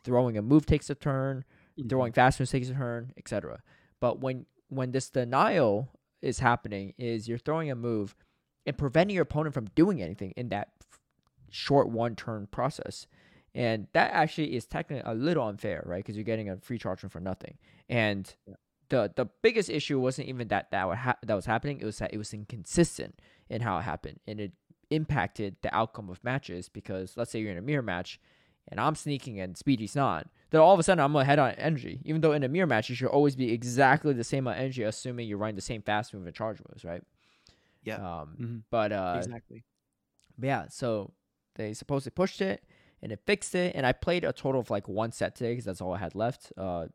[0.05, 1.45] throwing a move takes a turn,
[1.79, 1.89] mm-hmm.
[1.89, 3.61] throwing fast moves takes a turn, etc.
[4.01, 5.89] But when when this denial
[6.23, 8.15] is happening, is you're throwing a move
[8.67, 10.69] and preventing your opponent from doing anything in that
[11.51, 13.07] short one turn process.
[13.55, 15.99] And that actually is technically a little unfair, right?
[15.99, 17.59] Because you're getting a free charge for nothing.
[17.89, 18.55] And yeah.
[18.91, 21.81] the the biggest issue wasn't even that that, ha- that was happening.
[21.81, 24.53] It was that it was inconsistent in how it happened, and it
[24.91, 26.69] impacted the outcome of matches.
[26.69, 28.21] Because let's say you're in a mirror match,
[28.69, 30.29] and I'm sneaking and Speedy's not.
[30.51, 32.01] Then all of a sudden I'm ahead on energy.
[32.05, 34.83] Even though in a mirror match you should always be exactly the same on energy,
[34.83, 37.03] assuming you're running the same fast move and charge moves, right?
[37.85, 37.97] Yeah.
[37.97, 38.37] Um.
[38.41, 38.57] Mm-hmm.
[38.71, 39.15] But uh.
[39.19, 39.65] Exactly.
[40.41, 40.67] yeah.
[40.69, 41.13] So
[41.57, 42.65] they supposedly pushed it
[43.03, 43.75] and it fixed it.
[43.75, 46.15] And I played a total of like one set today because that's all I had
[46.15, 46.53] left.
[46.57, 46.87] Uh,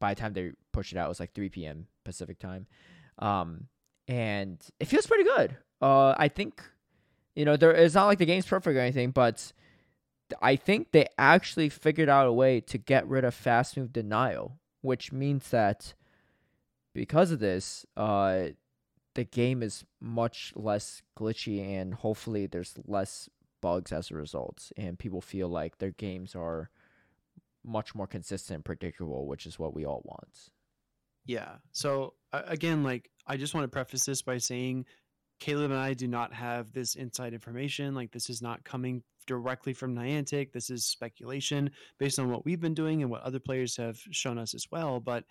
[0.00, 1.86] by the time they pushed it out, it was like 3 p.m.
[2.04, 2.66] Pacific time.
[3.18, 3.68] Um,
[4.08, 5.56] and it feels pretty good.
[5.80, 6.62] Uh, I think,
[7.34, 9.52] you know, there it's not like the game's perfect or anything, but
[10.40, 14.58] I think they actually figured out a way to get rid of fast move denial,
[14.80, 15.94] which means that
[16.94, 18.48] because of this, uh,
[19.14, 23.28] the game is much less glitchy and hopefully there's less
[23.60, 26.70] bugs as a result, and people feel like their games are
[27.64, 30.50] much more consistent and predictable, which is what we all want.
[31.24, 31.56] Yeah.
[31.72, 34.84] So again, like I just want to preface this by saying
[35.40, 37.94] Caleb and I do not have this inside information.
[37.94, 40.52] Like this is not coming directly from Niantic.
[40.52, 44.38] This is speculation based on what we've been doing and what other players have shown
[44.38, 45.00] us as well.
[45.00, 45.24] But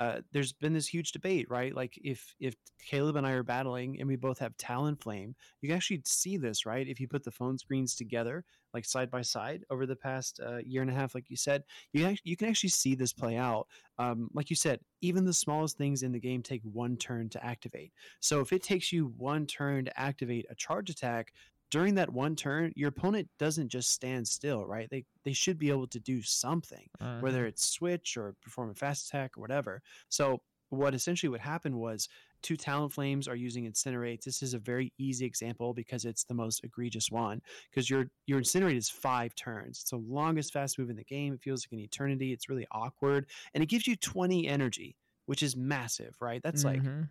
[0.00, 1.74] uh, there's been this huge debate, right?
[1.76, 5.76] Like if if Caleb and I are battling and we both have Talonflame, you can
[5.76, 6.88] actually see this, right?
[6.88, 10.56] If you put the phone screens together, like side by side over the past uh,
[10.64, 13.36] year and a half, like you said, you can, you can actually see this play
[13.36, 13.66] out.
[13.98, 17.44] Um, like you said, even the smallest things in the game take one turn to
[17.44, 17.92] activate.
[18.20, 21.34] So if it takes you one turn to activate a charge attack,
[21.70, 24.88] during that one turn, your opponent doesn't just stand still, right?
[24.90, 27.20] They they should be able to do something, uh-huh.
[27.20, 29.82] whether it's switch or perform a fast attack or whatever.
[30.08, 32.08] So what essentially would happen was
[32.42, 36.64] two Talonflames are using incinerate This is a very easy example because it's the most
[36.64, 37.40] egregious one.
[37.70, 39.80] Because your your Incinerate is five turns.
[39.80, 41.34] It's the longest fast move in the game.
[41.34, 42.32] It feels like an eternity.
[42.32, 43.26] It's really awkward.
[43.54, 46.40] And it gives you 20 energy, which is massive, right?
[46.42, 46.86] That's mm-hmm.
[46.86, 47.06] like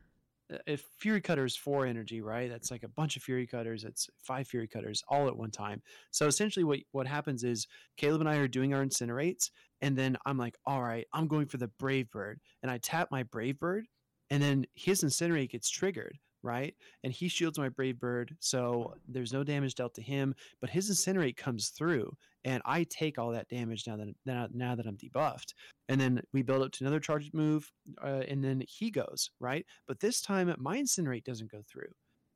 [0.52, 2.50] Uh, if Fury Cutter is four energy, right?
[2.50, 3.84] That's like a bunch of Fury Cutters.
[3.84, 5.82] It's five Fury Cutters all at one time.
[6.12, 7.68] So essentially, what what happens is
[7.98, 9.50] Caleb and I are doing our incinerates,
[9.82, 13.10] and then I'm like, all right, I'm going for the Brave Bird, and I tap
[13.12, 13.86] my Brave Bird,
[14.30, 16.74] and then his incinerate gets triggered, right?
[17.04, 20.90] And he shields my Brave Bird, so there's no damage dealt to him, but his
[20.90, 22.12] incinerate comes through,
[22.44, 25.54] and I take all that damage now that now, now that I'm debuffed.
[25.88, 27.72] And then we build up to another charge move,
[28.04, 29.66] uh, and then he goes right.
[29.88, 31.92] But this time, my incinerate doesn't go through.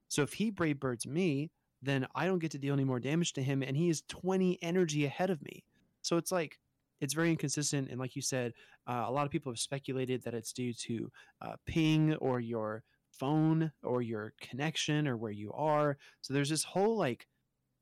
[0.09, 1.51] So if he Brave Birds me,
[1.81, 4.59] then I don't get to deal any more damage to him, and he is 20
[4.61, 5.63] energy ahead of me.
[6.01, 6.57] So it's like
[7.03, 7.89] it's very inconsistent.
[7.89, 8.53] And like you said,
[8.88, 11.11] uh, a lot of people have speculated that it's due to
[11.41, 12.84] uh, ping or your
[13.19, 15.98] phone or your connection or where you are.
[16.22, 17.27] So there's this whole like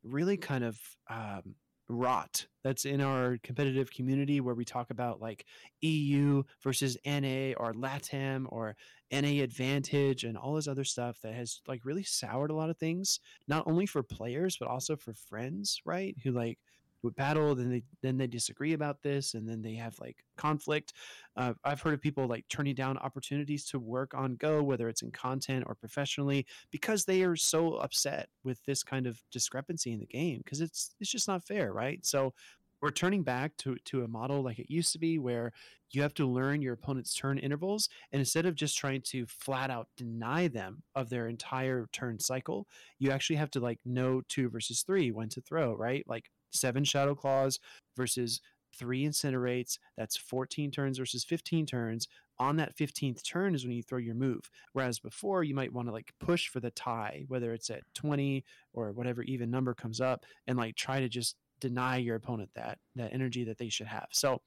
[0.04, 0.80] really kind of
[1.10, 1.56] um,
[1.92, 5.46] rot that's in our competitive community where we talk about like
[5.82, 8.76] EU versus NA or LATAM or
[9.12, 12.78] NA advantage and all this other stuff that has like really soured a lot of
[12.78, 16.16] things, not only for players, but also for friends, right?
[16.24, 16.60] Who like
[17.04, 20.94] would battle then they then they disagree about this and then they have like conflict.
[21.38, 25.02] Uh, i've heard of people like turning down opportunities to work on go whether it's
[25.02, 30.00] in content or professionally because they are so upset with this kind of discrepancy in
[30.00, 32.06] the game because it's it's just not fair right?
[32.06, 32.34] So
[32.82, 35.54] we're turning back to, to a model like it used to be where
[35.92, 39.70] you have to learn your opponent's turn intervals and instead of just trying to flat
[39.70, 42.68] out deny them of their entire turn cycle
[42.98, 46.04] you actually have to like know two versus three when to throw right?
[46.08, 47.60] Like seven Shadow Claws
[47.96, 48.42] versus
[48.78, 49.78] three Incinerates.
[49.98, 52.08] That's 14 turns versus 15 turns.
[52.40, 54.50] On that 15th turn is when you throw your move.
[54.74, 58.44] Whereas before, you might want to like push for the tie, whether it's at 20
[58.74, 62.80] or whatever even number comes up, and like try to just deny your opponent that
[62.96, 64.08] that energy that they should have.
[64.12, 64.42] So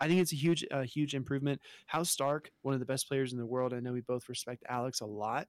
[0.00, 1.60] I think it's a huge, a huge improvement.
[1.86, 3.72] House Stark, one of the best players in the world.
[3.72, 5.48] I know we both respect Alex a lot.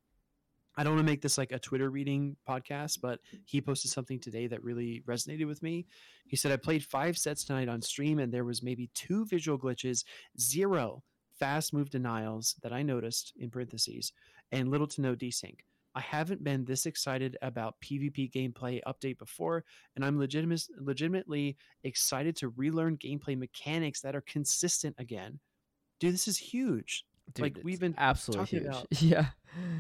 [0.80, 4.18] I don't want to make this like a Twitter reading podcast, but he posted something
[4.18, 5.86] today that really resonated with me.
[6.26, 9.60] He said, I played five sets tonight on stream, and there was maybe two visual
[9.60, 10.06] glitches,
[10.40, 11.04] zero
[11.38, 14.14] fast move denials that I noticed in parentheses,
[14.54, 15.58] and little to no desync.
[15.96, 19.66] I haven't been this excited about PvP gameplay update before,
[19.98, 25.42] and I'm legitimate, legitimately excited to relearn gameplay mechanics that are consistent again.
[26.00, 27.04] Dude, this is huge.
[27.34, 28.68] Dude, like we've been absolutely huge.
[28.68, 29.26] About, yeah,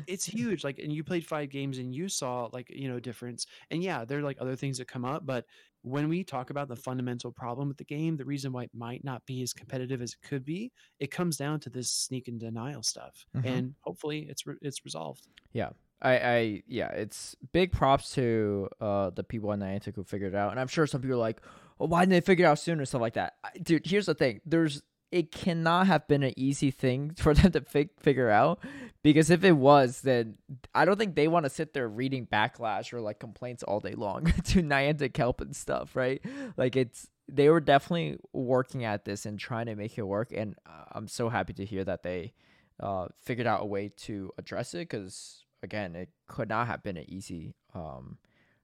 [0.07, 0.63] it's huge.
[0.63, 3.45] Like, and you played five games and you saw like you know difference.
[3.71, 5.45] And yeah, there are like other things that come up, but
[5.81, 9.03] when we talk about the fundamental problem with the game, the reason why it might
[9.03, 12.39] not be as competitive as it could be, it comes down to this sneak and
[12.39, 13.25] denial stuff.
[13.35, 13.47] Mm-hmm.
[13.47, 15.27] And hopefully, it's re- it's resolved.
[15.53, 15.69] Yeah,
[16.01, 20.37] I, I yeah, it's big props to uh the people on Niantic who figured it
[20.37, 21.41] out, and I'm sure some people are like,
[21.79, 23.35] "Oh, why didn't they figure it out sooner?" Stuff like that.
[23.43, 24.81] I, dude, here's the thing: there's
[25.11, 28.59] it cannot have been an easy thing for them to fig- figure out
[29.01, 30.35] because if it was then
[30.75, 33.93] i don't think they want to sit there reading backlash or like complaints all day
[33.93, 36.21] long to niantic help and stuff right?
[36.57, 40.55] Like it's they were definitely working at this and trying to make it work and
[40.65, 42.33] uh, i'm so happy to hear that they
[42.79, 46.97] uh, figured out a way to address it because again it could not have been
[46.97, 48.17] an easy um,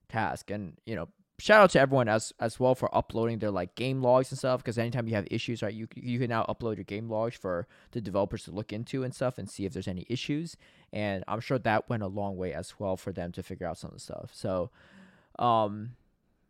[0.08, 3.76] task and you know shout out to everyone as as well for uploading their like
[3.76, 6.78] game logs and stuff because anytime you have issues right you you can now upload
[6.78, 9.88] your game logs for the developers to look into and stuff and see if there's
[9.88, 10.56] any issues.
[10.94, 13.78] And i'm sure that went a long way as well for them to figure out
[13.78, 14.32] some of the stuff.
[14.34, 14.70] So
[15.40, 15.92] um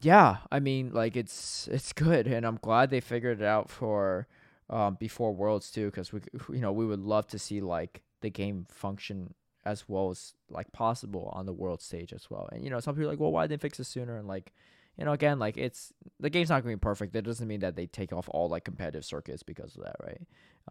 [0.02, 4.28] yeah, I mean, like it's it's good, and I'm glad they figured it out for
[4.70, 8.30] um, before Worlds too, because we you know we would love to see like the
[8.30, 9.34] game function
[9.66, 12.48] as well as like possible on the world stage as well.
[12.52, 14.18] And you know, some people are like, well, why didn't they fix it sooner?
[14.18, 14.54] And like,
[14.98, 17.14] you know, again, like it's the game's not gonna be perfect.
[17.14, 20.22] That doesn't mean that they take off all like competitive circuits because of that, right?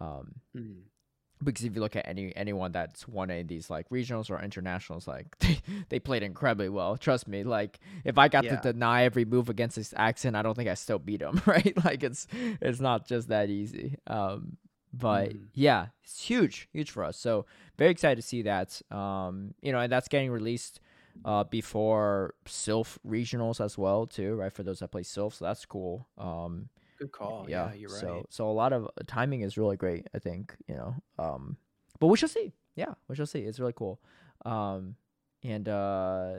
[0.00, 0.82] Um, Mm.
[1.42, 4.40] because if you look at any anyone that's won any of these like regionals or
[4.40, 5.58] internationals, like they,
[5.88, 6.96] they played incredibly well.
[6.96, 7.42] Trust me.
[7.42, 8.56] Like if I got Yeah.
[8.56, 11.74] to deny every move against it's Axon, I don't think I still beat them, Right?
[11.84, 12.26] Like it's
[12.60, 13.98] it's not just that easy.
[14.06, 14.56] Um,
[14.98, 15.48] but Mhm.
[15.54, 17.16] yeah, it's huge, huge for us.
[17.16, 17.46] So
[17.78, 18.80] very excited to see that.
[18.90, 20.80] Um, you know, and that's getting released
[21.24, 24.52] uh before Silph regionals as well too, right?
[24.52, 26.08] For those that play Silph, so that's cool.
[26.18, 26.68] Um,
[26.98, 27.46] Good call.
[27.48, 28.00] Yeah, you're right.
[28.00, 30.06] so so a lot of uh, timing is really great.
[30.14, 30.94] I think you know.
[31.18, 31.56] Um,
[32.00, 32.52] but we shall see.
[32.76, 33.40] Yeah, we shall see.
[33.40, 34.00] It's really cool.
[34.44, 34.96] Um,
[35.42, 36.34] and uh,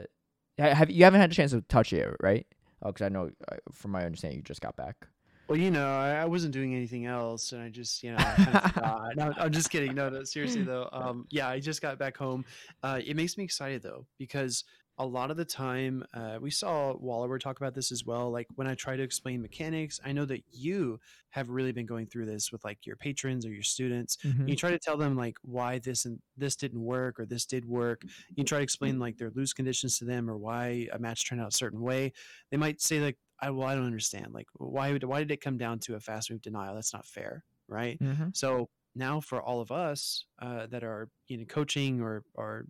[0.58, 2.46] have you haven't had a chance to touch it, right?
[2.82, 5.08] Oh, because I know uh, from my understanding you just got back.
[5.48, 8.24] Well, you know, I, I wasn't doing anything else, and I just, you know, I
[8.24, 9.16] kind of forgot.
[9.16, 9.94] No, I'm just kidding.
[9.94, 10.88] No, no, seriously though.
[10.92, 12.44] Um, yeah, I just got back home.
[12.82, 14.64] Uh, it makes me excited though because
[14.98, 18.30] a lot of the time, uh, we saw Wallower talk about this as well.
[18.30, 20.98] Like when I try to explain mechanics, I know that you
[21.30, 24.16] have really been going through this with like your patrons or your students.
[24.46, 27.66] You try to tell them like why this and this didn't work or this did
[27.66, 28.04] work.
[28.36, 31.42] You try to explain like their loose conditions to them or why a match turned
[31.42, 32.14] out a certain way.
[32.50, 34.32] They might say like, "I well, I don't understand.
[34.32, 36.74] Like, why would why did it come down to a fast move denial?
[36.74, 38.28] That's not fair, right?" Mm-hmm.
[38.32, 42.66] So now for all of us uh, that are you know coaching or or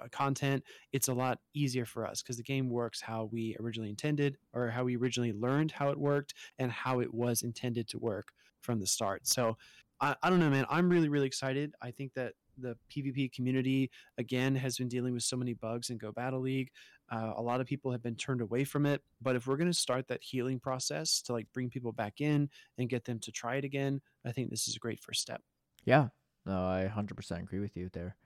[0.00, 0.62] uh, content,
[0.92, 4.68] it's a lot easier for us because the game works how we originally intended or
[4.68, 8.28] how we originally learned how it worked and how it was intended to work
[8.60, 9.26] from the start.
[9.26, 9.56] So
[10.00, 10.66] I, I don't know, man.
[10.68, 11.72] I'm really really excited.
[11.80, 15.98] I think that the PvP community again has been dealing with so many bugs in
[15.98, 16.70] Go Battle League.
[17.12, 19.70] Uh, a lot of people have been turned away from it, but if we're going
[19.70, 22.48] to start that healing process to like bring people back in
[22.78, 25.42] and get them to try it again, I think this is a great first step.
[25.84, 26.08] Yeah,
[26.46, 28.16] no, I hundred percent agree with you there.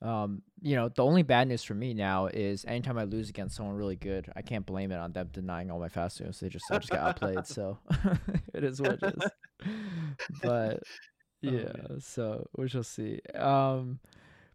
[0.00, 3.54] Um, you know, the only bad news for me now is anytime I lose against
[3.54, 6.40] someone really good, I can't blame it on them denying all my fast moves.
[6.40, 7.78] They just I just got outplayed, so
[8.54, 9.30] it is what it is.
[10.42, 10.80] But
[11.44, 12.00] Oh, yeah, man.
[12.00, 13.20] so we shall see.
[13.34, 13.98] Um,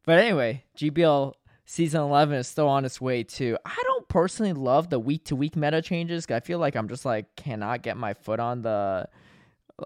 [0.03, 1.33] but anyway, GBL
[1.69, 3.57] season eleven is still on its way too.
[3.65, 6.25] I don't personally love the week to week meta changes.
[6.31, 9.07] I feel like I'm just like cannot get my foot on the.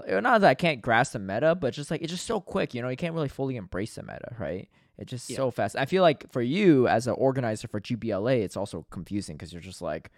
[0.07, 2.73] uh, Not that I can't grasp the meta, but just like it's just so quick.
[2.73, 4.69] You know, you can't really fully embrace the meta, right?
[4.97, 5.37] It's just Yeah.
[5.37, 5.75] so fast.
[5.75, 9.61] I feel like for you as an organizer for GBLA, it's also confusing because you're
[9.61, 10.11] just like,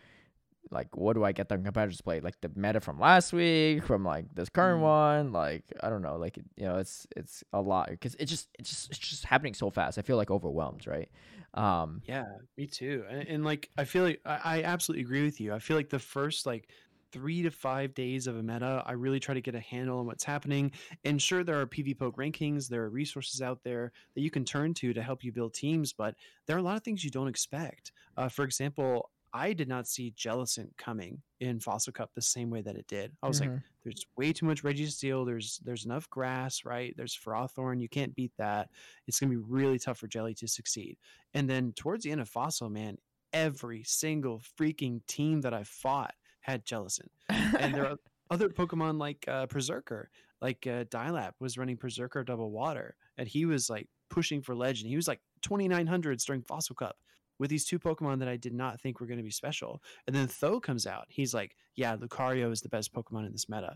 [0.72, 2.20] like what do I get the competitors play?
[2.20, 4.84] Like the meta from last week, from like this current Mm.
[4.84, 8.50] one, like I don't know, like you know, it's it's a lot because it just
[8.60, 9.98] it's just it's just happening so fast.
[9.98, 11.10] I feel like overwhelmed, right?
[11.54, 12.24] Um, Yeah,
[12.58, 13.06] me too.
[13.10, 15.54] And, and like, I feel like I, I absolutely agree with you.
[15.54, 16.70] I feel like the first like
[17.14, 20.06] three to five days of a meta, I really try to get a handle on
[20.06, 20.74] what's happening.
[21.06, 24.74] And sure, there are PvPoke rankings, there are resources out there that you can turn
[24.76, 26.16] to to help you build teams, but
[26.46, 27.94] there are a lot of things you don't expect.
[28.18, 32.62] Uh, for example, I did not see Jellicent coming in Fossil Cup the same way
[32.62, 33.12] that it did.
[33.24, 33.64] I was like, mhm.
[33.84, 35.26] there's way too much Registeel.
[35.26, 36.94] There's there's enough grass, right?
[36.96, 37.82] There's Ferrothorn.
[37.82, 38.70] You can't beat that.
[39.08, 40.98] It's gonna be really tough for Jelly to succeed.
[41.34, 42.98] And then towards the end of Fossil, man,
[43.34, 47.10] every single freaking team that I fought had Jellicent.
[47.30, 47.98] And there are
[48.30, 50.10] other Pokemon like uh, Perrserker,
[50.42, 54.90] like uh, Dilap was running Perrserker Double Water, and he was like pushing for Legend.
[54.90, 56.98] He was like 2900s during Fossil Cup
[57.40, 59.82] with these two Pokemon that I did not think were going to be special.
[60.08, 61.06] And then Tho comes out.
[61.10, 63.76] He's like, yeah, Lucario is the best Pokemon in this meta.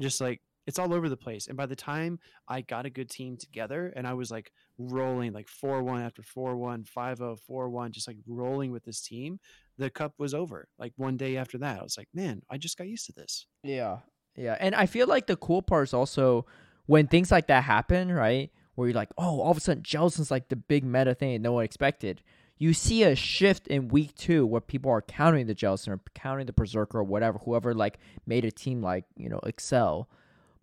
[0.00, 1.48] Just like it's all over the place.
[1.48, 2.18] And by the time
[2.48, 6.22] I got a good team together and I was like rolling like 4 1 after
[6.22, 9.40] 4 1, 5 0, 4 1, just like rolling with this team,
[9.78, 10.68] the cup was over.
[10.78, 13.46] Like one day after that, I was like, man, I just got used to this.
[13.64, 13.98] Yeah.
[14.36, 14.56] Yeah.
[14.60, 16.46] And I feel like the cool part is also
[16.86, 18.50] when things like that happen, right?
[18.74, 21.40] Where you're like, oh, all of a sudden Jellicent's like the big meta thing that
[21.40, 22.22] no one expected.
[22.62, 26.46] You see a shift in week two where people are countering the Jellicent or counting
[26.46, 30.08] the Perrserker or whatever, whoever like made a team like, you know, excel.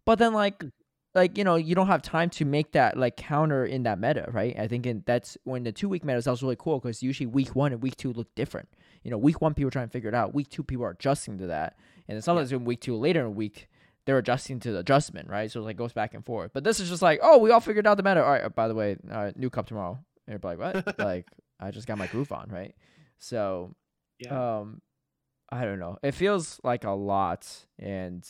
[0.06, 0.64] But then like
[1.14, 4.30] like, you know, you don't have time to make that like counter in that meta,
[4.32, 4.58] right?
[4.58, 7.54] I think in, that's when the two week meta is really cool because usually week
[7.54, 8.70] one and week two look different.
[9.04, 10.34] You know, week one people are trying to figure it out.
[10.34, 11.76] Week two people are adjusting to that.
[12.08, 13.68] And then sometimes in week two, later in the week,
[14.06, 15.52] they're adjusting to the adjustment, right?
[15.52, 16.52] So it like goes back and forth.
[16.54, 18.24] But this is just like, oh, we all figured out the meta.
[18.24, 20.00] All right, by the way, uh, new cup tomorrow.
[20.28, 20.98] And you're like, what?
[21.06, 21.26] like,
[21.60, 22.76] I just got my groove on, right?
[23.18, 23.76] So,
[24.20, 24.60] Yeah.
[24.60, 24.82] um,
[25.50, 25.98] I don't know.
[26.04, 28.28] It feels like a lot, and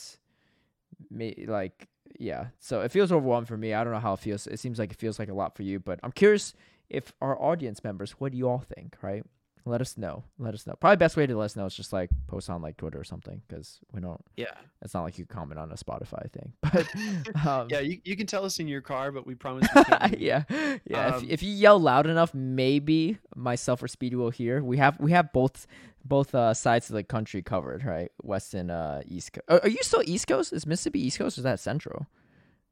[1.10, 1.88] me like
[2.18, 2.46] yeah.
[2.58, 3.72] So it feels overwhelming for me.
[3.74, 4.46] I don't know how it feels.
[4.46, 6.54] It seems like it feels like a lot for you, but I'm curious
[6.88, 9.24] if our audience members, what do you all think, right?
[9.64, 10.24] Let us know.
[10.38, 10.74] Let us know.
[10.80, 13.04] Probably best way to let us know is just like post on like Twitter or
[13.04, 14.20] something because we don't.
[14.36, 14.54] Yeah.
[14.82, 18.26] It's not like you comment on a Spotify thing, but um, Yeah, you, you can
[18.26, 20.26] tell us in your car, but we promise we can't hear you.
[20.26, 21.06] yeah, yeah.
[21.16, 24.62] Um, if, if you yell loud enough, maybe myself or Speedy will hear.
[24.62, 25.66] We have we have both
[26.04, 28.10] both uh, sides of the country covered, right?
[28.22, 29.34] West and uh, East.
[29.34, 30.52] Co- are, are you still East Coast?
[30.52, 31.36] Is Mississippi East Coast?
[31.36, 32.06] Or is that Central?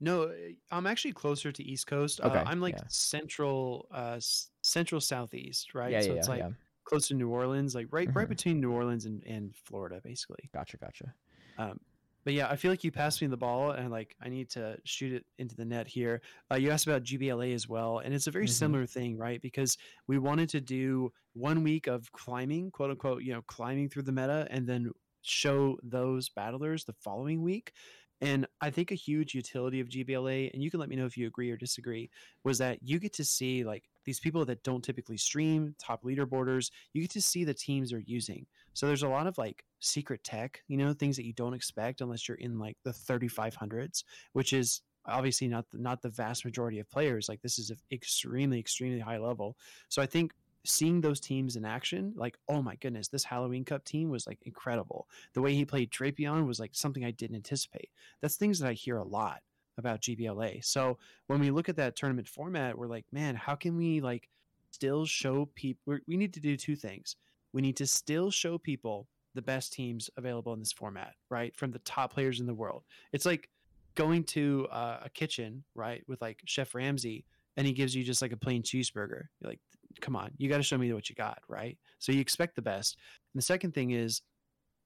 [0.00, 0.32] No, uh,
[0.70, 2.20] I'm actually closer to East Coast.
[2.22, 2.84] Okay, Uh, I'm like yeah.
[2.88, 4.18] central, uh,
[4.62, 5.90] central southeast, right?
[5.92, 6.50] Yeah, so yeah, it's like yeah.
[6.88, 8.30] Close to New Orleans, like right, right Mhm.
[8.30, 10.48] between New Orleans and, and Florida, basically.
[10.52, 11.14] Gotcha, gotcha.
[11.58, 11.78] Um,
[12.24, 14.78] but yeah, I feel like you passed me the ball, and like I need to
[14.84, 16.20] shoot it into the net here.
[16.50, 18.50] Uh, you asked about GBLA as well, and it's a very Mhm.
[18.50, 19.40] similar thing, right?
[19.40, 24.02] Because we wanted to do one week of climbing, quote unquote, you know, climbing through
[24.02, 24.90] the meta, and then
[25.22, 27.72] show those battlers the following week.
[28.20, 31.16] And I think a huge utility of GBLA, and you can let me know if
[31.16, 32.10] you agree or disagree,
[32.44, 36.70] was that you get to see like these people that don't typically stream, top leaderboarders,
[36.94, 38.46] you get to see the teams they're using.
[38.72, 42.00] So there's a lot of like secret tech, you know, things that you don't expect
[42.00, 46.78] unless you're in like the 3500s, which is obviously not the, not the vast majority
[46.78, 47.28] of players.
[47.28, 49.58] Like this is an extremely extremely high level.
[49.90, 50.32] So I think
[50.64, 54.38] seeing those teams in action, like oh my goodness, this Halloween Cup team was like
[54.46, 55.06] incredible.
[55.34, 57.90] The way he played Drapion was like something I didn't anticipate.
[58.22, 59.42] That's things that I hear a lot
[59.78, 60.64] about GBLA.
[60.64, 60.98] So
[61.28, 64.28] when we look at that tournament format, we're like, man, how can we like
[64.70, 65.98] still show people?
[66.06, 67.16] We need to do two things.
[67.52, 71.56] We need to still show people the best teams available in this format, right?
[71.56, 72.82] From the top players in the world.
[73.12, 73.48] It's like
[73.94, 77.24] going to uh, a kitchen, right, with like Chef Ramsay,
[77.56, 79.24] and he gives you just like a plain cheeseburger.
[79.40, 79.60] You're like,
[80.00, 81.78] come on, you got to show me what you got, right?
[81.98, 82.96] So you expect the best.
[83.32, 84.22] And the second thing is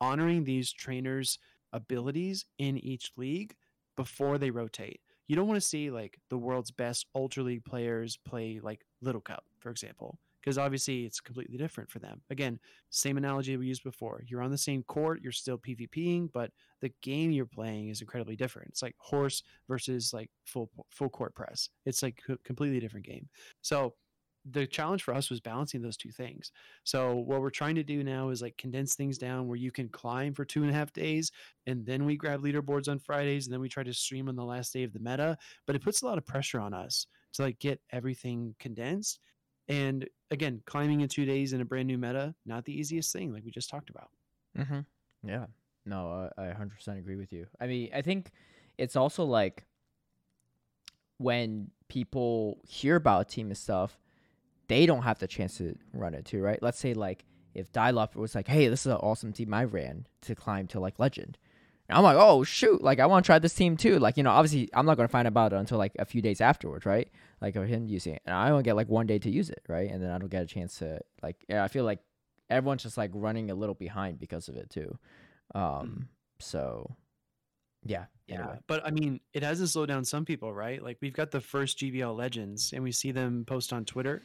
[0.01, 1.39] honoring these trainers'
[1.73, 3.55] abilities in each league
[3.97, 5.01] before they rotate.
[5.29, 9.21] You don't want to see like the world's best Ultra League players play like Little
[9.21, 12.21] Cup, for example, because obviously it's completely different for them.
[12.31, 12.59] Again,
[12.91, 14.23] same analogy we used before.
[14.27, 16.51] You're on the same court, you're still PvPing, but
[16.81, 18.71] the game you're playing is incredibly different.
[18.71, 21.69] It's like horse versus like full full court press.
[21.87, 23.29] It's like a completely different game.
[23.63, 23.95] So
[24.51, 26.51] the challenge for us was balancing those two things.
[26.85, 29.89] So what we're trying to do now is like condense things down where you can
[29.89, 31.31] climb for two and a half days,
[31.67, 34.45] and then we grab leaderboards on Fridays, and then we try to stream on the
[34.45, 35.37] last day of the meta.
[35.67, 39.21] But it puts a lot of pressure on us to like get everything condensed.
[39.69, 43.33] And again, climbing in two days in a brand new meta, not the easiest thing,
[43.33, 44.11] like we just talked about.
[44.59, 44.81] Mm-hmm.
[45.29, 45.47] Yeah.
[45.87, 47.47] No, I, I 100% agree with you.
[47.61, 48.31] I mean, I think
[48.79, 49.65] it's also like
[51.19, 53.99] when people hear about a team and stuff,
[54.69, 56.63] they don't have the chance to run it too, right?
[56.63, 57.25] Let's say like
[57.55, 60.81] if Dialop was like, "Hey, this is an awesome team I ran to climb to
[60.81, 61.37] like legend,"
[61.89, 62.83] and I'm like, "Oh shoot!
[62.83, 65.09] Like I want to try this team too." Like you know, obviously I'm not gonna
[65.09, 67.09] find about it until like a few days afterwards, right?
[67.41, 69.63] Like of him using it, and I only get like one day to use it,
[69.69, 69.91] right?
[69.91, 71.37] And then I don't get a chance to like.
[71.49, 71.99] Yeah, I feel like
[72.49, 74.97] everyone's just like running a little behind because of it too.
[75.55, 76.09] Um.
[76.39, 76.97] So,
[77.85, 78.07] yeah.
[78.27, 78.59] Yeah, Anyway.
[78.67, 80.83] but I mean, it hasn't slowed down some people, right?
[80.83, 84.23] Like we've got the first GBL legends, and we see them post on Twitter,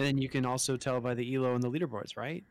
[0.00, 2.42] and then you can also tell by the elo and the leaderboards, right?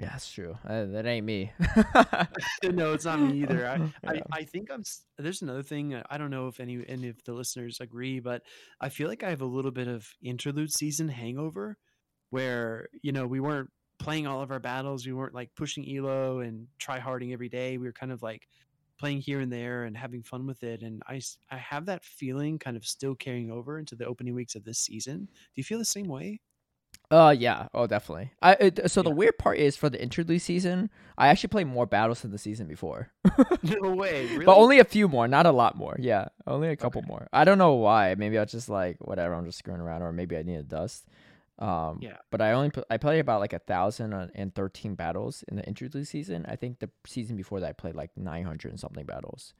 [0.00, 0.56] Yeah, that's true.
[0.66, 1.52] Uh, that ain't me.
[2.64, 3.66] no, it's not me either.
[3.68, 3.88] I, Yeah.
[4.10, 4.82] I, I think I'm.
[5.18, 5.92] There's another thing.
[5.92, 8.44] uh, I don't know if any any of the listeners agree, but
[8.80, 11.76] I feel like I have a little bit of interlude season hangover,
[12.30, 13.68] where you know we weren't
[13.98, 15.06] playing all of our battles.
[15.06, 17.76] We weren't like pushing elo and try harding every day.
[17.76, 18.48] We were kind of like
[18.98, 20.82] playing here and there and having fun with it.
[20.82, 21.20] And I
[21.50, 24.78] I have that feeling kind of still carrying over into the opening weeks of this
[24.78, 25.26] season.
[25.26, 26.40] Do you feel the same way?
[27.14, 27.68] Uh, yeah.
[27.74, 28.32] Oh, definitely.
[28.42, 31.86] I it, so the weird part is for the interlude season, I actually played more
[31.86, 33.10] battles than the season before,
[33.62, 34.26] no way.
[34.26, 34.44] Really?
[34.44, 35.96] but only a few more, not a lot more.
[35.98, 37.08] Yeah, only a couple Okay.
[37.08, 37.28] more.
[37.32, 38.14] I don't know why.
[38.16, 39.34] Maybe I was just like whatever.
[39.34, 41.06] I'm just screwing around, or maybe I needed dust.
[41.60, 42.16] Um, Yeah.
[42.32, 46.08] But I only I played about like a thousand and thirteen battles in the interlude
[46.08, 46.44] season.
[46.48, 49.54] I think the season before that I played like nine hundred and something battles.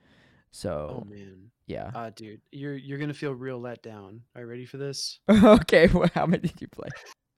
[0.50, 1.50] So Oh man.
[1.66, 1.90] yeah.
[1.94, 4.22] Ah, dude, you're you're gonna feel real let down.
[4.34, 5.20] Are you ready for this?
[5.30, 5.86] okay.
[5.86, 6.88] Well, how many did you play?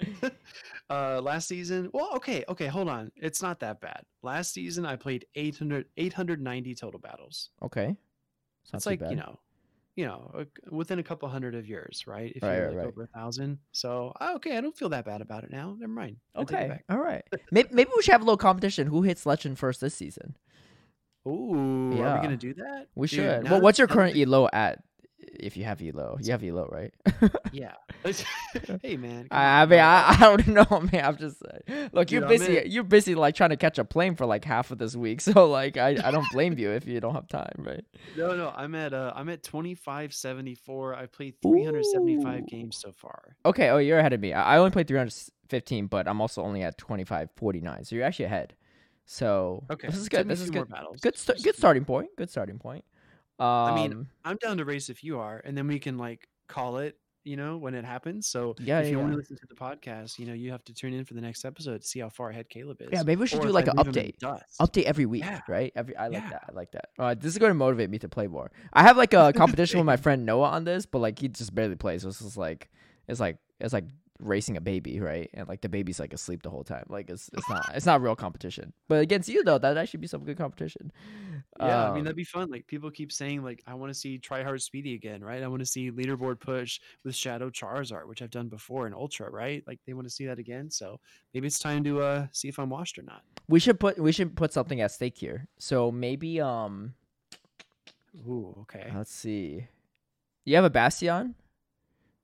[0.90, 4.94] uh last season well okay okay hold on it's not that bad last season i
[4.94, 7.97] played 800 890 total battles Okay.
[8.64, 9.39] It's it's like you know
[9.94, 12.86] you know within a couple hundred of yours right if Right, you're like right.
[12.89, 15.93] over a thousand so ah, okay i don't feel that bad about it now never
[15.93, 16.81] mind I take it Okay.
[16.90, 17.23] All right.
[17.51, 18.89] maybe, maybe we should have a little competition.
[18.89, 20.36] Who hits legend first this season?
[21.27, 23.51] Ooh, are we gonna do that We Dude, should.
[23.51, 24.82] Well, what's your current elo at?
[25.40, 26.92] If you have elo, you have elo, right?
[27.52, 27.74] yeah
[28.82, 29.80] hey man I, I mean.
[29.80, 31.04] I, I don't know, man.
[31.04, 31.90] I'm just saying.
[31.92, 32.62] Look, you're busy.
[32.66, 35.20] You're busy like trying to catch a plane for like half of this week.
[35.20, 37.84] So like, I, I don't blame you if you don't have time, right?
[38.16, 42.46] no no i'm at uh i'm at 2574 i've played 375 Ooh.
[42.46, 43.68] games so far Okay.
[43.68, 44.32] Oh, you're ahead of me.
[44.32, 47.84] I, I only played 315, but I'm also only at 25 49.
[47.84, 48.54] So you're actually ahead.
[49.04, 50.28] So Okay, this is good.
[50.28, 50.66] This is good.
[51.00, 52.08] Good, st- good starting point.
[52.16, 52.84] Good starting point.
[53.38, 56.28] Um, I mean, I'm down to race if you are, and then we can like
[56.48, 56.96] call it.
[57.24, 58.28] You know when it happens.
[58.28, 60.62] So yeah, if yeah, you want to listen to the podcast, you know you have
[60.66, 62.90] to tune in for the next episode to see how far ahead Caleb is.
[62.92, 64.40] Yeah, maybe we should Or do like an leave him in update.
[64.60, 65.40] Update every week, Yeah.
[65.48, 65.72] right?
[65.74, 66.30] Every I like Yeah.
[66.30, 66.44] that.
[66.48, 66.90] I like that.
[66.96, 68.52] Uh, this is going to motivate me to play more.
[68.72, 71.52] I have like a competition with my friend Noah on this, but like he just
[71.52, 72.02] barely plays.
[72.02, 72.70] So it's just like
[73.08, 73.86] it's like it's like
[74.18, 75.30] racing a baby, right?
[75.34, 76.84] And like the baby's like asleep the whole time.
[76.88, 78.72] Like it's it's not it's not real competition.
[78.88, 80.93] But against you though, that'd actually be some good competition.
[81.59, 82.51] Yeah, I mean Um, that'd be fun.
[82.51, 85.43] Like people keep saying, like I want to see Try Hard Speedy again, right?
[85.43, 89.30] I want to see leaderboard push with Shadow Charizard, which I've done before in Ultra,
[89.30, 89.62] right?
[89.66, 90.70] Like they want to see that again.
[90.70, 91.01] So
[91.34, 93.22] maybe it's time to uh see if I'm washed or not.
[93.48, 95.48] we should put we should put something at stake here.
[95.59, 96.94] So maybe um
[98.26, 98.90] Ooh, okay.
[98.94, 99.68] let's see.
[100.44, 101.34] You have a Bastion?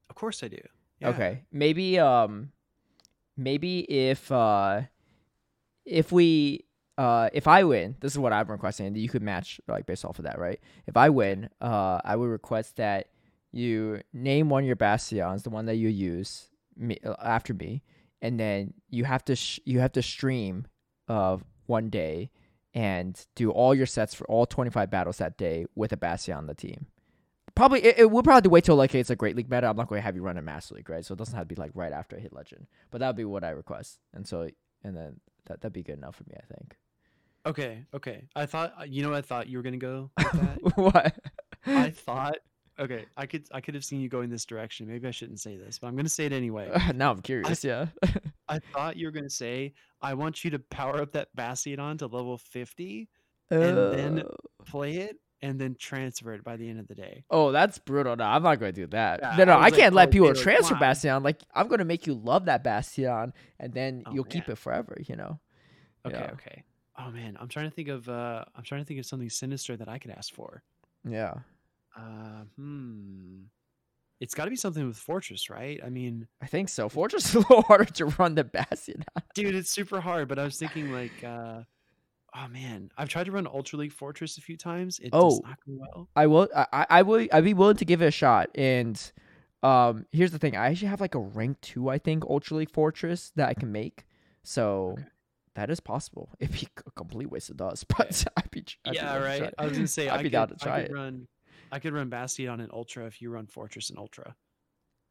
[0.09, 0.59] Of course I do.
[1.03, 1.11] Yeah.
[1.11, 1.43] Okay.
[1.53, 2.51] Maybe um
[3.37, 4.83] maybe if uh
[5.85, 6.65] if we
[6.99, 10.19] uh if I win, this is what I'm requesting, you could match like based off
[10.19, 10.61] of that, right?
[10.87, 13.09] If I win, uh I would request that
[13.53, 17.83] you name one of your bastions, the one that you use me, uh, after me,
[18.23, 20.67] and then you have to sh- you have to stream
[21.09, 22.31] uh one day
[22.75, 26.47] and do all your sets for all 25 battles that day with a bastion on
[26.47, 26.87] the team.
[27.55, 29.69] Probably it, it we'll probably wait till like it's a great league meta.
[29.69, 31.05] I'm not going to have you run a master league, right?
[31.05, 32.67] So it doesn't have to be like right after I hit legend.
[32.91, 33.99] But that would be what I request.
[34.15, 34.49] And so
[34.85, 36.77] and then that that'd be good enough for me, I think.
[37.45, 37.85] Okay.
[37.93, 38.29] Okay.
[38.37, 40.77] I thought uh, you know I thought you were gonna go with that.
[40.77, 41.15] what?
[41.67, 42.37] I thought.
[42.81, 44.89] Okay, I could I could have seen you going this direction.
[44.89, 46.71] Maybe I shouldn't say this, but I'm gonna say it anyway.
[46.95, 47.63] now I'm curious.
[47.63, 47.87] yeah.
[48.49, 52.07] I thought you were gonna say I want you to power up that Bastion to
[52.07, 53.09] level 50,
[53.51, 57.25] And then- Uh, play it, and then transfer it by the end of the day.
[57.31, 58.17] Oh, that's brutal.
[58.17, 59.21] No, I'm not going to do that.
[59.23, 60.81] Yeah, no, no, I I, can't let oh, people like, transfer come.
[60.81, 61.23] Bastion.
[61.23, 64.57] Like, I'm going to make you love that Bastion, and then Oh, you'll keep it
[64.57, 64.97] forever.
[65.07, 65.41] You know.
[66.07, 66.31] Okay, Yeah.
[66.33, 66.65] okay.
[66.99, 69.77] Oh man, I'm trying to think of uh I'm trying to think of something sinister
[69.77, 70.63] that I could ask for.
[71.09, 71.35] Yeah.
[71.97, 73.41] Uh, hmm.
[74.21, 75.81] It's got to be something with Forretress, right?
[75.85, 76.89] I mean, I think so.
[76.89, 79.05] Forretress is a little harder to run than Bastion.
[79.35, 80.29] dude, it's super hard.
[80.29, 81.63] But I was thinking like, uh,
[82.35, 84.99] oh man, I've tried to run Ultra League Forretress a few times.
[84.99, 85.49] It does Oh.
[85.49, 86.09] not go well.
[86.17, 86.49] I will.
[86.55, 87.27] I, I- will.
[87.33, 88.51] I'd be willing to give it a shot.
[88.55, 89.01] And
[89.63, 90.57] um, here's the thing.
[90.57, 93.71] I actually have like a rank two, I think, Ultra League Forretress that I can
[93.73, 94.05] make.
[94.43, 95.05] So Okay.
[95.55, 96.31] that is possible.
[96.41, 98.65] It'd be a complete waste of dust, but I'd be.
[98.85, 99.55] I'd be yeah, try right.
[99.59, 100.93] I was gonna say I'd I be could, down to try it.
[100.93, 101.27] run.
[101.71, 104.35] I could run Bastion in Ultra if you run Forretress in Ultra.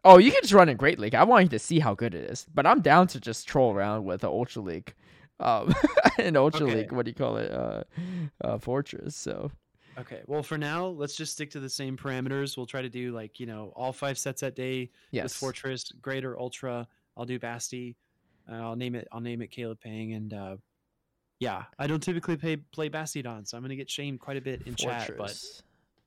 [0.04, 1.14] Oh, you can just run in Great League.
[1.16, 2.48] I want you to see how good it is.
[2.54, 4.96] But I'm down to just troll around with the Ultra League.
[5.42, 5.74] Um,
[6.18, 6.76] an Ultra Okay.
[6.76, 7.52] League, what do you call it?
[7.52, 7.84] Uh,
[8.44, 9.14] uh, Forretress.
[9.14, 9.52] So
[9.98, 10.22] Okay.
[10.26, 12.56] Well, for now, let's just stick to the same parameters.
[12.56, 15.92] We'll try to do like you know all five sets that day with yes, Forretress,
[16.02, 16.88] Greater, Ultra.
[17.18, 17.98] I'll do Basti.
[18.50, 19.08] Uh, I'll name it.
[19.12, 20.56] I'll name it Caleb Peng, and uh,
[21.40, 24.62] yeah, I don't typically play play Bastiodon, so I'm gonna get shamed quite a bit
[24.66, 25.12] in chat.
[25.18, 25.38] But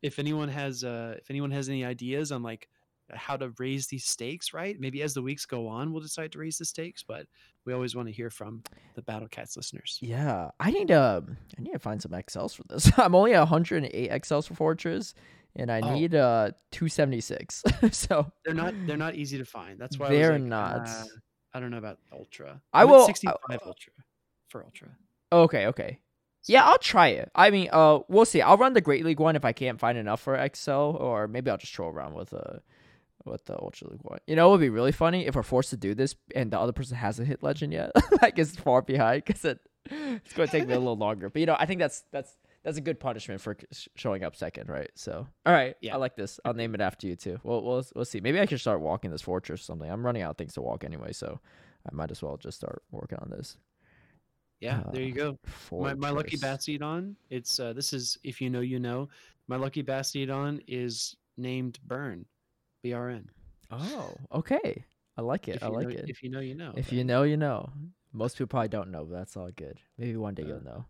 [0.02, 2.68] if anyone has uh, if anyone has any ideas on like
[3.12, 4.78] how to raise these stakes, right?
[4.80, 7.02] Maybe as the weeks go on, we'll decide to raise the stakes.
[7.02, 7.26] But
[7.64, 8.62] we always want to hear from
[8.94, 9.98] the Battle Cats listeners.
[10.02, 11.24] Yeah, I need to
[11.58, 12.90] I need to find some XLs for this.
[12.98, 15.14] I'm only at 108 XLs for Forretress,
[15.56, 15.94] and I Oh.
[15.94, 17.62] need uh 276.
[17.92, 19.78] so They're not they're not easy to find.
[19.78, 20.88] That's why They're was like, not.
[20.88, 21.04] uh,
[21.52, 22.60] I don't know about Ultra.
[22.72, 23.36] I I'm at will- uh, 65
[23.66, 23.92] Ultra
[24.48, 24.88] for Ultra.
[25.32, 25.98] okay, okay.
[26.46, 27.30] Yeah, I'll try it.
[27.34, 28.42] I mean, uh, we'll see.
[28.42, 31.50] I'll run the Great League one if I can't find enough for XL, or maybe
[31.50, 32.58] I'll just troll around with uh
[33.24, 34.18] with the Ultra League one.
[34.26, 36.58] You know, it would be really funny if we're forced to do this and the
[36.58, 37.90] other person hasn't hit Legend yet,
[38.22, 39.58] like it's far behind, because it
[39.90, 41.28] it's going to take me a little longer.
[41.30, 44.34] But you know, I think that's that's that's a good punishment for sh- showing up
[44.34, 44.90] second, right?
[44.94, 45.94] So, all right, Yeah.
[45.94, 46.40] I like this.
[46.46, 47.38] I'll name it after you too.
[47.42, 48.20] We'll we'll we'll see.
[48.20, 49.90] Maybe I can start walking this Forretress or something.
[49.90, 51.40] I'm running out of things to walk anyway, so
[51.86, 53.56] I might as well just start working on this.
[54.60, 55.32] Yeah, there you Uh,
[55.70, 55.78] go.
[55.82, 56.78] My, my lucky Forretress.
[56.80, 57.14] Bastiodon.
[57.28, 59.08] It's uh, this is if you know you know.
[59.46, 62.24] My lucky Bastiodon is named Burn,
[62.84, 63.30] B R N.
[63.70, 64.84] Oh, okay.
[65.16, 65.56] I like it.
[65.56, 66.04] If I like know, it.
[66.06, 66.74] If you know you know.
[66.76, 67.70] If you know, you know.
[68.12, 69.80] Most people probably don't know, but that's all good.
[69.96, 70.48] Maybe one day Uh.
[70.48, 70.84] you'll know.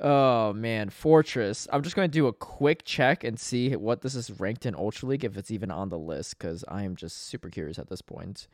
[0.00, 1.68] Oh man, Forretress.
[1.72, 4.74] I'm just going to do a quick check and see what this is ranked in
[4.74, 7.88] Ultra League if it's even on the list cuz I am just super curious at
[7.88, 8.48] this point.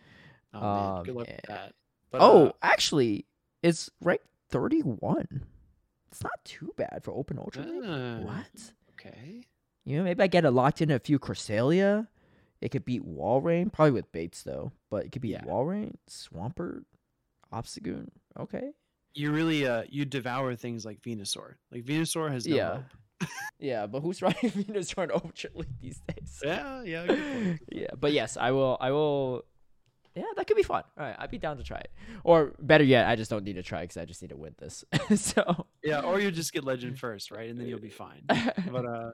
[0.53, 1.75] Oh, man, good um, luck eh, with that.
[2.11, 3.25] But, oh, uh, actually,
[3.63, 5.45] it's ranked 31.
[6.11, 7.83] It's not too bad for Open Ultra League.
[7.87, 8.73] ah, What?
[8.93, 9.47] Okay.
[9.85, 12.07] You know, maybe I get it locked in a few Cresselia.
[12.61, 14.73] It could beat Walrein, probably with baits though.
[14.91, 15.45] But it could beat Yeah.
[15.45, 16.85] Walrein, Swampert,
[17.53, 18.09] Obstagoon.
[18.39, 18.71] Okay.
[19.15, 21.55] You really uh you devour things like Venusaur.
[21.71, 22.73] Like Venusaur has no Yeah.
[22.75, 22.85] hope.
[23.61, 26.41] Yeah, but who's riding Venusaur in Ultra League these days?
[26.45, 27.61] Yeah, yeah, good point.
[27.73, 28.77] yeah, but yes, I will.
[28.81, 29.45] I will
[30.17, 30.83] yeah, that could be fun.
[30.99, 31.91] All right, I'd be down to try it.
[32.25, 34.55] Or better yet, I just don't need to try because I just need to win
[34.59, 34.85] this.
[35.17, 37.49] so Yeah, or you just get legend first, right?
[37.49, 38.23] And then you'll be fine.
[38.29, 39.11] But uh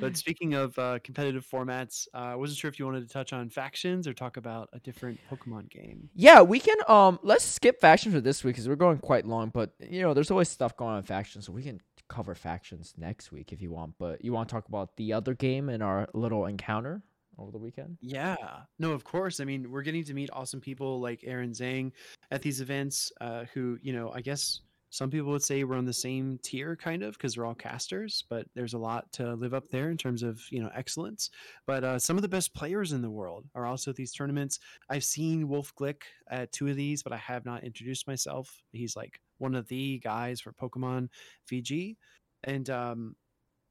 [0.00, 3.32] but speaking of uh, competitive formats, uh, I wasn't sure if you wanted to touch
[3.32, 6.08] on factions or talk about a different Pokemon game.
[6.14, 9.50] yeah, we can um let's skip factions for this week because we're going quite long.
[9.50, 12.94] But you know, there's always stuff going on in factions, so we can cover factions
[12.96, 13.94] next week if you want.
[13.98, 17.02] But you want to talk about the other game in our little encounter
[17.38, 17.98] over the weekend?
[18.00, 18.36] Yeah,
[18.78, 19.40] no, of course.
[19.40, 21.92] I mean, we're getting to meet awesome people like Aaron Zheng
[22.30, 24.60] at these events, uh, who you know, I guess
[24.92, 28.24] some people would say we're on the same tier, kind of, because we're all casters.
[28.28, 31.30] But there's a lot to live up there in terms of you know excellence.
[31.66, 34.58] But uh, some of the best players in the world are also at these tournaments.
[34.90, 38.54] I've seen Wolfe Glick at two of these, but I have not introduced myself.
[38.72, 41.08] He's like one of the guys for Pokemon
[41.50, 41.96] VGC,
[42.44, 43.16] and um,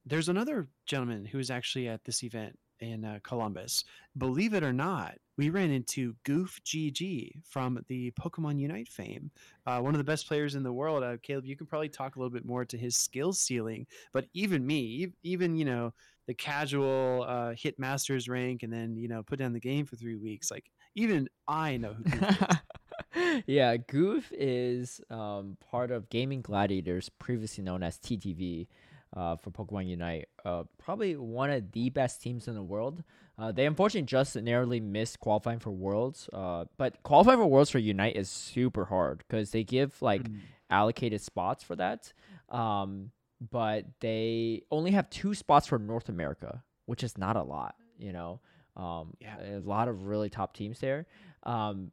[0.07, 3.85] there's another gentleman who is actually at this event in uh, Columbus.
[4.17, 9.31] Believe it or not, we ran into Goof GG from the Pokemon Unite fame,
[9.65, 11.03] uh, one of the best players in the world.
[11.03, 14.25] Uh, Caleb, you can probably talk a little bit more to his skill ceiling, but
[14.33, 15.93] even me, even you know
[16.27, 19.95] the casual uh, hit masters rank and then you know put down the game for
[19.95, 23.43] three weeks, like even I know who Goof is.
[23.47, 28.67] yeah, Goof is um, part of Gaming Gladiators, previously known as TTV,
[29.15, 30.27] uh, for Pokemon Unite.
[30.45, 33.03] Uh, probably one of the best teams in the world.
[33.37, 36.29] Uh, they unfortunately just narrowly missed qualifying for Worlds.
[36.31, 40.39] Uh, but qualifying for Worlds for Unite is super hard because they give like Mm.
[40.69, 42.13] allocated spots for that.
[42.49, 43.11] Um,
[43.49, 48.11] but they only have two spots for North America, which is not a lot, you
[48.13, 48.39] know.
[48.77, 49.57] Um, Yeah.
[49.57, 51.05] a lot of really top teams there.
[51.43, 51.91] Um,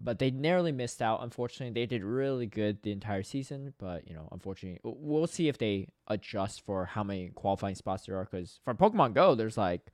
[0.00, 1.22] but they narrowly missed out.
[1.22, 5.58] Unfortunately, they did really good the entire season, but you know, unfortunately, we'll see if
[5.58, 8.24] they adjust for how many qualifying spots there are.
[8.30, 9.92] Because for Pokemon Go, there's like,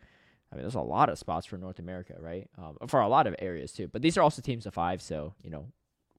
[0.52, 2.48] I mean, there's a lot of spots for North America, right?
[2.56, 3.88] Um, for a lot of areas too.
[3.88, 5.66] But these are also teams of five, so you know,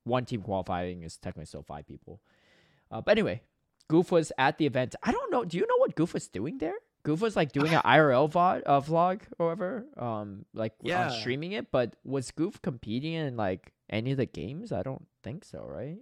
[0.04, 2.22] one team qualifying is technically still five people.
[2.92, 3.42] Uh, but anyway,
[3.88, 4.96] Goof was at the event.
[5.02, 5.46] I don't know.
[5.46, 6.76] Do you know what Goof was doing there?
[7.08, 11.06] Goof was like doing an IRL vlog, uh, vlog or whatever, um, like Yeah.
[11.06, 11.72] on streaming it.
[11.72, 14.74] But was Goof competing in like any of the games?
[14.74, 16.00] I don't think so, right?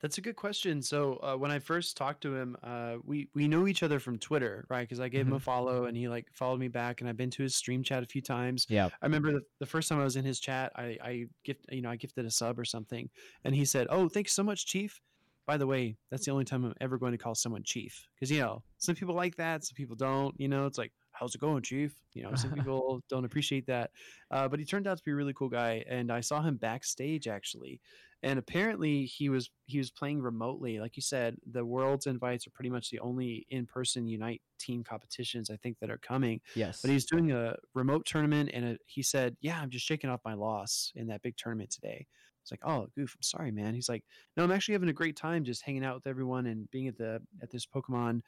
[0.00, 0.82] That's a good question.
[0.82, 4.18] So uh, when I first talked to him, uh, we we know each other from
[4.18, 4.82] Twitter, right?
[4.86, 7.30] Because I gave him a follow and he like followed me back, and I've been
[7.30, 8.66] to his stream chat a few times.
[8.68, 8.90] Yeah.
[9.02, 11.80] I remember the, the first time I was in his chat, I I gift you
[11.82, 13.08] know I gifted a sub or something,
[13.42, 15.00] and he said, "Oh, thanks so much, Chief."
[15.46, 18.30] By the way, that's the only time I'm ever going to call someone Chief, because
[18.30, 20.34] you know some people like that, some people don't.
[20.38, 23.90] You know, it's like, "How's it going, Chief?" You know, some people don't appreciate that.
[24.30, 26.56] Uh, but he turned out to be a really cool guy, and I saw him
[26.56, 27.80] backstage actually
[28.22, 32.50] and apparently he was he was playing remotely like you said the world's invites are
[32.50, 36.80] pretty much the only in-person unite team competitions i think that are coming Yes.
[36.80, 40.20] but he's doing a remote tournament and a, he said yeah i'm just shaking off
[40.24, 42.06] my loss in that big tournament today
[42.46, 44.04] it's like oh goof i'm sorry man he's like
[44.36, 46.96] no i'm actually having a great time just hanging out with everyone and being at
[46.96, 48.20] the at this pokemon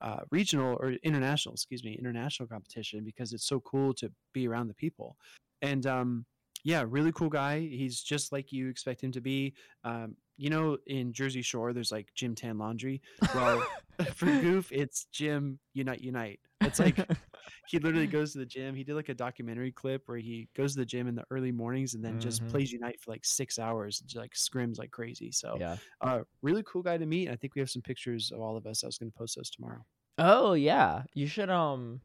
[0.00, 4.68] uh, regional or international excuse me international competition because it's so cool to be around
[4.68, 5.16] the people
[5.62, 6.26] and um
[6.64, 7.60] yeah, really cool guy.
[7.60, 9.54] He's just like you expect him to be.
[9.84, 13.02] Um, you know, in Jersey Shore, there's like Gym Tan Laundry.
[13.34, 13.64] Well,
[14.14, 16.40] for Goof, it's Gym Unite Unite.
[16.62, 16.96] It's like
[17.66, 18.74] he literally goes to the gym.
[18.74, 21.52] He did like a documentary clip where he goes to the gym in the early
[21.52, 22.50] mornings and then just Mhm.
[22.50, 25.30] plays Unite for like six hours, and just, like scrims like crazy.
[25.32, 25.76] So, yeah.
[26.00, 27.28] uh, really cool guy to meet.
[27.30, 28.84] I think we have some pictures of all of us.
[28.84, 29.84] I was going to post those tomorrow.
[30.18, 32.00] Oh yeah, you should um,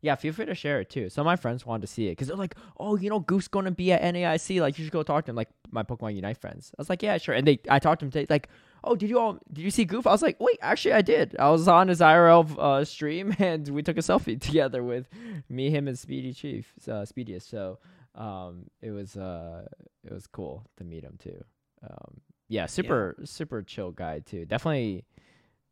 [0.00, 1.08] yeah, feel free to share it too.
[1.08, 3.48] Some of my friends wanted to see it because they're like, oh, you know, Goose
[3.48, 4.60] gonna be at NAIC.
[4.60, 5.36] Like, you should go talk to him.
[5.36, 6.72] Like my Pokemon Unite friends.
[6.78, 7.34] I was like, yeah, sure.
[7.34, 8.26] And they, I talked to him today.
[8.28, 8.48] Like,
[8.84, 10.06] oh, did you all, did you see Goof?
[10.06, 11.36] I was like, wait, actually, I did.
[11.38, 15.08] I was on his IRL uh, stream and we took a selfie together with
[15.48, 17.48] me, him, and Speedy Chief, uh, Speediest.
[17.48, 17.78] So,
[18.14, 19.66] um, it was uh,
[20.04, 21.42] it was cool to meet him too.
[21.82, 24.44] Um, yeah, super super chill guy too.
[24.44, 25.04] Definitely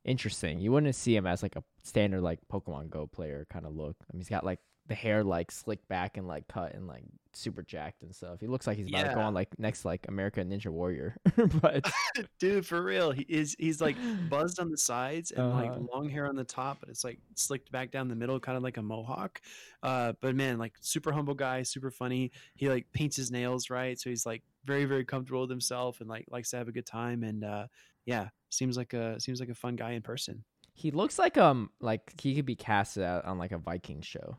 [0.05, 0.59] interesting.
[0.59, 3.97] You wouldn't see him as like a standard like Pokemon Go player kind of look.
[4.01, 4.59] I mean, he's got like
[4.89, 7.05] the hair like slicked back and like cut and like
[7.35, 8.41] super jacked and stuff.
[8.41, 11.17] He looks like he's about to go on like next like American Ninja Warrior.
[11.63, 11.89] but
[12.41, 13.55] Dude, for real, he is.
[13.59, 13.97] He's like
[14.29, 15.81] buzzed on the sides and like Uh-huh.
[15.95, 18.63] long hair on the top, but it's like slicked back down the middle, kind of
[18.65, 19.41] like a mohawk.
[19.83, 22.33] Uh, but man, like super humble guy, super funny.
[22.57, 26.11] He like paints his nails right, so he's like very very comfortable with himself and
[26.11, 27.23] like likes to have a good time.
[27.23, 27.67] And uh,
[28.05, 30.45] yeah, seems like a seems like a fun guy in person.
[30.75, 34.37] he looks like um like he could be casted out on like a Viking show.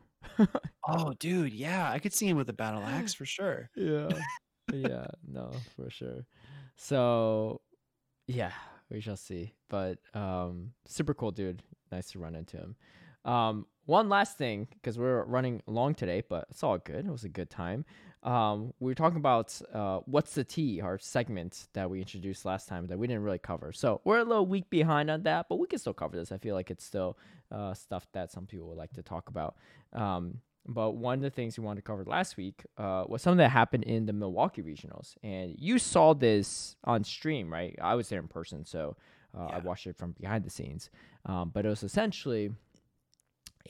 [0.86, 3.70] Oh, dude, yeah, I could see him with a battle axe for sure.
[3.76, 4.08] Yeah.
[4.72, 6.26] yeah, no, for sure.
[6.76, 7.60] So,
[8.26, 8.52] yeah,
[8.90, 9.54] we shall see.
[9.68, 11.62] But um super cool dude.
[11.92, 12.76] Nice to run into him.
[13.24, 17.06] Um one last thing cuz we're running long today, but it's all good.
[17.06, 17.84] It was a good time.
[18.22, 22.68] um, we were talking about uh, what's the T, our segment that we introduced last
[22.68, 23.72] time that we didn't really cover.
[23.72, 26.32] So we're a little week behind on that, but we can still cover this.
[26.32, 27.18] I feel like it's still
[27.54, 29.56] uh, stuff that some people would like to talk about.
[29.92, 33.38] Um, but one of the things we wanted to cover last week uh, was something
[33.38, 37.78] that happened in the Milwaukee regionals, and you saw this on stream, right?
[37.82, 38.96] I was there in person, so
[39.38, 39.56] uh, yeah.
[39.56, 40.90] I watched it from behind the scenes.
[41.26, 42.52] Um, but it was essentially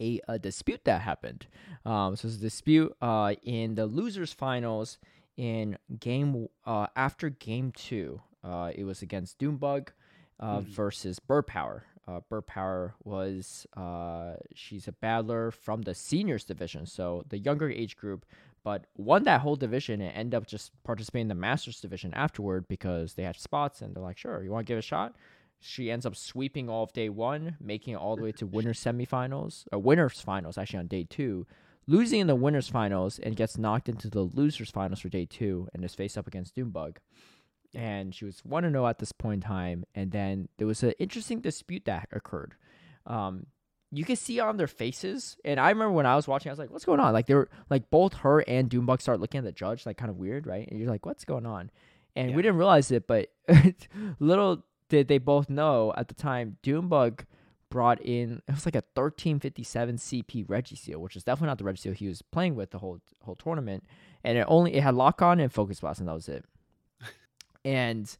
[0.00, 1.46] a, a dispute that happened.
[1.84, 4.98] Um, so it's a dispute uh, in the losers finals
[5.36, 8.20] in game uh, after game two.
[8.42, 9.88] Uh, it was against Doombug
[10.38, 10.70] uh, mm-hmm.
[10.70, 11.84] versus Bird Power.
[12.06, 17.96] Uh, Power was uh, she's a battler from the seniors division, so the younger age
[17.96, 18.26] group,
[18.62, 22.68] but won that whole division and ended up just participating in the masters division afterward
[22.68, 25.14] because they had spots and they're like, sure, you want to give it a shot?
[25.60, 28.82] She ends up sweeping all of day one, making it all the way to winners
[28.82, 31.46] semifinals, or winners finals actually on day two,
[31.86, 35.68] losing in the winners finals and gets knocked into the losers finals for day two
[35.72, 36.96] and is faced up against Doombug.
[37.74, 39.84] And she was 1 0 at this point in time.
[39.94, 42.54] And then there was an interesting dispute that occurred.
[43.06, 43.46] Um,
[43.96, 46.58] you can see on their faces, and I remember when I was watching, I was
[46.58, 49.44] like, "What's going on?" Like they were like both her and Doombug start looking at
[49.44, 50.66] the judge, like kind of weird, right?
[50.68, 51.70] And you're like, "What's going on?"
[52.16, 52.36] And yeah.
[52.36, 53.30] we didn't realize it, but
[54.18, 57.24] little did they both know at the time Doombug
[57.70, 61.94] brought in it was like a 1357 CP Registeel, which is definitely not the Registeel
[61.94, 63.84] he was playing with the whole whole tournament.
[64.22, 66.44] And it only it had lock on and focus blast, and that was it.
[67.64, 68.16] And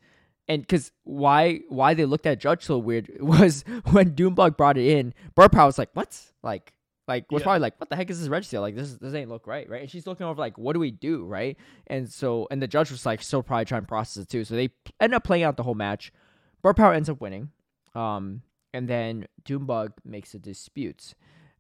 [0.48, 4.86] and because why why they looked at Judge so weird was when Doombug brought it
[4.86, 6.18] in, Burpow was like, What?
[6.42, 6.72] Like
[7.06, 7.44] like was yeah.
[7.44, 8.60] probably like, What the heck is this Registeel?
[8.60, 9.82] Like this this ain't look right, right?
[9.82, 11.24] And she's looking over like, what do we do?
[11.24, 11.56] Right?
[11.86, 14.44] And so and the judge was like still probably trying to process it too.
[14.44, 16.12] So they end up playing out the whole match.
[16.62, 17.50] Bird Power ends up winning.
[17.94, 18.42] Um,
[18.72, 21.14] and then Doombug makes a dispute.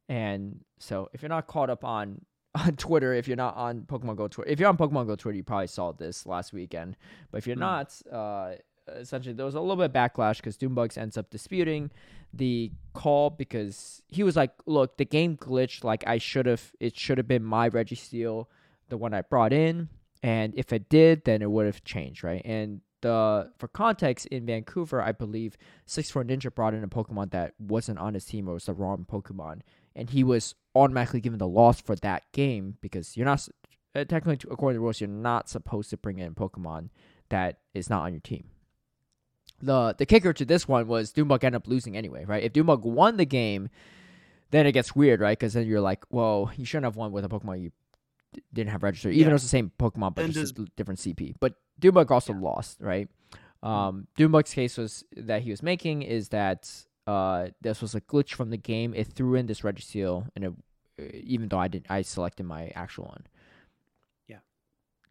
[0.08, 2.22] And so if you're not caught up on
[2.54, 5.36] on Twitter, if you're not on Pokemon Go Twitter, if you're on Pokemon Go Twitter,
[5.36, 6.96] you probably saw this last weekend.
[7.30, 7.60] But if you're mm.
[7.60, 8.54] not, uh,
[8.88, 11.90] essentially there was a little bit of backlash because Doombugs ends up disputing
[12.32, 15.84] the call because he was like, "Look, the game glitched.
[15.84, 16.72] Like I should have.
[16.80, 18.46] It should have been my Registeel,
[18.88, 19.88] the one I brought in,
[20.22, 24.46] and if it did, then it would have changed, right?" And the for context in
[24.46, 28.48] Vancouver, I believe Six Four Ninja brought in a Pokemon that wasn't on his team
[28.48, 29.60] or was the wrong Pokemon,
[29.94, 33.46] and he was automatically given the loss for that game because you're not
[33.94, 36.88] uh, technically according to the rules you're not supposed to bring in Pokemon
[37.28, 38.46] that is not on your team.
[39.60, 42.42] The the kicker to this one was Doombug ended up losing anyway, right?
[42.42, 43.68] If Doombug won the game,
[44.50, 45.38] then it gets weird, right?
[45.38, 47.72] Because then you're like, well, you shouldn't have won with a Pokemon you
[48.52, 49.28] didn't have registered, even yeah.
[49.30, 51.34] though it's the same Pokemon, but and just a different CP.
[51.40, 52.40] But Doombug also yeah.
[52.40, 53.08] lost, right?
[53.62, 53.68] Mm-hmm.
[53.68, 56.70] Um, Doombug's case was that he was making is that
[57.06, 58.94] uh, this was a glitch from the game.
[58.94, 60.52] It threw in this Registeel, and it,
[61.00, 63.26] uh, even though I didn't, I selected my actual one.
[64.28, 64.38] Yeah.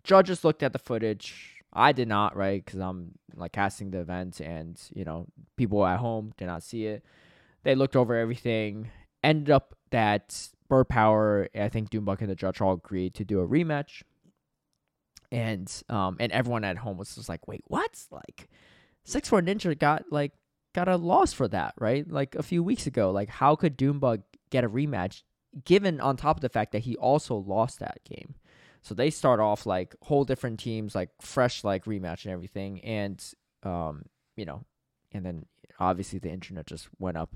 [0.04, 1.64] Judges looked at the footage.
[1.72, 2.64] I did not, right?
[2.64, 5.28] Because I'm like casting the event, and you know,
[5.58, 7.04] people at home did not see it.
[7.64, 8.90] They looked over everything.
[9.24, 10.50] Ended up that
[10.84, 14.02] Power, I think Doombug and the judge all agreed to do a rematch
[15.34, 18.06] and um and everyone at home was just like, wait, what?
[18.12, 18.50] Like
[19.04, 20.32] Six Four Ninja got like
[20.74, 22.10] got a loss for that, right?
[22.10, 23.12] Like a few weeks ago.
[23.12, 24.22] Like how could Doombug
[24.52, 25.24] get a rematch
[25.66, 28.36] given on top of the fact that he also lost that game?
[28.84, 32.82] So they start off like whole different teams, like fresh like rematch and everything.
[32.82, 33.24] And
[33.64, 34.06] um,
[34.36, 34.66] you know,
[35.12, 35.46] and then
[35.80, 37.34] obviously the internet just went up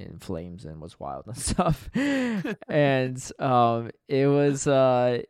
[0.00, 1.90] in flames and was wild and stuff.
[1.94, 5.22] and um it was uh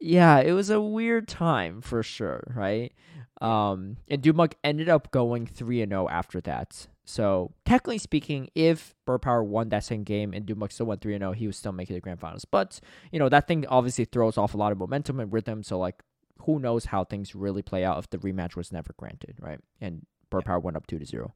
[0.00, 2.92] yeah, it was a weird time for sure, right?
[3.40, 6.86] Um, and Doombug ended up going 3 and 0 after that.
[7.04, 11.18] So, technically speaking, if Bird Power won that same game and Doombug still went 3
[11.18, 12.44] 0, he was still making the grand finals.
[12.44, 12.80] But,
[13.12, 15.62] you know, that thing obviously throws off a lot of momentum and rhythm.
[15.62, 16.02] So, like,
[16.40, 19.60] who knows how things really play out if the rematch was never granted, right?
[19.80, 21.34] And Bird Power went up 2 to 0.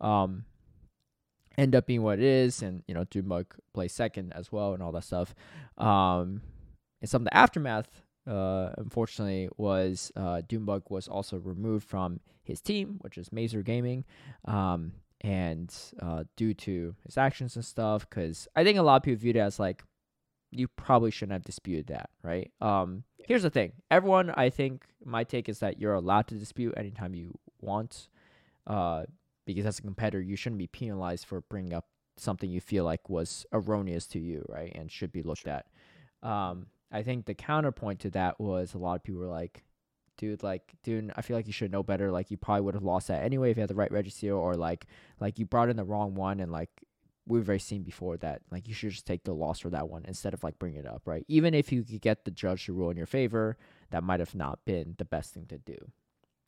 [0.00, 0.44] Um,
[1.56, 4.82] end up being what it is, and, you know, Doombug plays second as well and
[4.82, 5.34] all that stuff.
[5.78, 6.42] Um,
[7.00, 12.60] and some of the aftermath uh, unfortunately, was uh, Doombug was also removed from his
[12.60, 14.04] team, which is Mazer Gaming,
[14.46, 19.02] um, and uh, due to his actions and stuff, because I think a lot of
[19.02, 19.82] people viewed it as like
[20.50, 22.50] you probably shouldn't have disputed that, right?
[22.60, 26.74] Um, here's the thing: everyone, I think, my take is that you're allowed to dispute
[26.76, 28.08] anytime you want,
[28.66, 29.04] uh,
[29.44, 33.08] because as a competitor, you shouldn't be penalized for bringing up something you feel like
[33.10, 35.66] was erroneous to you, right, and should be looked at.
[36.22, 39.64] Um, I think the counterpoint to that was a lot of people were like,
[40.16, 42.12] dude, like, dude, I feel like you should know better.
[42.12, 44.54] Like, you probably would have lost that anyway if you had the right register, or
[44.54, 44.86] like,
[45.20, 46.70] like you brought in the wrong one, and like
[47.26, 50.04] we've already seen before that, like, you should just take the loss for that one
[50.06, 51.24] instead of like bringing it up, right?
[51.26, 53.56] Even if you could get the judge to rule in your favor,
[53.90, 55.76] that might have not been the best thing to do.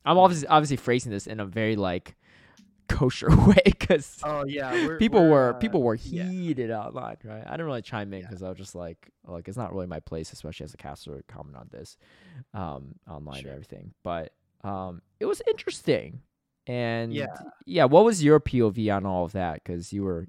[0.05, 2.15] I'm obviously obviously phrasing this in a very like
[2.87, 6.23] kosher way because Oh yeah, we're- people we're, were uh, people were yeah.
[6.29, 7.43] heated online, right?
[7.45, 8.27] I didn't really chime in Yeah.
[8.27, 11.15] because I was just like, like it's not really my place, especially as a caster,
[11.17, 11.97] to comment on this,
[12.53, 13.51] um, online Sure.
[13.51, 13.93] and everything.
[14.03, 14.33] But
[14.63, 16.21] um, it was interesting,
[16.65, 17.27] and Yeah.
[17.65, 17.85] yeah.
[17.85, 19.63] What was your POV on all of that?
[19.63, 20.27] Because you were,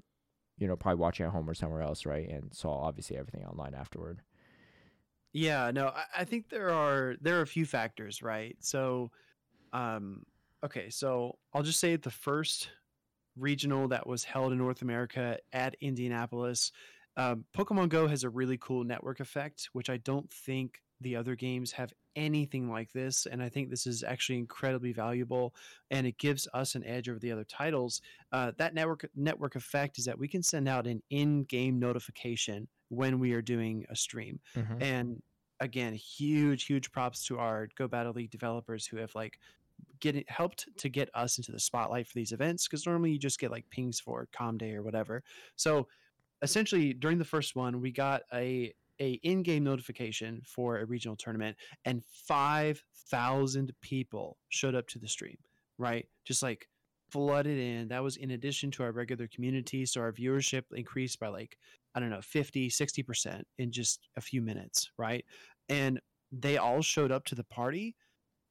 [0.57, 2.27] you know, probably watching at home or somewhere else, right?
[2.29, 4.21] And saw obviously everything online afterward.
[5.31, 8.55] Yeah, no, I, I think there are there are a few factors, right?
[8.59, 9.11] So,
[9.73, 10.23] um,
[10.63, 12.69] okay, so I'll just say the first
[13.37, 16.71] regional that was held in North America at Indianapolis,
[17.17, 21.35] um, Pokemon Go has a really cool network effect, which I don't think the other
[21.35, 25.53] games have anything like this, and I think this is actually incredibly valuable,
[25.91, 28.01] and it gives us an edge over the other titles.
[28.33, 33.19] Uh, that network network effect is that we can send out an in-game notification when
[33.19, 34.39] we are doing a stream.
[34.81, 35.21] And
[35.61, 39.39] again, huge, huge props to our Go Battle League developers who have like
[39.99, 43.39] getting helped to get us into the spotlight for these events because normally you just
[43.39, 45.23] get like pings for Com Day or whatever.
[45.55, 45.87] So
[46.41, 51.57] essentially, during the first one, we got a a in-game notification for a regional tournament,
[51.85, 55.37] and five thousand people showed up to the stream.
[55.77, 56.67] Right, just like
[57.09, 57.87] flooded in.
[57.87, 61.57] That was in addition to our regular community, so our viewership increased by like
[61.95, 65.25] I don't know, 50, 60% in just a few minutes, right?
[65.69, 65.99] And
[66.31, 67.95] they all showed up to the party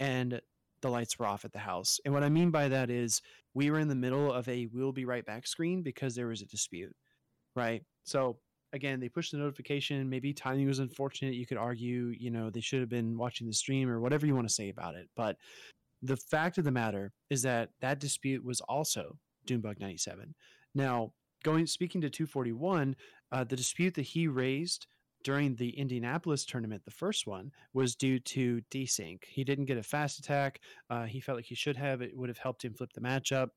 [0.00, 0.40] and
[0.82, 1.98] the lights were off at the house.
[2.04, 3.20] And what I mean by that is
[3.54, 6.42] we were in the middle of a we'll be right back screen because there was
[6.42, 6.94] a dispute,
[7.56, 7.82] right?
[8.04, 8.38] So
[8.72, 10.08] again, they pushed the notification.
[10.08, 11.34] Maybe timing was unfortunate.
[11.34, 14.34] You could argue, you know, they should have been watching the stream or whatever you
[14.34, 15.08] want to say about it.
[15.16, 15.36] But
[16.02, 20.34] the fact of the matter is that that dispute was also Doombug 97.
[20.74, 22.94] Now, going speaking to 241,
[23.32, 24.86] uh, the dispute that he raised
[25.24, 29.24] during the Indianapolis tournament, the first one, was due to desync.
[29.24, 30.60] He didn't get a fast attack.
[30.90, 32.02] Uh, he felt like he should have.
[32.02, 33.48] It would have helped him flip the matchup.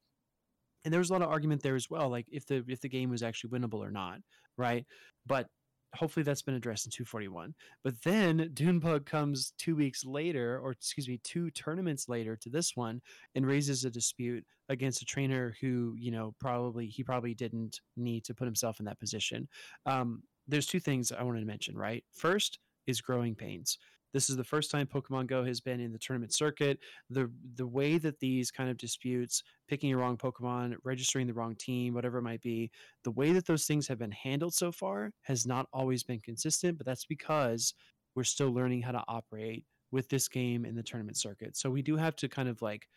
[0.83, 2.89] And there was a lot of argument there as well, like if the if the
[2.89, 4.19] game was actually winnable or not,
[4.57, 4.85] right?
[5.27, 5.47] But
[5.95, 7.53] hopefully that's been addressed in 241.
[7.83, 12.75] But then Doombug comes two weeks later, or excuse me, two tournaments later to this
[12.75, 13.01] one,
[13.35, 18.23] and raises a dispute against a trainer who, you know, probably he probably didn't need
[18.25, 19.47] to put himself in that position.
[19.85, 22.03] Um, there's two things I wanted to mention, right?
[22.11, 23.77] First is growing pains.
[24.13, 26.79] This is the first time Pokemon Go has been in the tournament circuit.
[27.09, 31.55] The the way that these kind of disputes, picking a wrong Pokemon, registering the wrong
[31.55, 32.69] team, whatever it might be,
[33.05, 36.77] the way that those things have been handled so far has not always been consistent,
[36.77, 37.73] but that's because
[38.13, 41.55] we're still learning how to operate with this game in the tournament circuit.
[41.55, 42.87] So we do have to kind of like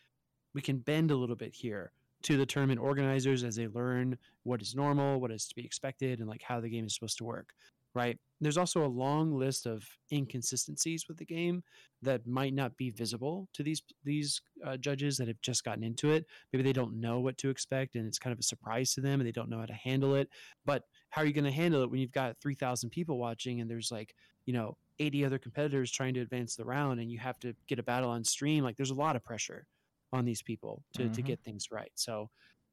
[0.52, 1.93] we can bend a little bit here
[2.24, 6.20] to the tournament organizers as they learn what is normal, what is to be expected,
[6.20, 7.55] and like how the game is supposed to work.
[7.94, 8.18] Right.
[8.40, 11.62] There's also a long list of inconsistencies with the game
[12.02, 16.10] that might not be visible to these these uh, judges that have just gotten into
[16.10, 16.26] it.
[16.52, 19.20] Maybe they don't know what to expect, and it's kind of a surprise to them,
[19.20, 20.28] and they don't know how to handle it.
[20.64, 23.70] But how are you going to handle it when you've got 3,000 people watching, and
[23.70, 24.14] there's like
[24.44, 27.78] you know 80 other competitors trying to advance the round, and you have to get
[27.78, 28.64] a battle on stream?
[28.64, 29.68] Like there's a lot of pressure
[30.14, 31.24] on these people to to Mhm.
[31.24, 31.92] get things right.
[31.96, 32.30] So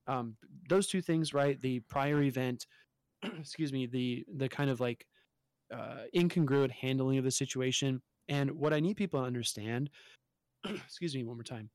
[0.08, 0.38] um,
[0.70, 1.60] those two things, right?
[1.62, 2.68] The prior event,
[3.24, 5.08] excuse me, the the kind of like
[5.74, 9.90] uh, incongruent handling of the situation, and what I need people to understand,
[10.66, 11.72] excuse me, one more time,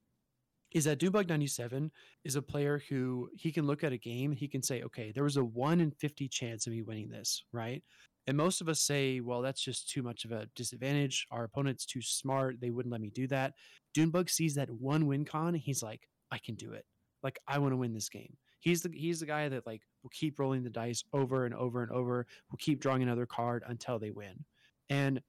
[0.72, 1.93] is that Doombug ninety seven
[2.24, 5.24] is a player who he can look at a game, he can say, okay, there
[5.24, 7.82] was a one in fifty chance of me winning this, right?
[8.27, 11.27] And most of us say, well, that's just too much of a disadvantage.
[11.31, 12.61] Our opponent's too smart.
[12.61, 13.55] They wouldn't let me do that.
[13.97, 15.55] Doombug sees that one win con.
[15.55, 16.85] He's like, I can do it.
[17.23, 18.36] Like, I want to win this game.
[18.61, 21.82] He's the he's the guy that like will keep rolling the dice over and over
[21.82, 22.27] and over.
[22.51, 24.44] Will keep drawing another card until they win.
[24.90, 25.20] And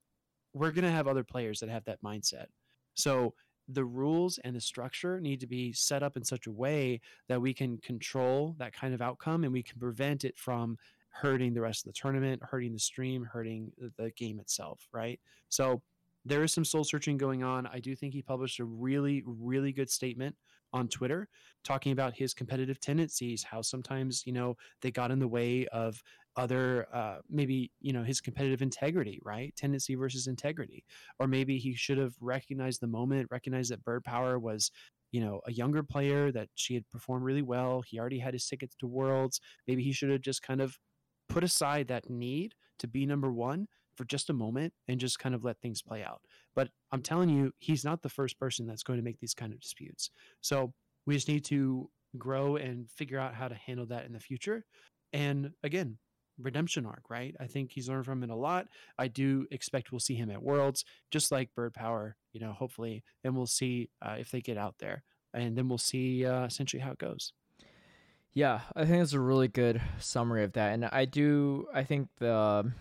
[0.54, 2.46] we're gonna have other players that have that mindset.
[2.96, 3.36] So
[3.68, 7.42] the rules and the structure need to be set up in such a way that
[7.42, 10.78] we can control that kind of outcome and we can prevent it from
[11.22, 15.20] hurting the rest of the tournament, hurting the stream, hurting the- game itself, right?
[15.50, 15.82] So
[16.26, 17.66] there is some soul searching going on.
[17.68, 20.36] I do think he published a really, really good statement
[20.74, 21.30] on Twitter
[21.64, 26.04] talking about his competitive tendencies, how sometimes, you know, they got in the way of
[26.36, 29.56] other, uh, maybe, you know, his competitive integrity, right?
[29.56, 30.84] Tendency versus integrity.
[31.20, 34.70] Or maybe he should have recognized the moment, recognized that Bird Power was,
[35.12, 37.82] you know, a younger player, that she had performed really well.
[37.82, 39.40] He already had his tickets to Worlds.
[39.68, 40.78] Maybe he should have just kind of
[41.30, 45.34] put aside that need to be number one for just a moment and just kind
[45.34, 46.22] of let things play out.
[46.56, 49.52] But I'm telling you, he's not the first person that's going to make these kind
[49.52, 50.12] of disputes.
[50.42, 50.74] So
[51.06, 54.66] we just need to grow and figure out how to handle that in the future.
[55.14, 55.98] And again,
[56.40, 57.36] redemption arc, right?
[57.40, 58.68] I think he's learned from it a lot.
[58.98, 63.04] I do expect we'll see him at Worlds, just like Bird Power, you know, hopefully,
[63.24, 66.82] and we'll see uh, if they get out there, and then we'll see uh, essentially
[66.82, 67.34] how it goes.
[68.38, 71.66] Yeah, I think it's a really good summary of that, and I do.
[71.74, 72.72] I think the,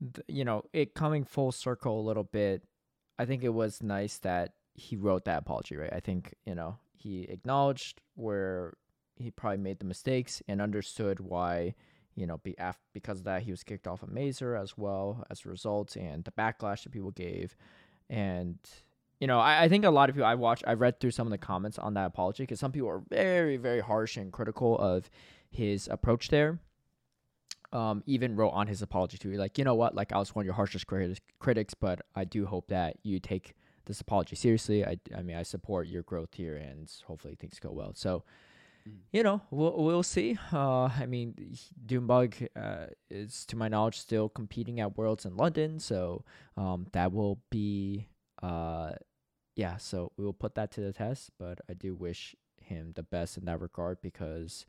[0.00, 2.62] the you know, it coming full circle a little bit.
[3.18, 5.92] I think it was nice that he wrote that apology, right?
[5.92, 8.72] I think you know he acknowledged where
[9.16, 11.74] he probably made the mistakes and understood why
[12.14, 15.26] you know be af- because of that he was kicked off of Mazer as well
[15.28, 17.54] as a result and the backlash that people gave
[18.08, 18.56] and
[19.20, 21.26] you know I, I think a lot of people I watched I've read through some
[21.26, 24.78] of the comments on that apology because some people are very very harsh and critical
[24.78, 25.10] of
[25.50, 26.58] his approach there.
[27.72, 29.94] Um, even wrote on his apology to too like you know what?
[29.94, 33.18] Like I was one of your harshest crit- critics but I do hope that you
[33.18, 33.54] take
[33.86, 34.84] this apology seriously.
[34.84, 37.92] I, I mean I support your growth here and hopefully things go well.
[37.94, 38.22] So
[39.12, 40.38] you know, we'll we'll see.
[40.52, 45.78] Uh, I mean, Doombug uh, is, to my knowledge, still competing at Worlds in London,
[45.78, 46.24] so
[46.56, 48.08] um, that will be,
[48.44, 48.92] uh,
[49.56, 49.76] yeah.
[49.76, 51.30] So we will put that to the test.
[51.38, 54.66] But I do wish him the best in that regard because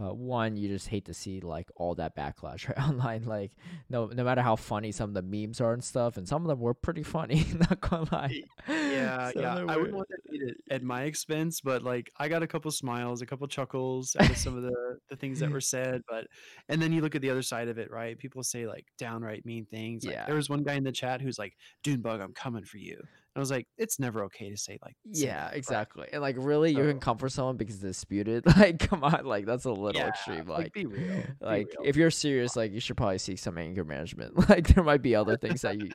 [0.00, 3.24] uh, one, you just hate to see like all that backlash right online.
[3.24, 3.52] Like,
[3.90, 6.48] no, no matter how funny some of the memes are and stuff, and some of
[6.48, 7.44] them were pretty funny.
[7.54, 8.42] Not gonna lie.
[8.68, 9.64] Yeah, yeah.
[9.68, 13.22] I wouldn't want that be at my expense, but like, I got a couple smiles,
[13.22, 16.02] a couple chuckles out of some of the the things that were said.
[16.08, 16.26] But
[16.68, 18.18] and then you look at the other side of it, right?
[18.18, 20.04] People say like downright mean things.
[20.04, 20.26] Like, Yeah.
[20.26, 21.54] There was one guy in the chat who's like,
[21.84, 24.96] "Doombug, I'm coming for you." And I was like, "It's never okay to say like."
[25.04, 26.08] Yeah, exactly.
[26.12, 28.44] And like, really, you can come for someone because it's disputed.
[28.58, 30.46] Like, come on, like that's a little Yeah, extreme.
[30.48, 31.88] like, Like, be real, be like real.
[31.88, 34.34] if you're serious, like you should probably seek some anger management.
[34.48, 35.90] Like, there might be other things that you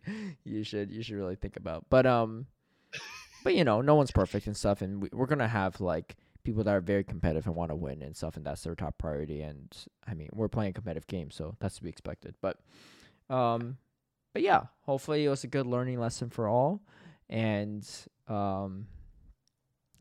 [0.46, 1.86] you should you should really think about.
[1.90, 2.46] But um,
[3.44, 6.64] but you know, no one's perfect and stuff, and we, we're gonna have like people
[6.64, 9.42] that are very competitive and want to win and stuff, and that's their top priority.
[9.42, 9.76] And
[10.08, 12.36] I mean, we're playing a competitive game, so that's to be expected.
[12.42, 12.58] But
[13.30, 13.78] um,
[14.34, 16.82] but yeah, hopefully it was a good learning lesson for all,
[17.30, 17.88] and
[18.28, 18.88] um,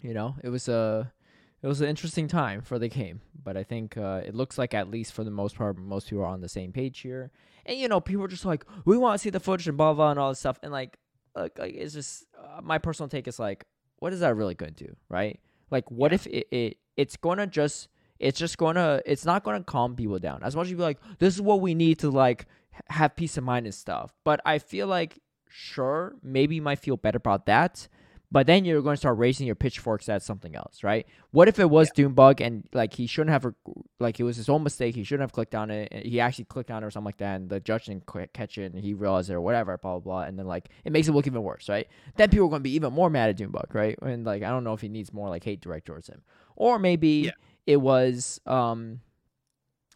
[0.01, 1.13] you know, it was a
[1.63, 4.75] it was an interesting time for the game, but I think uh, it looks like
[4.75, 7.31] at least for the most part, most people are on the same page here.
[7.65, 9.95] And you know, people are just like, we want to see the footage and blah
[9.95, 10.59] blah and all this stuff.
[10.65, 10.99] And like,
[11.35, 13.65] like, like it's just uh, my personal take is like,
[13.99, 15.41] what is that really going to do, right?
[15.71, 17.89] Like, what if it, it it's gonna just
[18.19, 20.99] it's just gonna it's not gonna calm people down as much as you be like,
[21.19, 22.47] this is what we need to like
[22.89, 24.13] have peace of mind and stuff.
[24.25, 27.89] But I feel like sure, maybe you might feel better about that.
[28.33, 31.07] But then you're going to start raising your pitchforks at something else, right?
[31.33, 33.45] What if it was Doombug and like he shouldn't have,
[34.01, 34.95] like it was his own mistake.
[34.95, 35.93] He shouldn't have clicked on it.
[36.07, 38.73] He actually clicked on it or something like that, and the judge didn't catch it,
[38.73, 40.23] and he realized it or whatever, blah blah blah.
[40.23, 41.87] And then like it makes it look even worse, right?
[42.17, 43.99] Then people are going to be even more mad at Doombug, right?
[44.01, 46.23] And like I don't know if he needs more like hate direct towards him,
[46.57, 47.33] or maybe Yeah.
[47.67, 49.01] it was um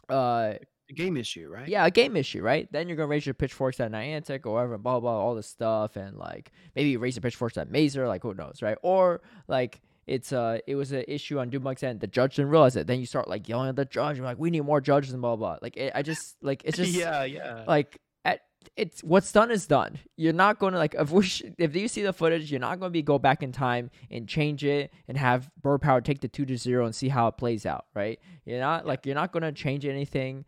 [0.09, 0.53] uh
[0.89, 1.67] a game issue, right?
[1.67, 2.71] yeah, a game issue, right?
[2.71, 5.47] Then you're gonna raise your pitchforks at Niantic or whatever, blah blah, blah, all this
[5.47, 8.77] stuff, and like maybe you raise your pitchforks at Mazer, like who knows, right?
[8.81, 12.75] Or like it's uh it was an issue on Doombug's end, the judge didn't realize
[12.75, 12.87] it.
[12.87, 15.21] Then you start like yelling at the judge, you're like, we need more judges and
[15.21, 15.57] blah blah.
[15.61, 17.65] Like it, I just like it's just yeah, yeah.
[17.67, 18.41] like at
[18.77, 19.99] it's what's done is done.
[20.15, 22.79] You're not going to like if we sh- if you see the footage, you're not
[22.79, 26.21] going to be go back in time and change it and have Bird Power take
[26.21, 28.19] the two to zero and see how it plays out, right?
[28.45, 30.45] You're not like you're not going to change anything.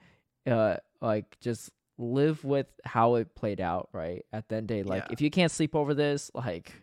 [0.48, 4.26] Uh, like just live with how it played out, right?
[4.32, 5.11] At the end of the day, like Yeah.
[5.14, 6.74] if you can't sleep over this, like.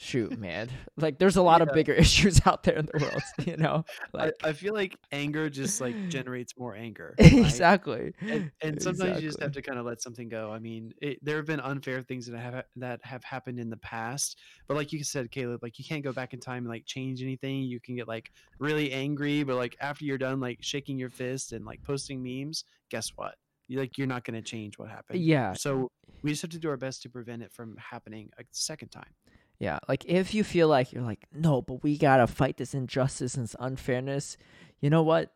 [0.00, 0.70] Shoot, man!
[0.96, 3.84] Like, there's a lot of bigger issues out there in the world, you know.
[4.12, 7.16] Like, I, I feel like anger just like generates more anger.
[7.20, 7.32] right?
[7.32, 8.12] exactly.
[8.20, 10.52] and, and sometimes you just have to kind of let something go.
[10.52, 13.76] I mean, it, there have been unfair things that have that have happened in the
[13.78, 14.38] past,
[14.68, 17.20] but like you said, Caleb, like you can't go back in time and like change
[17.20, 17.62] anything.
[17.62, 18.30] You can get like
[18.60, 22.62] really angry, but like after you're done, like shaking your fist and like posting memes,
[22.88, 23.34] guess what?
[23.66, 25.18] You like you're not going to change what happened.
[25.18, 25.90] Yeah, So
[26.22, 29.10] we just have to do our best to prevent it from happening a second time.
[29.58, 33.34] Yeah, like if you feel like you're like, no, but we gotta fight this injustice
[33.34, 34.36] and this unfairness,
[34.80, 35.32] you know what?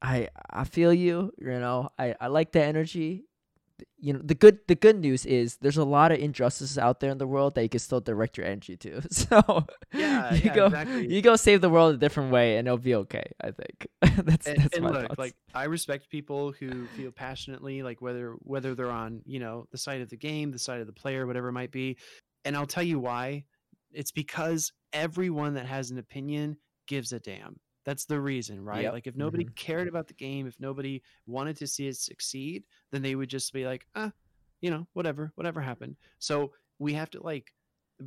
[0.00, 1.32] I I feel you.
[1.38, 3.24] You know, I I like the energy.
[3.98, 7.10] You know, the good the good news is there's a lot of injustices out there
[7.10, 9.02] in the world that you can still direct your energy to.
[9.10, 11.12] So Yeah, you yeah, go exactly.
[11.12, 13.24] you go save the world a different way, and it'll be okay.
[13.40, 13.86] I think
[14.24, 15.18] that's and, that's and my look thoughts.
[15.18, 19.78] like i respect people who feel passionately like whether whether they're on you know the
[19.78, 21.96] side of the game the side of the player whatever it might be
[22.44, 23.44] and i'll tell you why
[23.92, 26.56] it's because everyone that has an opinion
[26.86, 28.92] gives a damn that's the reason right Yep.
[28.92, 33.02] like if nobody cared about the game if nobody wanted to see it succeed then
[33.02, 34.12] they would just be like ah
[34.60, 37.52] you know whatever whatever happened so we have to like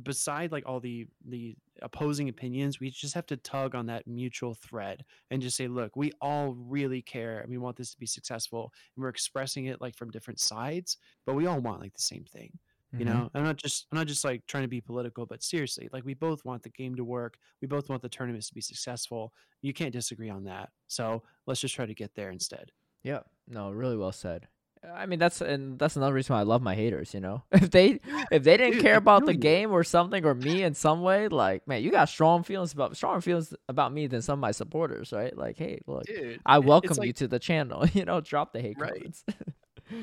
[0.02, 4.54] beside like all the the opposing opinions, we just have to tug on that mutual
[4.54, 8.06] thread and just say, look, we all really care and we want this to be
[8.06, 8.72] successful.
[8.94, 12.24] And we're expressing it like from different sides, but we all want like the same
[12.24, 12.58] thing.
[12.98, 13.08] You Mhm.
[13.08, 16.04] know, I'm not just I'm not just like trying to be political, but seriously, like
[16.04, 17.36] we both want the game to work.
[17.60, 19.32] We both want the tournaments to be successful.
[19.62, 20.70] You can't disagree on that.
[20.86, 22.72] So let's just try to get there instead.
[23.02, 23.20] Yeah.
[23.48, 24.48] No, really well said.
[24.94, 27.42] I mean that's and that's another reason why I love my haters, you know.
[27.52, 27.98] If they
[28.30, 31.26] if they didn't Dude, care about the game or something or me in some way,
[31.28, 34.52] like man, you got strong feelings about stronger feelings about me than some of my
[34.52, 35.36] supporters, right?
[35.36, 38.60] Like, hey, look, Dude, I welcome you like- to the channel, you know, drop the
[38.60, 38.92] hate Right.
[38.94, 39.24] comments.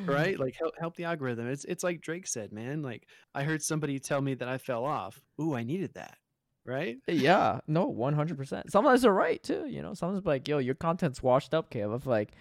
[0.05, 0.37] right?
[0.43, 1.47] Like help help the algorithm.
[1.49, 2.81] It's it's like Drake said, man.
[2.81, 5.21] Like I heard somebody tell me that I fell off.
[5.41, 6.17] Ooh, I needed that.
[6.65, 6.97] Right?
[7.07, 8.71] yeah, no, one hundred percent.
[8.71, 9.65] Sometimes they're right too.
[9.67, 12.03] You know, sometimes like, yo, your content's washed up, Caleb.
[12.05, 12.31] I'm like,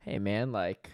[0.00, 0.88] hey man, like,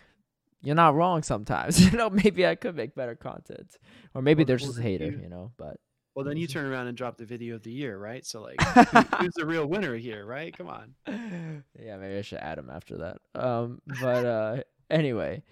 [0.63, 1.23] you're not wrong.
[1.23, 3.77] Sometimes, you know, maybe I could make better content,
[4.15, 5.53] or maybe Well, they're well, just a hater, you- you know.
[5.59, 5.77] But
[6.15, 8.25] Well, then you turn around and drop the video of the year, right?
[8.25, 10.57] So like, who- who's the real winner here, right?
[10.57, 10.95] Come on.
[11.07, 13.19] yeah, maybe I should add him after that.
[13.35, 14.63] Um, but uh,
[14.93, 15.43] anyway,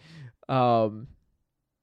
[0.48, 1.08] um,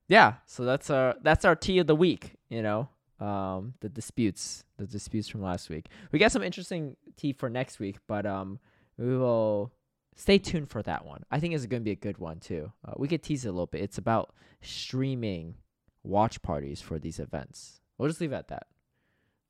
[0.08, 0.36] yeah.
[0.46, 2.36] So that's our that's our tea of the week.
[2.50, 2.90] You know,
[3.20, 5.88] um, the disputes, the disputes from last week.
[6.12, 8.60] We got some interesting tea for next week, but um,
[8.98, 9.74] we will
[10.16, 11.24] stay tuned for that one.
[11.32, 12.72] I think it's going to be a good one too.
[12.86, 13.82] Uh, we could tease it a little bit.
[13.82, 15.56] It's about streaming
[16.04, 17.82] watch parties for these events.
[17.98, 18.68] We'll just leave it at that.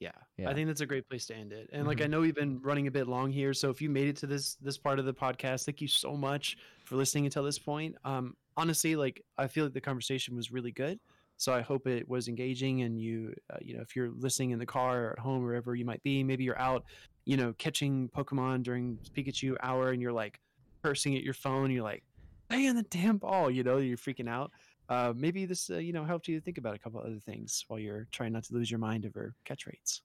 [0.01, 0.49] Yeah, Yeah.
[0.49, 1.69] I think that's a great place to end it.
[1.73, 2.11] And like, I Mhm.
[2.11, 4.55] know we've been running a bit long here, so if you made it to this
[4.55, 6.55] this part of the podcast, thank you so much
[6.85, 7.95] for listening until this point.
[8.03, 10.99] Um, honestly, like, I feel like the conversation was really good.
[11.39, 14.59] So I hope it was engaging, and you, uh, you know, if you're listening in
[14.59, 16.83] the car or at home, or wherever you might be, maybe you're out,
[17.25, 20.39] you know, catching Pokemon during Pikachu hour, and you're like
[20.83, 21.69] cursing at your phone.
[21.71, 22.03] You're like,
[22.49, 24.51] "Play on the damn ball," you know, you're freaking out.
[24.89, 27.79] Uh, maybe this, uh, you know, helped you think about a couple other things while
[27.79, 30.01] you're trying not to lose your mind over catch rates.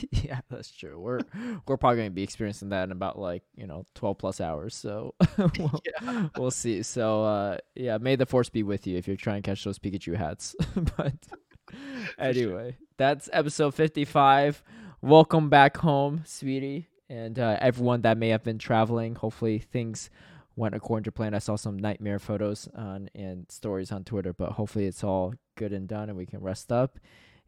[0.10, 0.98] yeah, that's true.
[0.98, 1.20] We're
[1.66, 4.74] we're probably going to be experiencing that in about like you know twelve plus hours.
[4.74, 5.14] So
[5.58, 5.82] we'll,
[6.36, 6.82] we'll see.
[6.82, 9.78] So uh, yeah, may the force be with you if you're trying to catch those
[9.78, 10.54] Pikachu hats.
[10.96, 11.14] but
[12.18, 14.62] anyway, that's episode fifty five.
[15.02, 19.14] Welcome back home, sweetie, and uh, everyone that may have been traveling.
[19.14, 20.10] Hopefully things
[20.56, 21.34] went according to plan.
[21.34, 25.72] I saw some nightmare photos on and stories on Twitter, but hopefully it's all good
[25.72, 26.98] and done and we can rest up.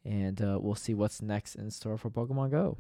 [0.05, 2.79] And uh, we'll see what's next in store for Pokemon Go.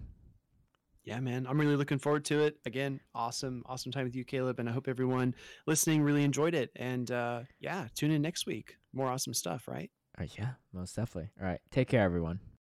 [1.05, 2.57] yeah, man, I'm really looking forward to it.
[2.65, 5.35] Again, awesome, awesome time with you, Caleb, and I hope everyone
[5.66, 6.70] listening really enjoyed it.
[6.77, 8.77] And uh, yeah, tune in next week.
[8.93, 9.90] More awesome stuff, right?
[10.19, 11.31] Uh, yeah, most definitely.
[11.40, 11.61] All right.
[11.70, 12.40] Take care, everyone.